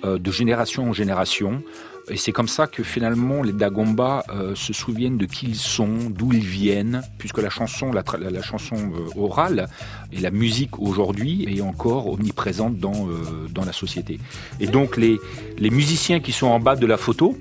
euh, 0.04 0.18
de 0.18 0.32
génération 0.32 0.90
en 0.90 0.94
génération. 0.94 1.64
Et 2.08 2.18
c'est 2.18 2.32
comme 2.32 2.48
ça 2.48 2.68
que 2.68 2.84
finalement 2.84 3.42
les 3.42 3.52
Dagomba 3.52 4.24
euh, 4.30 4.54
se 4.54 4.74
souviennent 4.74 5.18
de 5.18 5.26
qui 5.26 5.48
ils 5.48 5.56
sont, 5.56 6.12
d'où 6.12 6.34
ils 6.34 6.46
viennent, 6.46 7.02
puisque 7.18 7.40
la 7.40 7.50
chanson, 7.50 7.92
la, 7.92 8.04
chanson 8.44 8.92
orale 9.18 9.68
et 10.12 10.20
la 10.20 10.30
musique 10.30 10.80
aujourd'hui 10.80 11.46
est 11.48 11.62
encore 11.62 12.08
omniprésente 12.08 12.78
dans, 12.78 13.08
dans 13.50 13.66
la 13.66 13.74
société. 13.74 14.20
Et 14.60 14.68
donc 14.68 14.98
les, 14.98 15.18
les 15.58 15.72
musiciens 15.72 16.20
qui 16.20 16.32
sont 16.32 16.46
en 16.46 16.60
bas 16.60 16.76
de 16.76 16.86
la 16.86 16.98
photo, 16.98 17.36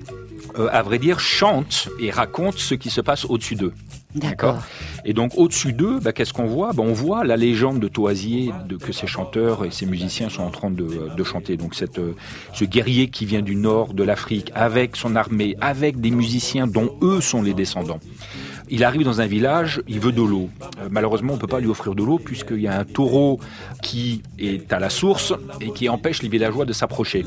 euh, 0.57 0.67
à 0.71 0.81
vrai 0.81 0.99
dire, 0.99 1.19
chantent 1.19 1.89
et 1.99 2.11
racontent 2.11 2.57
ce 2.57 2.75
qui 2.75 2.89
se 2.89 3.01
passe 3.01 3.25
au-dessus 3.25 3.55
d'eux. 3.55 3.73
D'accord. 4.15 4.59
Et 5.03 5.13
donc 5.13 5.33
au-dessus 5.35 5.73
d'eux, 5.73 5.99
bah, 5.99 6.13
qu'est-ce 6.13 6.31
qu'on 6.31 6.45
voit? 6.45 6.71
Bah, 6.71 6.83
On 6.85 6.93
voit 6.93 7.25
la 7.25 7.35
légende 7.35 7.79
de 7.79 7.87
Toisier, 7.87 8.51
de, 8.67 8.77
que 8.77 8.93
ces 8.93 9.07
chanteurs 9.07 9.65
et 9.65 9.71
ces 9.71 9.85
musiciens 9.85 10.29
sont 10.29 10.43
en 10.43 10.51
train 10.51 10.71
de, 10.71 11.09
de 11.15 11.23
chanter. 11.23 11.57
Donc 11.57 11.75
cette, 11.75 11.99
euh, 11.99 12.15
ce 12.53 12.63
guerrier 12.63 13.09
qui 13.09 13.25
vient 13.25 13.41
du 13.41 13.55
nord 13.55 13.93
de 13.93 14.03
l'Afrique, 14.03 14.51
avec 14.55 14.95
son 14.95 15.15
armée, 15.15 15.57
avec 15.59 15.99
des 15.99 16.11
musiciens 16.11 16.65
dont 16.65 16.95
eux 17.01 17.19
sont 17.19 17.41
les 17.41 17.53
descendants. 17.53 17.99
Il 18.69 18.83
arrive 18.83 19.03
dans 19.03 19.21
un 19.21 19.27
village, 19.27 19.81
il 19.87 19.99
veut 19.99 20.11
de 20.11 20.21
l'eau. 20.21 20.49
Euh, 20.79 20.87
malheureusement, 20.89 21.33
on 21.33 21.37
peut 21.37 21.47
pas 21.47 21.59
lui 21.59 21.67
offrir 21.67 21.93
de 21.93 22.03
l'eau 22.03 22.19
puisqu'il 22.19 22.61
y 22.61 22.67
a 22.67 22.79
un 22.79 22.83
taureau 22.83 23.39
qui 23.81 24.23
est 24.39 24.71
à 24.73 24.79
la 24.79 24.89
source 24.89 25.33
et 25.61 25.71
qui 25.71 25.87
empêche 25.89 26.23
les 26.23 26.29
villageois 26.29 26.65
de 26.65 26.73
s'approcher. 26.73 27.25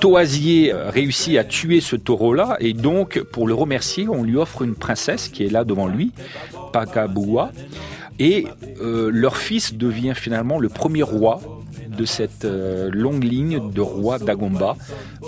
Toisier 0.00 0.72
euh, 0.72 0.90
réussit 0.90 1.38
à 1.38 1.44
tuer 1.44 1.80
ce 1.80 1.96
taureau-là 1.96 2.56
et 2.60 2.74
donc, 2.74 3.22
pour 3.32 3.46
le 3.46 3.54
remercier, 3.54 4.08
on 4.08 4.22
lui 4.22 4.36
offre 4.36 4.62
une 4.62 4.74
princesse 4.74 5.28
qui 5.28 5.44
est 5.44 5.50
là 5.50 5.64
devant 5.64 5.86
lui, 5.86 6.12
Pakaboua. 6.72 7.50
Et 8.18 8.46
euh, 8.82 9.10
leur 9.12 9.36
fils 9.36 9.74
devient 9.74 10.14
finalement 10.14 10.58
le 10.58 10.68
premier 10.68 11.02
roi 11.02 11.40
de 11.88 12.04
cette 12.04 12.44
longue 12.44 13.24
ligne 13.24 13.72
de 13.72 13.80
rois 13.80 14.18
d'Agomba 14.18 14.76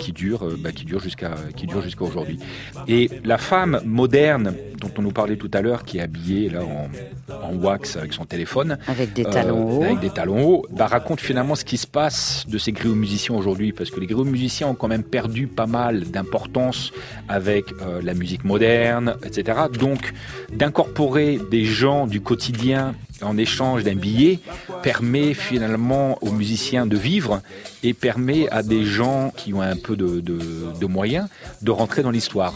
qui 0.01 0.11
dure, 0.11 0.43
euh, 0.43 0.57
bah, 0.59 0.71
qui 0.71 0.83
dure 0.85 0.99
jusqu'à 0.99 1.35
qui 1.55 1.67
dure 1.67 1.81
jusqu'à 1.81 2.03
aujourd'hui. 2.03 2.39
Et 2.87 3.09
la 3.23 3.37
femme 3.37 3.81
moderne 3.85 4.55
dont 4.79 4.91
on 4.97 5.03
nous 5.03 5.11
parlait 5.11 5.35
tout 5.37 5.51
à 5.53 5.61
l'heure, 5.61 5.85
qui 5.85 5.99
est 5.99 6.01
habillée 6.01 6.49
là 6.49 6.61
en, 6.63 6.89
en 7.31 7.55
wax 7.55 7.95
avec 7.97 8.13
son 8.13 8.25
téléphone, 8.25 8.79
Avec 8.87 9.13
des 9.13 9.25
euh, 9.25 9.29
talons 9.29 9.77
hauts. 9.77 9.83
avec 9.83 9.99
des 9.99 10.09
talons 10.09 10.43
hauts, 10.43 10.65
bah, 10.71 10.87
raconte 10.87 11.21
finalement 11.21 11.53
ce 11.53 11.63
qui 11.63 11.77
se 11.77 11.85
passe 11.85 12.45
de 12.49 12.57
ces 12.57 12.71
griots-musiciens 12.71 13.35
aujourd'hui, 13.35 13.73
parce 13.73 13.91
que 13.91 13.99
les 13.99 14.07
griots-musiciens 14.07 14.69
ont 14.69 14.73
quand 14.73 14.87
même 14.87 15.03
perdu 15.03 15.45
pas 15.45 15.67
mal 15.67 16.01
d'importance 16.05 16.91
avec 17.29 17.65
euh, 17.81 18.01
la 18.03 18.15
musique 18.15 18.43
moderne, 18.43 19.15
etc. 19.23 19.59
Donc, 19.79 20.13
d'incorporer 20.51 21.39
des 21.51 21.63
gens 21.63 22.07
du 22.07 22.21
quotidien 22.21 22.95
en 23.21 23.37
échange 23.37 23.83
d'un 23.83 23.95
billet 23.95 24.39
permet 24.81 25.35
finalement 25.35 26.17
aux 26.21 26.31
musiciens 26.31 26.87
de 26.87 26.97
vivre 26.97 27.41
et 27.83 27.93
permet 27.93 28.49
à 28.49 28.63
des 28.63 28.83
gens 28.83 29.31
qui 29.35 29.53
ont 29.53 29.61
un 29.61 29.75
peu 29.75 29.90
de, 29.95 30.85
moyens 30.85 31.27
de 31.61 31.71
rentrer 31.71 32.03
dans 32.03 32.11
l'histoire. 32.11 32.53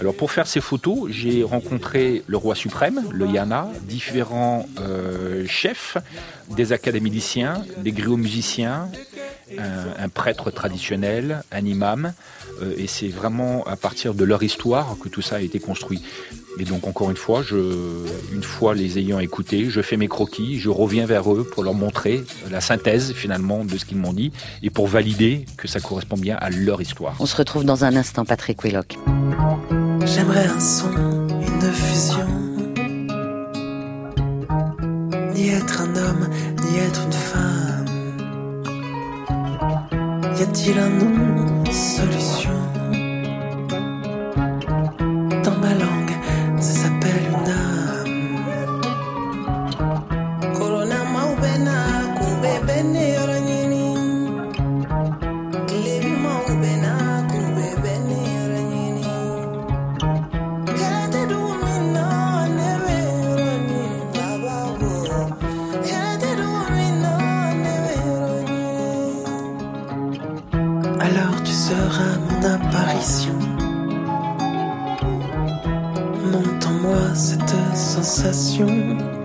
Alors 0.00 0.14
pour 0.14 0.32
faire 0.32 0.46
ces 0.46 0.60
photos, 0.60 1.10
j'ai 1.10 1.42
rencontré 1.42 2.22
le 2.26 2.36
roi 2.36 2.54
suprême, 2.54 3.02
le 3.10 3.26
Yana, 3.26 3.68
différents 3.82 4.66
euh, 4.80 5.46
chefs, 5.46 5.96
des 6.50 6.72
académiciens, 6.72 7.64
des 7.78 7.92
griots 7.92 8.16
musiciens, 8.16 8.88
un, 9.58 10.04
un 10.04 10.08
prêtre 10.08 10.50
traditionnel, 10.50 11.42
un 11.52 11.64
imam, 11.64 12.12
euh, 12.62 12.74
et 12.76 12.86
c'est 12.86 13.08
vraiment 13.08 13.64
à 13.64 13.76
partir 13.76 14.14
de 14.14 14.24
leur 14.24 14.42
histoire 14.42 14.96
que 14.98 15.08
tout 15.08 15.22
ça 15.22 15.36
a 15.36 15.40
été 15.40 15.58
construit. 15.58 16.02
Et 16.58 16.64
donc 16.64 16.86
encore 16.86 17.10
une 17.10 17.16
fois, 17.16 17.42
je, 17.42 17.56
une 18.32 18.42
fois 18.42 18.74
les 18.74 18.98
ayant 18.98 19.18
écoutés, 19.18 19.68
je 19.68 19.80
fais 19.80 19.96
mes 19.96 20.08
croquis, 20.08 20.58
je 20.58 20.68
reviens 20.68 21.04
vers 21.04 21.32
eux 21.32 21.44
pour 21.44 21.64
leur 21.64 21.74
montrer 21.74 22.24
la 22.50 22.60
synthèse 22.60 23.12
finalement 23.12 23.64
de 23.64 23.76
ce 23.76 23.84
qu'ils 23.84 23.98
m'ont 23.98 24.12
dit 24.12 24.30
et 24.62 24.70
pour 24.70 24.86
valider 24.86 25.46
que 25.56 25.66
ça 25.66 25.80
correspond 25.80 26.16
bien 26.16 26.36
à 26.40 26.50
leur 26.50 26.80
histoire. 26.80 27.16
On 27.18 27.26
se 27.26 27.36
retrouve 27.36 27.64
dans 27.64 27.84
un 27.84 27.96
instant, 27.96 28.24
Patrick 28.24 28.62
Willock. 28.62 28.96
J'aimerais 30.06 30.46
un 30.46 30.60
son, 30.60 30.90
une 30.92 31.72
fusion. 31.72 32.28
Ni 35.34 35.48
être 35.48 35.80
un 35.80 35.96
homme, 35.96 36.28
ni 36.62 36.78
être 36.78 37.02
une 37.04 37.12
femme. 37.12 37.84
Y 40.38 40.42
a-t-il 40.42 40.78
un 40.78 40.88
nom, 40.90 41.64
une 41.64 41.72
solution? 41.72 42.33
Sensation. 78.32 79.23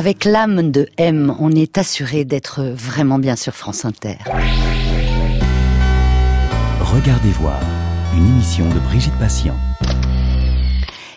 Avec 0.00 0.24
l'âme 0.24 0.70
de 0.70 0.88
M, 0.96 1.36
on 1.40 1.50
est 1.50 1.76
assuré 1.76 2.24
d'être 2.24 2.62
vraiment 2.62 3.18
bien 3.18 3.36
sur 3.36 3.54
France 3.54 3.84
Inter. 3.84 4.16
Regardez 6.80 7.28
voir, 7.32 7.60
une 8.16 8.26
émission 8.26 8.66
de 8.70 8.78
Brigitte 8.78 9.12
Patient. 9.18 9.58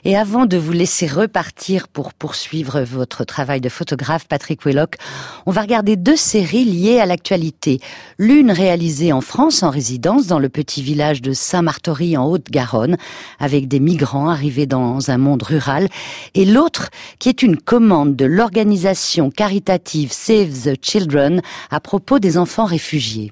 Et 0.06 0.18
avant 0.18 0.46
de 0.46 0.58
vous 0.58 0.74
laisser 0.74 1.08
repartir 1.08 1.88
pour 1.88 2.14
poursuivre 2.14 2.82
votre 2.82 3.24
travail 3.24 3.62
de 3.62 3.70
photographe, 3.70 4.28
Patrick 4.28 4.66
Wellock, 4.66 4.98
on 5.46 5.52
va 5.52 5.62
regarder 5.62 5.96
deux 5.96 6.18
séries 6.18 6.66
liées 6.66 7.00
à 7.00 7.06
l'actualité. 7.06 7.80
L'une 8.18 8.52
réalisée 8.52 9.14
en 9.14 9.22
France 9.22 9.64
en 9.64 9.70
résidence 9.70 10.28
dans 10.28 10.40
le 10.40 10.50
petit 10.50 10.84
village 10.84 11.22
de 11.22 11.32
Saint-Martory 11.32 12.18
en 12.18 12.26
Haute-Garonne, 12.26 12.98
avec 13.40 13.70
des 13.70 13.80
migrants 13.80 14.28
arrivés 14.28 14.66
dans 14.66 15.10
un 15.10 15.18
monde 15.18 15.44
rural, 15.44 15.88
et 16.34 16.44
l'autre 16.44 16.90
qui 17.20 17.30
est 17.30 17.42
une 17.42 17.56
commande 17.56 18.18
de 18.18 18.26
l'organisation 18.26 19.32
caritative 19.32 20.12
Save 20.12 20.52
the 20.66 20.76
Children 20.82 21.42
à 21.72 21.80
propos 21.80 22.20
des 22.20 22.38
enfants 22.38 22.66
réfugiés. 22.66 23.32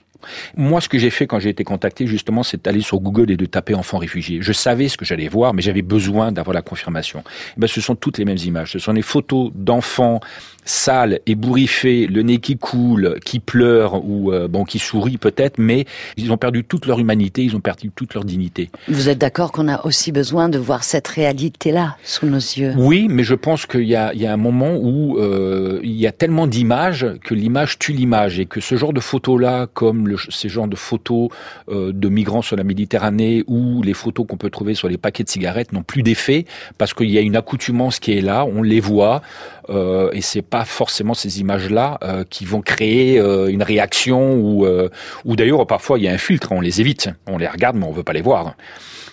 Moi, 0.56 0.82
ce 0.82 0.90
que 0.90 0.98
j'ai 0.98 1.10
fait 1.10 1.28
quand 1.28 1.40
j'ai 1.40 1.50
été 1.50 1.64
contacté, 1.64 2.08
justement, 2.08 2.44
c'est 2.44 2.64
d'aller 2.64 2.82
sur 2.82 3.00
Google 3.00 3.32
et 3.32 3.38
de 3.38 3.46
taper 3.46 3.74
enfants 3.76 3.98
réfugiés. 3.98 4.40
Je 4.42 4.54
savais 4.54 4.88
ce 4.88 4.98
que 4.98 5.06
j'allais 5.06 5.28
voir, 5.28 5.54
mais 5.54 5.62
j'avais 5.62 5.82
besoin 5.82 6.32
d'avoir 6.32 6.54
la 6.54 6.62
confirmation. 6.62 7.24
Eh 7.58 7.60
ben, 7.60 7.68
ce 7.68 7.82
sont 7.82 7.96
toutes 7.96 8.18
les 8.18 8.26
mêmes 8.26 8.38
images. 8.38 8.72
Ce 8.72 8.80
sont 8.80 8.94
des 8.94 9.02
photos 9.02 9.52
d'enfants 9.56 10.20
sale, 10.66 11.20
ébouriffé, 11.26 12.08
le 12.08 12.22
nez 12.22 12.40
qui 12.40 12.58
coule, 12.58 13.20
qui 13.26 13.40
pleure 13.40 14.04
ou 14.06 14.32
euh, 14.32 14.48
bon 14.48 14.64
qui 14.64 14.80
sourit 14.80 15.18
peut-être, 15.18 15.58
mais 15.58 15.86
ils 16.18 16.32
ont 16.32 16.38
perdu 16.38 16.64
toute 16.64 16.86
leur 16.86 17.00
humanité, 17.00 17.44
ils 17.44 17.56
ont 17.56 17.62
perdu 17.62 17.92
toute 17.94 18.14
leur 18.14 18.24
dignité. 18.24 18.70
Vous 18.88 19.10
êtes 19.10 19.18
d'accord 19.18 19.52
qu'on 19.52 19.68
a 19.68 19.86
aussi 19.86 20.12
besoin 20.12 20.50
de 20.50 20.58
voir 20.58 20.84
cette 20.84 21.08
réalité-là 21.08 21.98
sous 22.04 22.26
nos 22.26 22.38
yeux? 22.38 22.74
Oui, 22.78 23.08
mais 23.10 23.24
je 23.24 23.36
pense 23.36 23.66
qu'il 23.66 23.84
y 23.84 23.96
a, 23.96 24.14
il 24.14 24.22
y 24.22 24.28
a 24.28 24.34
un 24.34 24.38
moment 24.38 24.76
où 24.76 25.18
euh, 25.18 25.80
il 25.84 25.96
y 25.96 26.08
a 26.08 26.12
tellement 26.12 26.48
d'images 26.48 27.08
que 27.24 27.34
l'image 27.34 27.80
tue 27.80 27.94
l'image 27.94 28.40
et 28.40 28.46
que 28.46 28.62
ce 28.62 28.76
genre 28.76 28.94
de 28.94 29.00
photos-là, 29.00 29.68
comme 29.74 30.08
le, 30.08 30.18
ces 30.30 30.50
genres 30.50 30.68
de 30.68 30.76
photos 30.76 31.30
euh, 31.70 31.92
de 31.94 32.10
migrants 32.10 32.42
sur 32.42 32.56
la 32.56 32.64
Méditerranée 32.64 33.44
ou 33.48 33.82
les 33.82 33.94
photos 33.94 34.26
qu'on 34.28 34.38
peut 34.38 34.50
trouver 34.50 34.74
sur 34.74 34.88
les 34.88 34.98
paquets 34.98 35.24
de 35.24 35.30
cigarettes 35.30 35.74
n'ont 35.74 35.84
plus 35.84 36.04
d'effet 36.04 36.46
parce 36.78 36.94
qu'il 36.94 37.10
y 37.10 37.18
a 37.18 37.22
une 37.22 37.36
accoutumance 37.36 38.00
qui 38.00 38.18
est 38.18 38.22
là, 38.22 38.46
on 38.46 38.62
les 38.62 38.80
voit 38.80 39.22
euh, 39.70 40.10
et 40.12 40.22
c'est 40.22 40.42
pas 40.52 40.66
forcément 40.66 41.16
ces 41.16 41.40
images-là 41.40 41.98
euh, 42.04 42.24
qui 42.30 42.46
vont 42.46 42.62
créer 42.62 43.20
euh, 43.20 43.48
une 43.48 43.64
réaction 43.64 44.36
ou, 44.36 44.66
euh, 44.66 44.90
ou 45.26 45.36
d'ailleurs 45.36 45.66
parfois 45.66 45.98
il 45.98 46.04
y 46.04 46.08
a 46.08 46.12
un 46.12 46.20
filtre, 46.20 46.52
on 46.52 46.62
les 46.62 46.82
évite, 46.82 47.10
on 47.26 47.38
les 47.38 47.48
regarde 47.48 47.78
mais 47.78 47.86
on 47.86 47.92
veut 47.92 48.04
pas 48.04 48.14
les 48.14 48.22
voir. 48.22 48.56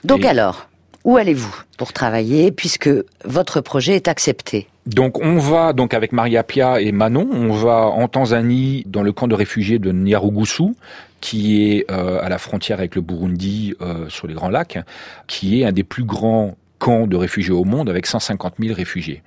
Donc 0.05 0.25
alors, 0.25 0.69
où 1.05 1.17
allez-vous 1.17 1.63
pour 1.79 1.93
travailler 1.93 2.51
puisque 2.51 2.91
votre 3.25 3.61
projet 3.61 3.95
est 3.95 4.09
accepté? 4.09 4.67
Donc 4.85 5.19
on 5.23 5.39
va 5.39 5.73
donc 5.73 5.95
avec 5.95 6.13
Maria 6.13 6.43
Pia 6.43 6.81
et 6.81 6.93
Manon, 6.93 7.29
on 7.31 7.53
va 7.53 7.87
en 7.87 8.09
Tanzanie 8.09 8.85
dans 8.87 9.03
le 9.03 9.13
camp 9.13 9.29
de 9.29 9.35
réfugiés 9.35 9.79
de 9.79 9.93
Nyarugusu 9.93 10.75
qui 11.21 11.73
est 11.73 11.91
euh, 11.91 12.21
à 12.23 12.29
la 12.29 12.39
frontière 12.39 12.79
avec 12.79 12.95
le 12.95 13.01
Burundi 13.01 13.75
euh, 13.81 14.09
sur 14.09 14.27
les 14.27 14.35
Grands 14.35 14.51
Lacs, 14.51 14.79
qui 15.27 15.61
est 15.61 15.65
un 15.65 15.73
des 15.73 15.85
plus 15.85 16.05
grands 16.05 16.57
camps 16.79 17.07
de 17.07 17.17
réfugiés 17.17 17.53
au 17.53 17.65
monde 17.65 17.91
avec 17.91 18.07
150 18.07 18.55
000 18.61 18.75
réfugiés, 18.75 19.23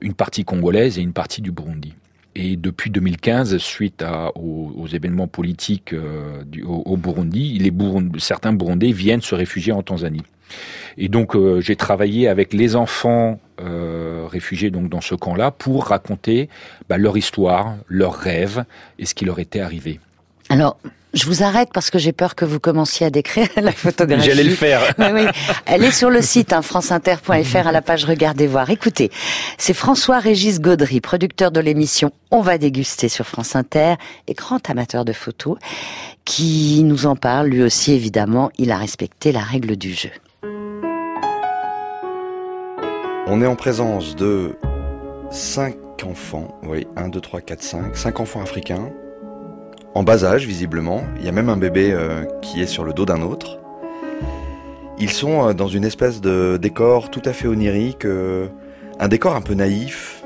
une 0.00 0.14
partie 0.14 0.44
congolaise 0.44 0.98
et 0.98 1.02
une 1.02 1.12
partie 1.12 1.42
du 1.42 1.52
Burundi. 1.52 1.94
Et 2.36 2.56
depuis 2.56 2.90
2015, 2.90 3.58
suite 3.58 4.04
aux, 4.34 4.72
aux, 4.76 4.86
événements 4.88 5.28
politiques 5.28 5.92
euh, 5.92 6.42
au, 6.64 6.96
Burundi, 6.96 7.72
certains 8.18 8.52
Burundais 8.52 8.90
viennent 8.90 9.20
se 9.20 9.36
réfugier 9.36 9.72
en 9.72 9.82
Tanzanie. 9.82 10.24
Et 10.98 11.08
donc 11.08 11.34
euh, 11.36 11.60
j'ai 11.60 11.76
travaillé 11.76 12.28
avec 12.28 12.52
les 12.52 12.76
enfants 12.76 13.40
euh, 13.60 14.26
réfugiés 14.30 14.70
donc 14.70 14.88
dans 14.88 15.00
ce 15.00 15.14
camp-là 15.14 15.50
pour 15.50 15.86
raconter 15.86 16.48
bah, 16.88 16.98
leur 16.98 17.16
histoire, 17.16 17.76
leurs 17.88 18.14
rêves 18.14 18.64
et 18.98 19.06
ce 19.06 19.14
qui 19.14 19.24
leur 19.24 19.38
était 19.38 19.60
arrivé. 19.60 20.00
Alors, 20.54 20.76
je 21.14 21.26
vous 21.26 21.42
arrête 21.42 21.70
parce 21.74 21.90
que 21.90 21.98
j'ai 21.98 22.12
peur 22.12 22.36
que 22.36 22.44
vous 22.44 22.60
commenciez 22.60 23.04
à 23.04 23.10
décrire 23.10 23.48
la 23.56 23.72
photographie. 23.72 24.24
J'allais 24.24 24.44
le 24.44 24.54
faire. 24.54 24.94
oui, 24.98 25.06
oui. 25.12 25.26
Elle 25.66 25.82
est 25.82 25.90
sur 25.90 26.10
le 26.10 26.22
site 26.22 26.52
hein, 26.52 26.62
franceinter.fr 26.62 27.66
à 27.66 27.72
la 27.72 27.82
page 27.82 28.04
Regardez 28.04 28.46
voir. 28.46 28.70
Écoutez, 28.70 29.10
c'est 29.58 29.74
François-Régis 29.74 30.60
Gaudry, 30.60 31.00
producteur 31.00 31.50
de 31.50 31.58
l'émission 31.58 32.12
On 32.30 32.40
va 32.40 32.56
déguster 32.56 33.08
sur 33.08 33.26
France 33.26 33.56
Inter 33.56 33.94
et 34.28 34.34
grand 34.34 34.70
amateur 34.70 35.04
de 35.04 35.12
photos, 35.12 35.58
qui 36.24 36.84
nous 36.84 37.06
en 37.06 37.16
parle. 37.16 37.48
Lui 37.48 37.64
aussi, 37.64 37.90
évidemment, 37.90 38.52
il 38.56 38.70
a 38.70 38.76
respecté 38.76 39.32
la 39.32 39.40
règle 39.40 39.74
du 39.74 39.92
jeu. 39.92 40.10
On 43.26 43.42
est 43.42 43.46
en 43.46 43.56
présence 43.56 44.14
de 44.14 44.54
cinq 45.32 45.76
enfants, 46.04 46.60
oui, 46.62 46.86
1, 46.94 47.08
2, 47.08 47.20
3, 47.20 47.40
4, 47.40 47.60
5, 47.60 47.96
cinq 47.96 48.20
enfants 48.20 48.40
africains, 48.40 48.92
en 49.94 50.02
bas 50.02 50.24
âge 50.24 50.46
visiblement, 50.46 51.04
il 51.18 51.24
y 51.24 51.28
a 51.28 51.32
même 51.32 51.48
un 51.48 51.56
bébé 51.56 51.92
euh, 51.92 52.24
qui 52.42 52.60
est 52.60 52.66
sur 52.66 52.84
le 52.84 52.92
dos 52.92 53.06
d'un 53.06 53.22
autre. 53.22 53.58
Ils 54.98 55.10
sont 55.10 55.48
euh, 55.48 55.52
dans 55.54 55.68
une 55.68 55.84
espèce 55.84 56.20
de 56.20 56.58
décor 56.60 57.10
tout 57.10 57.22
à 57.24 57.32
fait 57.32 57.46
onirique, 57.46 58.04
euh, 58.04 58.48
un 58.98 59.08
décor 59.08 59.36
un 59.36 59.40
peu 59.40 59.54
naïf. 59.54 60.24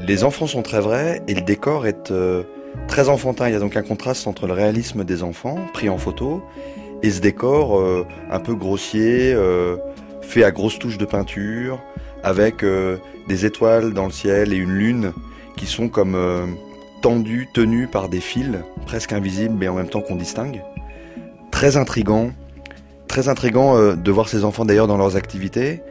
Les 0.00 0.24
enfants 0.24 0.46
sont 0.46 0.62
très 0.62 0.80
vrais 0.80 1.22
et 1.28 1.34
le 1.34 1.42
décor 1.42 1.86
est 1.86 2.12
très 2.86 3.08
enfantin. 3.08 3.48
Il 3.48 3.52
y 3.52 3.56
a 3.56 3.58
donc 3.58 3.76
un 3.76 3.82
contraste 3.82 4.26
entre 4.26 4.46
le 4.46 4.52
réalisme 4.52 5.04
des 5.04 5.22
enfants 5.22 5.58
pris 5.74 5.88
en 5.88 5.98
photo 5.98 6.42
et 7.02 7.10
ce 7.10 7.20
décor 7.20 7.82
un 8.30 8.38
peu 8.38 8.54
grossier, 8.54 9.36
fait 10.22 10.44
à 10.44 10.52
grosses 10.52 10.78
touches 10.78 10.98
de 10.98 11.04
peinture, 11.04 11.82
avec 12.22 12.64
des 13.28 13.44
étoiles 13.44 13.92
dans 13.92 14.04
le 14.04 14.12
ciel 14.12 14.52
et 14.52 14.56
une 14.56 14.72
lune 14.72 15.12
qui 15.56 15.66
sont 15.66 15.88
comme 15.88 16.16
tendues, 17.00 17.48
tenues 17.52 17.86
par 17.86 18.08
des 18.08 18.20
fils, 18.20 18.58
presque 18.86 19.12
invisibles 19.12 19.54
mais 19.58 19.68
en 19.68 19.74
même 19.74 19.88
temps 19.88 20.00
qu'on 20.00 20.16
distingue. 20.16 20.62
Très 21.50 21.76
intrigant, 21.76 22.30
très 23.08 23.28
intrigant 23.28 23.76
euh, 23.76 23.94
de 23.96 24.10
voir 24.10 24.28
ces 24.28 24.44
enfants 24.44 24.64
d'ailleurs 24.64 24.86
dans 24.86 24.96
leurs 24.96 25.16
activités. 25.16 25.82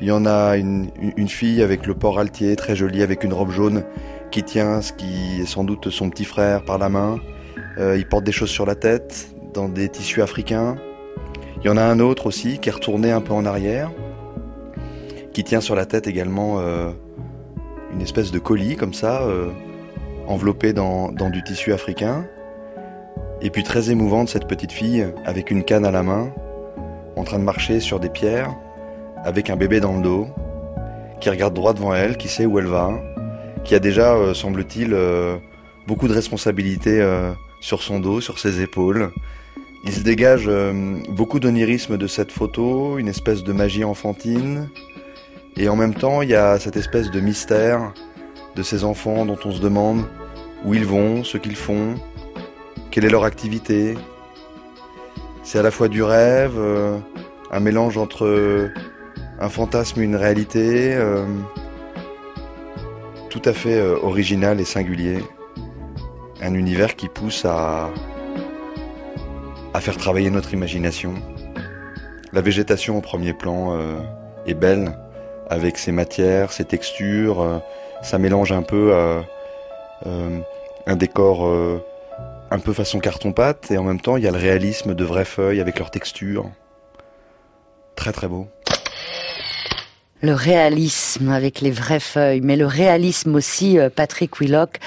Il 0.00 0.06
y 0.06 0.12
en 0.12 0.26
a 0.26 0.56
une, 0.56 0.90
fille 1.28 1.60
avec 1.60 1.86
le 1.86 1.94
port 1.94 2.20
altier, 2.20 2.54
très 2.54 2.76
jolie, 2.76 3.02
avec 3.02 3.24
une 3.24 3.32
robe 3.32 3.50
jaune, 3.50 3.82
qui 4.30 4.44
tient 4.44 4.80
ce 4.80 4.92
qui 4.92 5.40
est 5.40 5.46
sans 5.46 5.64
doute 5.64 5.90
son 5.90 6.08
petit 6.08 6.24
frère 6.24 6.64
par 6.64 6.78
la 6.78 6.88
main. 6.88 7.18
Euh, 7.78 7.96
il 7.98 8.06
porte 8.06 8.22
des 8.22 8.30
choses 8.30 8.50
sur 8.50 8.64
la 8.64 8.76
tête, 8.76 9.34
dans 9.54 9.68
des 9.68 9.88
tissus 9.88 10.22
africains. 10.22 10.76
Il 11.62 11.66
y 11.66 11.70
en 11.70 11.76
a 11.76 11.82
un 11.82 11.98
autre 11.98 12.26
aussi 12.26 12.60
qui 12.60 12.68
est 12.68 12.72
retourné 12.72 13.10
un 13.10 13.20
peu 13.20 13.32
en 13.32 13.44
arrière, 13.44 13.90
qui 15.32 15.42
tient 15.42 15.60
sur 15.60 15.74
la 15.74 15.84
tête 15.84 16.06
également 16.06 16.60
euh, 16.60 16.92
une 17.92 18.00
espèce 18.00 18.30
de 18.30 18.38
colis 18.38 18.76
comme 18.76 18.94
ça, 18.94 19.22
enveloppé 20.28 20.72
dans, 20.72 21.10
du 21.10 21.42
tissu 21.42 21.72
africain. 21.72 22.26
Et 23.40 23.50
puis 23.50 23.62
très 23.62 23.90
émouvante 23.90 24.28
cette 24.28 24.46
petite 24.46 24.72
fille 24.72 25.06
avec 25.24 25.50
une 25.50 25.64
canne 25.64 25.86
à 25.86 25.90
la 25.90 26.02
main, 26.02 26.30
en 27.16 27.24
train 27.24 27.38
de 27.38 27.44
marcher 27.44 27.80
sur 27.80 27.98
des 27.98 28.10
pierres, 28.10 28.54
avec 29.24 29.50
un 29.50 29.56
bébé 29.56 29.80
dans 29.80 29.96
le 29.96 30.02
dos, 30.02 30.26
qui 31.20 31.30
regarde 31.30 31.54
droit 31.54 31.72
devant 31.72 31.94
elle, 31.94 32.16
qui 32.16 32.28
sait 32.28 32.46
où 32.46 32.58
elle 32.58 32.66
va, 32.66 32.92
qui 33.64 33.74
a 33.74 33.78
déjà, 33.78 34.14
euh, 34.14 34.34
semble-t-il, 34.34 34.92
euh, 34.92 35.36
beaucoup 35.86 36.08
de 36.08 36.12
responsabilités 36.12 37.00
euh, 37.00 37.32
sur 37.60 37.82
son 37.82 37.98
dos, 37.98 38.20
sur 38.20 38.38
ses 38.38 38.60
épaules. 38.60 39.10
Il 39.84 39.92
se 39.92 40.00
dégage 40.00 40.50
beaucoup 41.08 41.38
d'onirisme 41.38 41.96
de 41.96 42.08
cette 42.08 42.32
photo, 42.32 42.98
une 42.98 43.06
espèce 43.06 43.44
de 43.44 43.52
magie 43.52 43.84
enfantine, 43.84 44.68
et 45.56 45.68
en 45.68 45.76
même 45.76 45.94
temps 45.94 46.20
il 46.20 46.30
y 46.30 46.34
a 46.34 46.58
cette 46.58 46.76
espèce 46.76 47.12
de 47.12 47.20
mystère 47.20 47.92
de 48.56 48.62
ces 48.62 48.84
enfants 48.84 49.24
dont 49.24 49.38
on 49.44 49.52
se 49.52 49.60
demande 49.60 50.04
où 50.64 50.74
ils 50.74 50.84
vont, 50.84 51.24
ce 51.24 51.38
qu'ils 51.38 51.56
font, 51.56 51.94
quelle 52.90 53.04
est 53.04 53.10
leur 53.10 53.24
activité. 53.24 53.96
C'est 55.42 55.58
à 55.58 55.62
la 55.62 55.70
fois 55.70 55.88
du 55.88 56.02
rêve, 56.02 56.54
euh, 56.58 56.98
un 57.50 57.60
mélange 57.60 57.96
entre 57.96 58.26
euh, 58.26 58.70
un 59.40 59.48
fantasme 59.48 60.00
et 60.00 60.04
une 60.04 60.16
réalité, 60.16 60.94
euh, 60.94 61.24
tout 63.30 63.42
à 63.44 63.52
fait 63.52 63.80
original 63.80 64.60
et 64.60 64.64
singulier. 64.64 65.22
Un 66.42 66.54
univers 66.54 66.96
qui 66.96 67.08
pousse 67.08 67.44
à, 67.44 67.90
à 69.74 69.80
faire 69.80 69.96
travailler 69.96 70.30
notre 70.30 70.54
imagination. 70.54 71.14
La 72.32 72.40
végétation 72.40 72.98
au 72.98 73.00
premier 73.00 73.32
plan 73.32 73.78
est 74.46 74.54
belle, 74.54 74.98
avec 75.48 75.78
ses 75.78 75.92
matières, 75.92 76.52
ses 76.52 76.64
textures. 76.64 77.62
Ça 78.02 78.18
mélange 78.18 78.52
un 78.52 78.62
peu 78.62 78.92
euh, 78.92 79.20
euh, 80.06 80.40
un 80.86 80.96
décor 80.96 81.46
euh, 81.46 81.84
un 82.50 82.58
peu 82.58 82.72
façon 82.72 82.98
carton-pâte, 82.98 83.70
et 83.70 83.78
en 83.78 83.84
même 83.84 84.00
temps, 84.00 84.16
il 84.16 84.24
y 84.24 84.28
a 84.28 84.30
le 84.30 84.38
réalisme 84.38 84.94
de 84.94 85.04
vraies 85.04 85.24
feuilles 85.24 85.60
avec 85.60 85.78
leurs 85.78 85.90
textures. 85.90 86.50
Très 87.94 88.12
très 88.12 88.28
beau. 88.28 88.48
Le 90.20 90.34
réalisme 90.34 91.28
avec 91.30 91.60
les 91.60 91.70
vraies 91.70 92.00
feuilles, 92.00 92.40
mais 92.40 92.56
le 92.56 92.66
réalisme 92.66 93.36
aussi, 93.36 93.78
euh, 93.78 93.88
Patrick 93.88 94.40
Willock, 94.40 94.78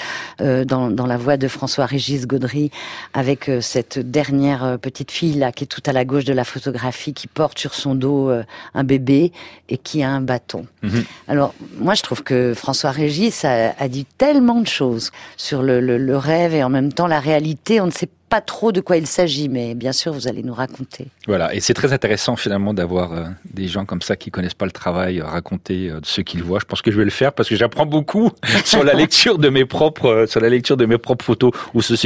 euh, 0.41 0.65
dans, 0.65 0.89
dans 0.89 1.05
la 1.05 1.15
voix 1.15 1.37
de 1.37 1.47
François-Régis 1.47 2.27
Gaudry, 2.27 2.69
avec 3.13 3.47
euh, 3.47 3.61
cette 3.61 3.97
dernière 3.97 4.65
euh, 4.65 4.77
petite 4.77 5.09
fille 5.09 5.35
là 5.35 5.53
qui 5.53 5.63
est 5.63 5.67
tout 5.67 5.81
à 5.85 5.93
la 5.93 6.03
gauche 6.03 6.25
de 6.25 6.33
la 6.33 6.43
photographie, 6.43 7.13
qui 7.13 7.27
porte 7.27 7.59
sur 7.59 7.73
son 7.75 7.95
dos 7.95 8.29
euh, 8.29 8.43
un 8.73 8.83
bébé 8.83 9.31
et 9.69 9.77
qui 9.77 10.03
a 10.03 10.09
un 10.09 10.19
bâton. 10.19 10.65
Mhm. 10.83 11.05
Alors 11.29 11.53
moi 11.77 11.93
je 11.93 12.01
trouve 12.01 12.23
que 12.23 12.53
François-Régis 12.53 13.45
a, 13.45 13.73
a 13.79 13.87
dit 13.87 14.05
tellement 14.17 14.59
de 14.59 14.67
choses 14.67 15.11
sur 15.37 15.63
le, 15.63 15.79
le- 15.79 15.97
le 15.97 16.17
rêve 16.17 16.53
et 16.55 16.63
en 16.63 16.69
même 16.69 16.91
temps 16.91 17.07
la 17.07 17.21
réalité. 17.21 17.79
On 17.79 17.85
ne 17.85 17.91
sait 17.91 18.09
pas 18.31 18.39
trop 18.39 18.71
de 18.71 18.79
quoi 18.79 18.95
il 18.95 19.07
s'agit, 19.07 19.49
mais 19.49 19.75
bien 19.75 19.91
sûr 19.91 20.13
vous 20.13 20.29
allez 20.29 20.41
nous 20.41 20.53
raconter. 20.53 21.07
Voilà, 21.27 21.53
et 21.53 21.59
c'est 21.59 21.73
très 21.73 21.91
intéressant 21.91 22.37
finalement 22.37 22.73
d'avoir 22.73 23.11
euh, 23.11 23.25
des 23.53 23.67
gens 23.67 23.83
comme 23.83 24.01
ça 24.01 24.15
qui 24.15 24.31
connaissent 24.31 24.53
pas 24.53 24.65
le 24.65 24.71
travail 24.71 25.19
euh, 25.19 25.25
raconter 25.25 25.89
euh, 25.89 25.99
ce 26.03 26.21
qu'ils 26.21 26.41
voient. 26.41 26.59
Je 26.61 26.65
pense 26.65 26.81
que 26.81 26.91
je 26.91 26.97
vais 26.97 27.03
le 27.03 27.11
faire 27.11 27.33
parce 27.33 27.49
que 27.49 27.57
j'apprends 27.57 27.85
beaucoup 27.85 28.31
sur 28.63 28.85
la 28.85 28.93
lecture 28.93 29.37
de 29.37 29.49
mes 29.49 29.65
propres 29.65 30.05
euh, 30.05 30.27
sur 30.27 30.39
la 30.39 30.47
lecture 30.47 30.77
de 30.77 30.85
mes 30.85 30.97
propres 30.97 31.25
photos 31.25 31.51
ou 31.73 31.81
sur 31.81 31.97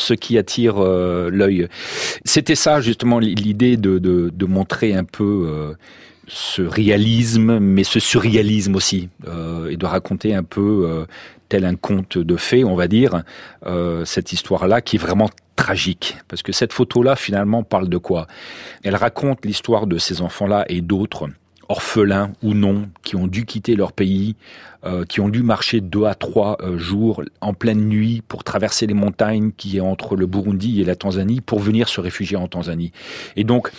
ce 0.00 0.14
qui 0.14 0.38
attire 0.38 0.80
l'œil. 0.80 1.68
C'était 2.24 2.54
ça 2.54 2.80
justement 2.80 3.18
l'idée 3.18 3.76
de, 3.76 4.46
montrer 4.46 4.94
un 4.94 5.04
peu 5.04 5.74
ce 6.28 6.62
réalisme, 6.62 7.58
mais 7.58 7.84
ce 7.84 8.00
surréalisme 8.00 8.74
aussi, 8.74 9.08
et 9.68 9.76
de 9.76 9.86
raconter 9.86 10.34
un 10.34 10.42
peu 10.42 11.06
tel 11.48 11.64
un 11.64 11.74
conte 11.74 12.18
de 12.18 12.36
fées, 12.36 12.64
on 12.64 12.76
va 12.76 12.88
dire, 12.88 13.22
cette 14.04 14.32
histoire-là 14.32 14.80
qui 14.80 14.96
est 14.96 14.98
vraiment 14.98 15.28
tragique. 15.56 16.16
Parce 16.28 16.42
que 16.42 16.52
cette 16.52 16.72
photo-là, 16.72 17.16
finalement, 17.16 17.62
parle 17.62 17.88
de 17.88 17.98
quoi? 17.98 18.26
Elle 18.82 18.96
raconte 18.96 19.44
l'histoire 19.44 19.86
de 19.86 19.98
ces 19.98 20.20
enfants-là 20.20 20.64
et 20.68 20.80
d'autres, 20.80 21.28
orphelins 21.68 22.32
ou 22.42 22.54
non, 22.54 22.88
qui 23.02 23.16
ont 23.16 23.26
dû 23.26 23.46
quitter 23.46 23.76
leur 23.76 23.92
pays, 23.92 24.36
euh, 24.84 25.04
qui 25.04 25.20
ont 25.20 25.28
dû 25.28 25.42
marcher 25.42 25.80
deux 25.80 26.04
à 26.04 26.14
trois 26.14 26.58
euh, 26.60 26.76
jours 26.76 27.22
en 27.40 27.54
pleine 27.54 27.88
nuit 27.88 28.22
pour 28.26 28.44
traverser 28.44 28.86
les 28.86 28.94
montagnes 28.94 29.52
qui 29.56 29.78
est 29.78 29.80
entre 29.80 30.16
le 30.16 30.26
Burundi 30.26 30.80
et 30.80 30.84
la 30.84 30.96
Tanzanie 30.96 31.40
pour 31.40 31.60
venir 31.60 31.88
se 31.88 32.00
réfugier 32.00 32.36
en 32.36 32.48
Tanzanie. 32.48 32.92
Et 33.36 33.44
donc, 33.44 33.70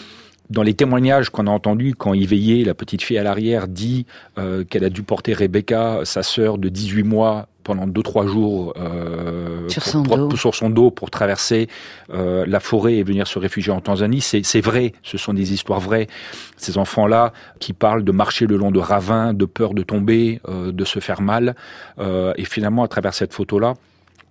dans 0.49 0.63
les 0.63 0.73
témoignages 0.73 1.29
qu'on 1.29 1.47
a 1.47 1.51
entendus, 1.51 1.95
quand 1.95 2.13
Yveillé, 2.13 2.63
la 2.65 2.73
petite 2.73 3.01
fille 3.01 3.17
à 3.17 3.23
l'arrière, 3.23 3.67
dit 3.67 4.05
euh, 4.37 4.63
qu'elle 4.63 4.83
a 4.83 4.89
dû 4.89 5.03
porter 5.03 5.33
Rebecca, 5.33 6.01
sa 6.03 6.23
sœur 6.23 6.57
de 6.57 6.69
18 6.69 7.03
mois, 7.03 7.47
pendant 7.65 7.87
deux 7.87 8.03
trois 8.03 8.25
jours 8.27 8.73
euh, 8.77 9.67
Sur 9.67 9.83
son 9.83 10.03
pour- 10.03 10.17
dos. 10.17 10.35
sur 10.37 10.55
son 10.55 10.69
dos 10.69 10.91
pour 10.91 11.09
traverser 11.09 11.67
euh, 12.13 12.45
la 12.47 12.61
forêt 12.61 12.95
et 12.95 13.03
venir 13.03 13.27
se 13.27 13.37
réfugier 13.39 13.73
en 13.73 13.81
Tanzanie, 13.81 14.21
c'est 14.21 14.43
c'est 14.45 14.61
vrai, 14.61 14.93
ce 15.03 15.17
sont 15.17 15.33
des 15.33 15.51
histoires 15.51 15.81
vraies. 15.81 16.07
Ces 16.55 16.77
enfants-là 16.77 17.33
qui 17.59 17.73
parlent 17.73 18.03
de 18.05 18.11
marcher 18.13 18.45
le 18.47 18.55
long 18.55 18.71
de 18.71 18.79
ravins, 18.79 19.33
de 19.33 19.45
peur 19.45 19.73
de 19.73 19.83
tomber, 19.83 20.39
euh, 20.47 20.71
de 20.71 20.85
se 20.85 20.99
faire 20.99 21.21
mal, 21.21 21.55
euh, 21.99 22.31
et 22.37 22.45
finalement 22.45 22.83
à 22.83 22.87
travers 22.87 23.13
cette 23.13 23.33
photo-là, 23.33 23.73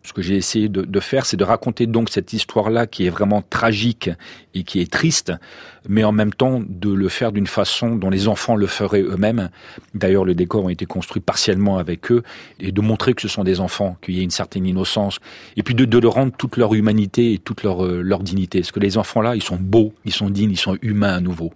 ce 0.05 0.13
que 0.13 0.21
j'ai 0.21 0.37
essayé 0.37 0.69
de, 0.69 0.83
de 0.83 1.01
faire, 1.01 1.25
c'est 1.25 1.39
de 1.39 1.45
raconter 1.45 1.87
donc 1.87 2.11
cette 2.11 2.35
histoire-là 2.35 2.87
qui 2.87 3.07
est 3.07 3.11
vraiment 3.11 3.43
tragique 3.43 4.11
et 4.55 4.63
qui 4.63 4.81
est 4.81 4.91
triste, 4.91 5.33
mais 5.89 6.05
en 6.05 6.13
même 6.13 6.33
temps 6.33 6.63
de 6.67 6.93
le 6.93 7.09
faire 7.09 7.33
d'une 7.33 7.47
façon 7.47 7.97
dont 7.97 8.11
les 8.11 8.29
enfants 8.29 8.55
le 8.55 8.67
feraient 8.67 9.01
eux-mêmes. 9.01 9.49
D'ailleurs, 9.95 10.27
les 10.27 10.35
décors 10.35 10.65
ont 10.65 10.69
été 10.69 10.85
construits 10.85 11.23
partiellement 11.23 11.79
avec 11.79 12.13
eux, 12.13 12.23
et 12.61 12.71
de 12.71 12.81
montrer 12.83 13.15
que 13.15 13.23
ce 13.23 13.29
sont 13.29 13.45
des 13.45 13.61
enfants, 13.61 13.97
qu'il 14.03 14.17
y 14.17 14.21
a 14.21 14.23
une 14.23 14.31
certaine 14.31 14.67
innocence, 14.67 15.19
et 15.57 15.63
puis 15.63 15.75
de, 15.75 15.87
de 15.87 15.99
leur 15.99 16.13
rendre 16.13 16.33
toute 16.37 16.59
leur 16.59 16.75
humanité 16.75 17.33
et 17.33 17.39
toute 17.39 17.63
leur, 17.63 17.85
euh, 17.85 18.03
leur 18.03 18.23
dignité. 18.23 18.61
Parce 18.61 18.73
que 18.73 18.81
les 18.81 18.99
enfants-là, 18.99 19.35
ils 19.37 19.43
sont 19.43 19.59
beaux, 19.59 19.95
ils 20.05 20.13
sont 20.13 20.29
dignes, 20.29 20.51
ils 20.51 20.59
sont 20.59 20.77
humains 20.83 21.15
à 21.15 21.21
nouveau. 21.21 21.53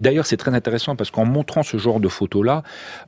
D'ailleurs, 0.00 0.26
c'est 0.26 0.36
très 0.36 0.54
intéressant 0.54 0.94
parce 0.96 1.10
qu'en 1.10 1.24
montrant 1.24 1.62
ce 1.62 1.76
genre 1.78 2.00
de 2.00 2.08
photos-là, 2.08 2.62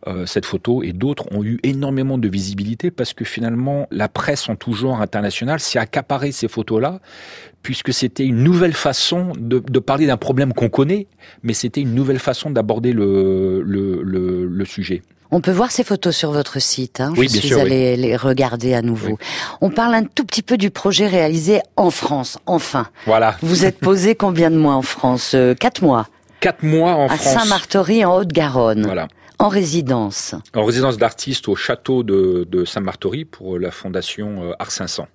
euh, 0.07 0.25
cette 0.27 0.47
photo 0.47 0.83
et 0.83 0.93
d'autres 0.93 1.25
ont 1.33 1.45
eu 1.45 1.59
énormément 1.63 2.17
de 2.19 2.29
visibilité 2.29 2.91
parce 2.91 3.13
que 3.13 3.25
finalement, 3.25 3.87
la 3.91 4.09
presse 4.09 4.49
en 4.49 4.57
tout 4.57 4.73
genre 4.73 5.01
international 5.03 5.61
s'est 5.61 5.79
accaparée 5.79 6.33
ces 6.33 6.49
photos-là 6.49 7.01
puisque 7.63 7.93
c'était 7.93 8.25
une 8.25 8.43
nouvelle 8.43 8.73
façon 8.73 9.33
de, 9.39 9.59
de 9.59 9.79
parler 9.81 10.07
d'un 10.07 10.17
problème 10.17 10.53
qu'on 10.55 10.69
connaît, 10.71 11.07
mais 11.43 11.53
c'était 11.53 11.81
une 11.83 11.95
nouvelle 11.95 12.19
façon 12.21 12.51
d'aborder 12.51 12.93
le, 12.93 13.63
le, 13.63 14.03
le, 14.03 14.47
le 14.47 14.65
sujet. 14.65 15.03
On 15.31 15.43
peut 15.43 15.51
voir 15.53 15.71
ces 15.71 15.85
photos 15.85 16.17
sur 16.17 16.31
votre 16.33 16.59
site. 16.59 17.03
Hein. 17.03 17.13
Oui, 17.19 17.27
Je 17.27 17.33
bien 17.33 17.41
suis 17.41 17.49
sûr, 17.51 17.59
allée 17.61 17.97
les 17.99 18.17
regarder 18.17 18.73
à 18.73 18.81
nouveau. 18.81 19.19
On 19.61 19.69
parle 19.69 19.95
un 19.95 20.05
tout 20.05 20.25
petit 20.25 20.41
peu 20.41 20.57
du 20.57 20.71
projet 20.71 21.07
réalisé 21.07 21.61
en 21.77 21.91
France. 21.91 22.39
Enfin, 22.47 22.87
Voilà. 23.05 23.37
vous 23.43 23.67
êtes 23.67 23.79
posé 23.79 24.15
combien 24.15 24.51
de 24.51 24.57
mois 24.57 24.73
en 24.75 24.81
France 24.81 25.33
Euh, 25.35 25.55
Quatre 25.55 25.83
mois. 25.83 26.09
Quatre 26.41 26.63
mois 26.63 26.93
en 26.93 27.07
à 27.07 27.17
France. 27.17 27.43
Saint-Martory, 27.43 28.05
en 28.05 28.17
Haute-Garonne. 28.17 28.85
Voilà. 28.85 29.09
En 29.39 29.49
résidence. 29.49 30.35
En 30.55 30.65
résidence 30.65 30.97
d'artiste 30.97 31.49
au 31.49 31.55
château 31.55 32.03
de, 32.03 32.47
de 32.51 32.65
Saint-Martory 32.65 33.25
pour 33.25 33.59
la 33.59 33.71
fondation 33.71 34.51
euh, 34.51 34.53
Art 34.59 34.71
500. 34.73 35.07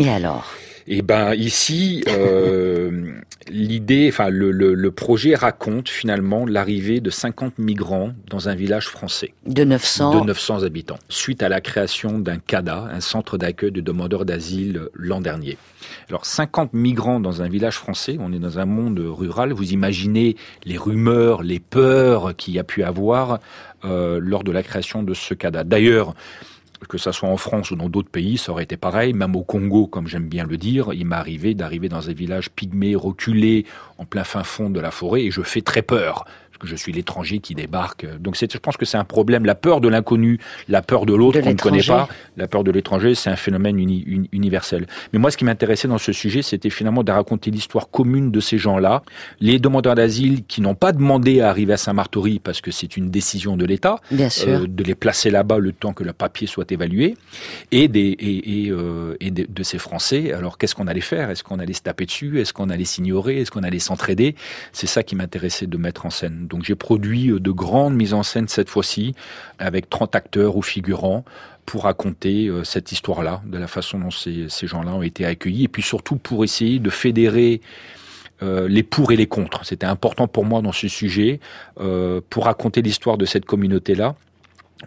Et 0.00 0.08
alors? 0.08 0.46
Et 0.86 1.02
ben 1.02 1.34
ici, 1.34 2.02
euh, 2.08 3.12
l'idée, 3.50 4.08
enfin 4.10 4.30
le, 4.30 4.50
le, 4.50 4.72
le 4.72 4.90
projet 4.90 5.34
raconte 5.34 5.90
finalement 5.90 6.46
l'arrivée 6.46 7.00
de 7.00 7.10
50 7.10 7.58
migrants 7.58 8.12
dans 8.30 8.48
un 8.48 8.54
village 8.54 8.88
français 8.88 9.34
De 9.44 9.62
900. 9.62 10.20
de 10.20 10.26
900 10.26 10.62
habitants, 10.62 10.98
suite 11.10 11.42
à 11.42 11.50
la 11.50 11.60
création 11.60 12.18
d'un 12.18 12.38
CADA, 12.38 12.88
un 12.90 13.00
centre 13.00 13.36
d'accueil 13.36 13.72
de 13.72 13.82
demandeurs 13.82 14.24
d'asile 14.24 14.88
l'an 14.94 15.20
dernier. 15.20 15.58
Alors 16.08 16.24
50 16.24 16.72
migrants 16.72 17.20
dans 17.20 17.42
un 17.42 17.48
village 17.50 17.76
français, 17.76 18.16
on 18.18 18.32
est 18.32 18.38
dans 18.38 18.58
un 18.58 18.64
monde 18.64 19.00
rural, 19.00 19.52
vous 19.52 19.74
imaginez 19.74 20.34
les 20.64 20.78
rumeurs, 20.78 21.42
les 21.42 21.60
peurs 21.60 22.34
qu'il 22.34 22.54
y 22.54 22.58
a 22.58 22.64
pu 22.64 22.84
avoir 22.84 23.38
euh, 23.84 24.18
lors 24.18 24.44
de 24.44 24.50
la 24.50 24.62
création 24.62 25.02
de 25.02 25.12
ce 25.12 25.34
CADA. 25.34 25.62
D'ailleurs, 25.64 26.14
que 26.88 26.98
ça 26.98 27.12
soit 27.12 27.28
en 27.28 27.36
France 27.36 27.70
ou 27.70 27.76
dans 27.76 27.88
d'autres 27.88 28.10
pays, 28.10 28.38
ça 28.38 28.52
aurait 28.52 28.64
été 28.64 28.76
pareil. 28.76 29.12
Même 29.12 29.36
au 29.36 29.42
Congo, 29.42 29.86
comme 29.86 30.06
j'aime 30.06 30.28
bien 30.28 30.44
le 30.44 30.56
dire, 30.56 30.92
il 30.92 31.06
m'est 31.06 31.16
arrivé 31.16 31.54
d'arriver 31.54 31.88
dans 31.88 32.08
un 32.08 32.12
village 32.12 32.50
pygmé, 32.50 32.94
reculé, 32.94 33.66
en 33.98 34.04
plein 34.04 34.24
fin 34.24 34.42
fond 34.42 34.70
de 34.70 34.80
la 34.80 34.90
forêt, 34.90 35.22
et 35.24 35.30
je 35.30 35.42
fais 35.42 35.60
très 35.62 35.82
peur. 35.82 36.24
Je 36.64 36.76
suis 36.76 36.92
l'étranger 36.92 37.38
qui 37.38 37.54
débarque. 37.54 38.06
Donc 38.18 38.36
c'est, 38.36 38.52
je 38.52 38.58
pense 38.58 38.76
que 38.76 38.84
c'est 38.84 38.96
un 38.98 39.04
problème. 39.04 39.44
La 39.44 39.54
peur 39.54 39.80
de 39.80 39.88
l'inconnu, 39.88 40.38
la 40.68 40.82
peur 40.82 41.06
de 41.06 41.14
l'autre 41.14 41.40
qu'on 41.40 41.50
ne 41.50 41.54
connaît 41.56 41.82
pas, 41.82 42.08
la 42.36 42.46
peur 42.48 42.64
de 42.64 42.70
l'étranger, 42.70 43.14
c'est 43.14 43.30
un 43.30 43.36
phénomène 43.36 43.78
uni- 43.78 44.04
uni- 44.06 44.28
universel. 44.32 44.86
Mais 45.12 45.18
moi, 45.18 45.30
ce 45.30 45.36
qui 45.36 45.44
m'intéressait 45.44 45.88
dans 45.88 45.98
ce 45.98 46.12
sujet, 46.12 46.42
c'était 46.42 46.70
finalement 46.70 47.02
de 47.02 47.12
raconter 47.12 47.50
l'histoire 47.50 47.88
commune 47.90 48.30
de 48.30 48.40
ces 48.40 48.58
gens-là, 48.58 49.02
les 49.40 49.58
demandeurs 49.58 49.94
d'asile 49.94 50.44
qui 50.46 50.60
n'ont 50.60 50.74
pas 50.74 50.92
demandé 50.92 51.40
à 51.40 51.48
arriver 51.50 51.72
à 51.72 51.76
Saint-Martory 51.76 52.38
parce 52.38 52.60
que 52.60 52.70
c'est 52.70 52.96
une 52.96 53.10
décision 53.10 53.56
de 53.56 53.64
l'État, 53.64 53.96
Bien 54.10 54.28
sûr. 54.30 54.48
euh, 54.48 54.66
de 54.66 54.84
les 54.84 54.94
placer 54.94 55.30
là-bas 55.30 55.58
le 55.58 55.72
temps 55.72 55.92
que 55.92 56.04
le 56.04 56.12
papier 56.12 56.46
soit 56.46 56.70
évalué, 56.72 57.16
et, 57.72 57.88
des, 57.88 58.00
et, 58.00 58.66
et, 58.66 58.70
euh, 58.70 59.16
et 59.20 59.30
de, 59.30 59.46
de 59.48 59.62
ces 59.62 59.78
Français. 59.78 60.32
Alors 60.32 60.58
qu'est-ce 60.58 60.74
qu'on 60.74 60.86
allait 60.86 61.00
faire? 61.00 61.30
Est-ce 61.30 61.42
qu'on 61.44 61.58
allait 61.58 61.72
se 61.72 61.82
taper 61.82 62.06
dessus? 62.06 62.40
Est-ce 62.40 62.52
qu'on 62.52 62.70
allait 62.70 62.84
s'ignorer? 62.84 63.40
Est-ce 63.40 63.50
qu'on 63.50 63.62
allait 63.62 63.78
s'entraider? 63.78 64.34
C'est 64.72 64.86
ça 64.86 65.02
qui 65.02 65.16
m'intéressait 65.16 65.66
de 65.66 65.76
mettre 65.76 66.06
en 66.06 66.10
scène. 66.10 66.46
Donc 66.50 66.64
j'ai 66.64 66.74
produit 66.74 67.28
de 67.28 67.50
grandes 67.50 67.94
mises 67.94 68.14
en 68.14 68.22
scène 68.22 68.48
cette 68.48 68.68
fois-ci, 68.68 69.14
avec 69.58 69.88
30 69.88 70.14
acteurs 70.14 70.56
ou 70.56 70.62
figurants, 70.62 71.24
pour 71.64 71.84
raconter 71.84 72.50
cette 72.64 72.90
histoire-là, 72.90 73.42
de 73.46 73.56
la 73.56 73.68
façon 73.68 73.98
dont 74.00 74.10
ces, 74.10 74.48
gens-là 74.62 74.92
ont 74.92 75.02
été 75.02 75.24
accueillis, 75.24 75.64
et 75.64 75.68
puis 75.68 75.82
surtout 75.82 76.16
pour 76.16 76.42
essayer 76.42 76.80
de 76.80 76.90
fédérer 76.90 77.60
euh, 78.42 78.68
les 78.68 78.82
pour 78.82 79.12
et 79.12 79.16
les 79.16 79.26
contre. 79.26 79.66
C'était 79.66 79.86
important 79.86 80.26
pour 80.26 80.46
moi 80.46 80.62
dans 80.62 80.72
ce 80.72 80.88
sujet, 80.88 81.40
euh, 81.78 82.22
pour 82.30 82.46
raconter 82.46 82.80
l'histoire 82.80 83.18
de 83.18 83.26
cette 83.26 83.44
communauté-là 83.44 84.14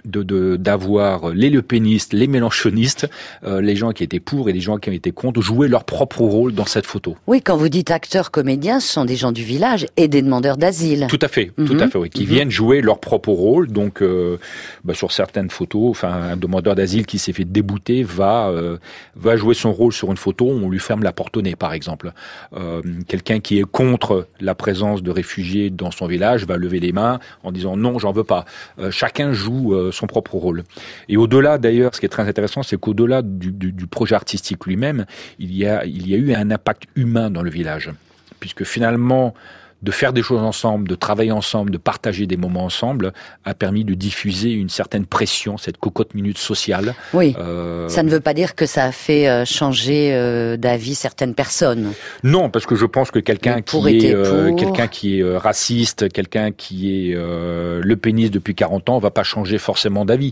de 0.06 0.58
d'avoir 0.58 1.30
les 1.30 1.50
Le 1.50 1.62
Penistes, 1.62 2.14
les 2.14 2.28
Mélenchonistes, 2.28 3.10
euh, 3.44 3.62
les 3.62 3.76
gens 3.76 3.92
qui 3.92 4.04
étaient 4.04 4.20
pour 4.20 4.50
et 4.50 4.54
les 4.54 4.60
gens 4.60 4.78
qui 4.78 4.90
ont 4.90 4.94
été 4.94 5.12
contre 5.12 5.42
jouer 5.42 5.68
leur 5.68 5.84
propre 5.84 6.22
rôle 6.22 6.54
dans 6.54 6.66
cette 6.66 6.86
photo. 6.86 7.16
Oui, 7.28 7.42
quand 7.42 7.58
vous 7.58 7.70
dites 7.70 7.92
acteurs 7.92 8.32
comédiens, 8.32 8.80
ce 8.80 8.92
sont 8.92 9.06
des 9.06 9.16
gens 9.16 9.32
du 9.32 9.44
village 9.44 9.86
et 9.98 10.08
des 10.08 10.22
demandeurs 10.22 10.58
d'asile. 10.58 11.08
Tout 11.10 11.20
à 11.22 11.28
fait, 11.28 11.52
tout 11.56 11.78
à 11.80 11.86
mhm. 11.86 11.92
fait, 11.92 11.98
oui, 11.98 12.10
qui 12.10 12.24
mhm. 12.24 12.30
viennent 12.30 12.52
jouer 12.52 12.82
leur 12.82 13.00
propre 13.00 13.30
rôle. 13.30 13.68
Donc, 13.68 14.02
euh, 14.02 14.38
bah, 14.84 14.94
sur 14.94 15.12
certaines 15.12 15.50
photos, 15.50 15.92
enfin, 15.92 16.12
un 16.12 16.38
demandeur 16.38 16.76
d'asile 16.76 17.06
qui 17.06 17.20
s'est 17.20 17.34
fait 17.34 17.46
débouter 17.46 18.04
va 18.04 18.50
euh, 18.50 18.78
va 19.16 19.36
jouer 19.36 19.54
son 19.54 19.72
rôle 19.72 19.94
sur 19.94 20.10
une 20.12 20.18
photo. 20.18 20.48
On 20.48 20.70
lui 20.70 20.80
ferme 20.80 21.04
la 21.04 21.14
porte 21.14 21.38
au 21.38 21.42
nez, 21.42 21.56
par 21.56 21.74
exemple. 21.74 22.12
Quelqu'un 23.08 23.40
qui 23.40 23.60
est 23.60 23.64
contre 23.64 24.28
la 24.40 24.56
présence 24.56 25.04
de 25.04 25.12
réfugiés 25.12 25.70
dans 25.70 25.92
son 25.92 26.08
village 26.08 26.46
va 26.46 26.58
lever 26.58 26.80
les 26.80 26.92
mains 26.92 27.20
en 27.44 27.52
disant 27.52 27.78
non, 27.78 28.00
j'en 28.00 28.12
veux 28.12 28.24
pas. 28.24 28.46
chacun 28.90 29.34
joue 29.34 29.74
euh, 29.84 29.92
son 29.92 30.08
propre 30.08 30.36
rôle. 30.36 30.64
Et 31.10 31.18
au-delà, 31.18 31.58
d'ailleurs, 31.58 31.96
ce 31.96 32.00
qui 32.00 32.06
est 32.06 32.10
très 32.10 32.28
intéressant, 32.28 32.64
c'est 32.64 32.78
qu'au-delà 32.78 33.22
du, 33.22 33.52
du, 33.52 33.88
projet 33.88 34.16
artistique 34.16 34.66
lui-même, 34.66 35.06
il 35.40 35.56
y 35.56 35.66
a, 35.66 35.86
il 35.86 36.08
y 36.08 36.14
a 36.14 36.18
eu 36.18 36.34
un 36.34 36.52
impact 36.52 36.84
humain 36.96 37.30
dans 37.30 37.44
le 37.44 37.50
village, 37.50 37.92
puisque 38.40 38.64
finalement, 38.64 39.34
de 39.84 39.92
faire 39.92 40.14
des 40.14 40.24
choses 40.24 40.42
ensemble, 40.42 40.88
de 40.88 40.96
travailler 40.96 41.32
ensemble, 41.32 41.70
de 41.70 41.78
partager 41.78 42.26
des 42.26 42.38
moments 42.38 42.66
ensemble, 42.66 43.14
a 43.46 43.54
permis 43.54 43.84
de 43.84 43.94
diffuser 43.94 44.52
une 44.52 44.70
certaine 44.70 45.06
pression, 45.06 45.58
cette 45.58 45.78
cocotte 45.78 46.16
minute 46.16 46.38
sociale. 46.38 46.96
Oui. 47.14 47.36
Euh... 47.38 47.88
Ça 47.90 48.02
ne 48.02 48.10
veut 48.10 48.22
pas 48.22 48.34
dire 48.34 48.56
que 48.56 48.66
ça 48.66 48.86
a 48.86 48.92
fait 48.92 49.28
euh, 49.28 49.46
changer 49.46 50.14
euh, 50.14 50.56
d'avis 50.58 50.96
certaines 50.96 51.36
personnes. 51.36 51.92
Non, 52.24 52.50
parce 52.50 52.66
que 52.66 52.76
je 52.76 52.86
pense 52.86 53.12
que 53.12 53.20
quelqu'un 53.20 53.62
qui 53.62 53.78
est 53.78 54.14
euh, 54.14 54.54
quelqu'un 54.56 54.88
qui 54.88 55.20
est 55.20 55.38
raciste, 55.38 56.12
quelqu'un 56.12 56.52
qui 56.52 57.12
est 57.12 57.16
le 57.16 57.96
pénis 57.96 58.32
depuis 58.32 58.56
40 58.56 58.90
ans, 58.90 59.00
va 59.00 59.12
pas 59.12 59.24
changer 59.24 59.58
forcément 59.58 60.06
d'avis. 60.06 60.32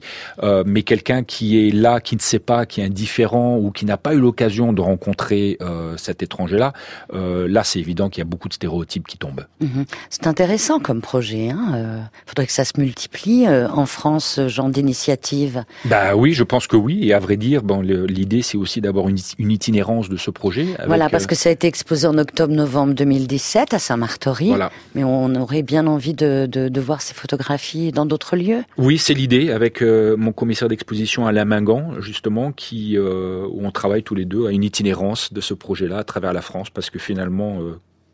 mais 0.65 0.83
quelqu'un 0.83 1.23
qui 1.23 1.67
est 1.67 1.71
là, 1.71 1.99
qui 1.99 2.15
ne 2.15 2.21
sait 2.21 2.39
pas, 2.39 2.65
qui 2.65 2.81
est 2.81 2.85
indifférent 2.85 3.57
ou 3.57 3.71
qui 3.71 3.85
n'a 3.85 3.97
pas 3.97 4.13
eu 4.13 4.19
l'occasion 4.19 4.73
de 4.73 4.81
rencontrer 4.81 5.57
cet 5.97 6.23
étranger-là, 6.23 6.73
là 7.13 7.63
c'est 7.63 7.79
évident 7.79 8.09
qu'il 8.09 8.19
y 8.19 8.25
a 8.25 8.29
beaucoup 8.29 8.47
de 8.47 8.53
stéréotypes 8.53 9.07
qui 9.07 9.17
tombent. 9.17 9.40
Mhm. 9.59 9.85
C'est 10.09 10.27
intéressant 10.27 10.79
comme 10.79 11.01
projet. 11.01 11.45
Il 11.45 11.51
hein 11.51 11.71
euh, 11.75 12.01
faudrait 12.25 12.47
que 12.47 12.51
ça 12.51 12.65
se 12.65 12.73
multiplie 12.77 13.45
euh, 13.47 13.67
en 13.69 13.85
France, 13.85 14.25
ce 14.25 14.47
genre 14.47 14.69
d'initiative. 14.69 15.63
Bah 15.85 16.15
oui, 16.15 16.33
je 16.33 16.43
pense 16.43 16.67
que 16.67 16.75
oui. 16.75 17.07
Et 17.07 17.13
à 17.13 17.19
vrai 17.19 17.37
dire, 17.37 17.63
bon, 17.63 17.81
l'idée 17.81 18.41
c'est 18.41 18.57
aussi 18.57 18.81
d'avoir 18.81 19.07
une, 19.09 19.17
itinérance 19.39 20.09
de 20.09 20.17
ce 20.17 20.31
projet. 20.31 20.67
voilà, 20.85 21.09
parce 21.09 21.25
euh, 21.25 21.27
que 21.27 21.35
ça 21.35 21.49
a 21.49 21.51
été 21.51 21.67
exposé 21.67 22.07
en 22.07 22.17
octobre-novembre 22.17 22.93
2017 22.93 23.73
à 23.73 23.79
Saint-Martory. 23.79 24.49
Voilà. 24.49 24.71
Mais 24.95 25.03
on 25.03 25.33
aurait 25.35 25.63
bien 25.63 25.87
envie 25.87 26.13
de, 26.13 26.47
de, 26.49 26.69
de 26.69 26.81
voir 26.81 27.01
ces 27.01 27.13
photographies 27.13 27.91
dans 27.91 28.05
d'autres 28.05 28.35
lieux. 28.35 28.63
Oui, 28.77 28.97
c'est 28.97 29.13
l'idée 29.13 29.51
avec 29.51 29.81
mon 29.81 30.31
commissaire 30.31 30.67
d'exposition 30.67 31.27
Alain 31.27 31.45
Mingan, 31.45 31.99
justement, 31.99 32.51
qui 32.51 32.97
où 32.97 33.65
on 33.65 33.71
travaille 33.71 34.03
tous 34.03 34.15
les 34.15 34.25
deux 34.25 34.47
à 34.47 34.51
une 34.51 34.63
itinérance 34.63 35.33
de 35.33 35.41
ce 35.41 35.53
projet-là 35.53 35.99
à 35.99 36.03
travers 36.03 36.33
la 36.33 36.41
France, 36.41 36.69
parce 36.69 36.89
que 36.89 36.99
finalement 36.99 37.59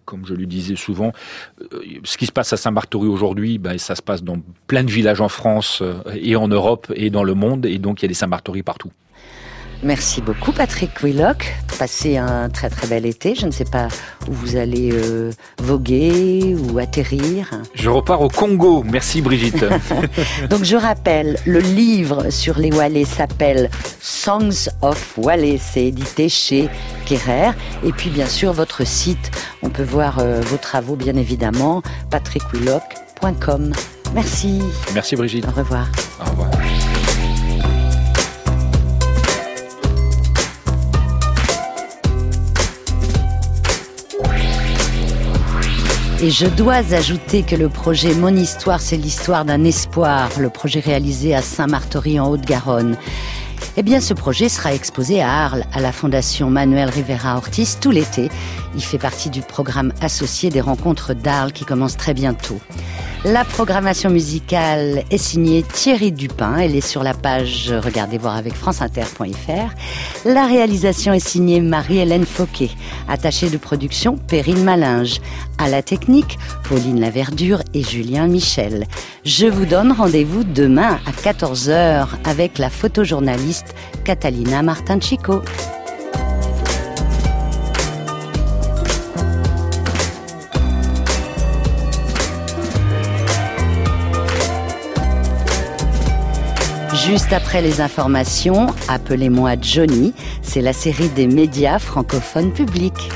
comme 0.07 0.25
je 0.25 0.33
lui 0.33 0.47
disais 0.47 0.75
souvent, 0.75 1.11
euh, 1.61 1.83
ce 2.03 2.17
qui 2.17 2.25
se 2.25 2.31
passe 2.31 2.51
à 2.53 2.57
Saint-Barthélemy 2.57 3.09
aujourd'hui, 3.09 3.59
ben, 3.59 3.77
ça 3.77 3.93
se 3.93 4.01
passe 4.01 4.23
dans 4.23 4.41
plein 4.65 4.83
de 4.83 4.89
villages 4.89 5.21
en 5.21 5.29
France 5.29 5.79
euh, 5.83 5.93
et 6.15 6.35
en 6.35 6.47
Europe 6.47 6.91
et 6.95 7.11
dans 7.11 7.23
le 7.23 7.35
monde, 7.35 7.67
et 7.67 7.77
donc 7.77 8.01
il 8.01 8.05
y 8.05 8.07
a 8.07 8.07
des 8.07 8.15
Saint-Barthélemy 8.15 8.63
partout. 8.63 8.91
Merci 9.83 10.21
beaucoup 10.21 10.51
Patrick 10.53 11.03
Willock. 11.03 11.53
Passez 11.79 12.17
un 12.17 12.49
très 12.49 12.69
très 12.69 12.87
bel 12.87 13.05
été. 13.05 13.35
Je 13.35 13.45
ne 13.45 13.51
sais 13.51 13.65
pas 13.65 13.87
où 14.27 14.33
vous 14.33 14.55
allez 14.55 14.89
euh, 14.91 15.31
voguer 15.59 16.55
ou 16.55 16.79
atterrir. 16.79 17.51
Je 17.75 17.89
repars 17.89 18.21
au 18.21 18.29
Congo. 18.29 18.83
Merci 18.83 19.21
Brigitte. 19.21 19.65
Donc 20.49 20.63
je 20.63 20.75
rappelle, 20.75 21.37
le 21.45 21.59
livre 21.59 22.29
sur 22.31 22.57
les 22.57 22.71
Walais 22.71 23.05
s'appelle 23.05 23.69
Songs 23.99 24.69
of 24.81 25.17
Walais. 25.17 25.59
C'est 25.61 25.85
édité 25.85 26.29
chez 26.29 26.69
Kerrer. 27.05 27.51
Et 27.83 27.91
puis 27.91 28.09
bien 28.09 28.27
sûr 28.27 28.53
votre 28.53 28.85
site. 28.85 29.31
On 29.61 29.69
peut 29.69 29.83
voir 29.83 30.19
euh, 30.19 30.41
vos 30.41 30.57
travaux 30.57 30.95
bien 30.95 31.15
évidemment. 31.15 31.81
patrickwillock.com. 32.09 33.73
Merci. 34.13 34.61
Merci 34.93 35.15
Brigitte. 35.15 35.45
Au 35.45 35.51
revoir. 35.51 35.87
Au 36.19 36.29
revoir. 36.29 36.49
Et 46.19 46.31
je 46.31 46.47
dois 46.47 46.95
ajouter 46.95 47.43
que 47.43 47.55
le 47.55 47.69
projet 47.69 48.15
Mon 48.15 48.35
Histoire, 48.35 48.81
c'est 48.81 48.97
l'histoire 48.97 49.45
d'un 49.45 49.63
espoir, 49.63 50.31
le 50.39 50.49
projet 50.49 50.79
réalisé 50.79 51.35
à 51.35 51.43
Saint-Martory 51.43 52.19
en 52.19 52.31
Haute-Garonne. 52.31 52.97
Eh 53.77 53.83
bien, 53.83 54.01
ce 54.01 54.15
projet 54.15 54.49
sera 54.49 54.73
exposé 54.73 55.21
à 55.21 55.31
Arles, 55.31 55.63
à 55.73 55.79
la 55.79 55.91
Fondation 55.91 56.49
Manuel 56.49 56.89
Rivera 56.89 57.37
Ortiz, 57.37 57.77
tout 57.79 57.91
l'été. 57.91 58.29
Il 58.77 58.83
fait 58.83 58.99
partie 58.99 59.31
du 59.31 59.41
programme 59.41 59.91
associé 60.01 60.51
des 60.51 60.61
rencontres 60.61 61.15
d'Arles 61.15 61.51
qui 61.51 61.65
commence 61.65 61.97
très 61.97 62.13
bientôt. 62.13 62.59
La 63.25 63.43
programmation 63.43 64.11
musicale 64.11 65.03
est 65.09 65.17
signée 65.17 65.63
Thierry 65.63 66.11
Dupin. 66.11 66.57
Elle 66.57 66.75
est 66.75 66.87
sur 66.87 67.01
la 67.01 67.15
page 67.15 67.73
Regardez 67.73 68.19
voir 68.19 68.37
avec 68.37 68.53
franceinter.fr. 68.53 69.73
La 70.25 70.45
réalisation 70.45 71.11
est 71.11 71.27
signée 71.27 71.59
Marie-Hélène 71.59 72.27
Fauquet. 72.27 72.69
Attachée 73.09 73.49
de 73.49 73.57
production 73.57 74.15
Perrine 74.15 74.63
Malinge. 74.63 75.21
À 75.57 75.69
la 75.69 75.81
technique, 75.81 76.37
Pauline 76.69 76.99
Laverdure 76.99 77.63
et 77.73 77.83
Julien 77.83 78.27
Michel. 78.27 78.85
Je 79.25 79.47
vous 79.47 79.65
donne 79.65 79.91
rendez-vous 79.91 80.43
demain 80.43 80.99
à 81.07 81.11
14h 81.11 82.09
avec 82.25 82.59
la 82.59 82.69
photojournaliste 82.69 83.73
Catalina 84.05 84.61
Martin-Chico. 84.61 85.41
Juste 97.05 97.31
après 97.31 97.61
les 97.61 97.79
informations, 97.79 98.67
appelez-moi 98.87 99.51
Johnny, 99.61 100.13
c'est 100.41 100.61
la 100.61 100.73
série 100.73 101.09
des 101.09 101.27
médias 101.27 101.79
francophones 101.79 102.51
publics. 102.51 103.11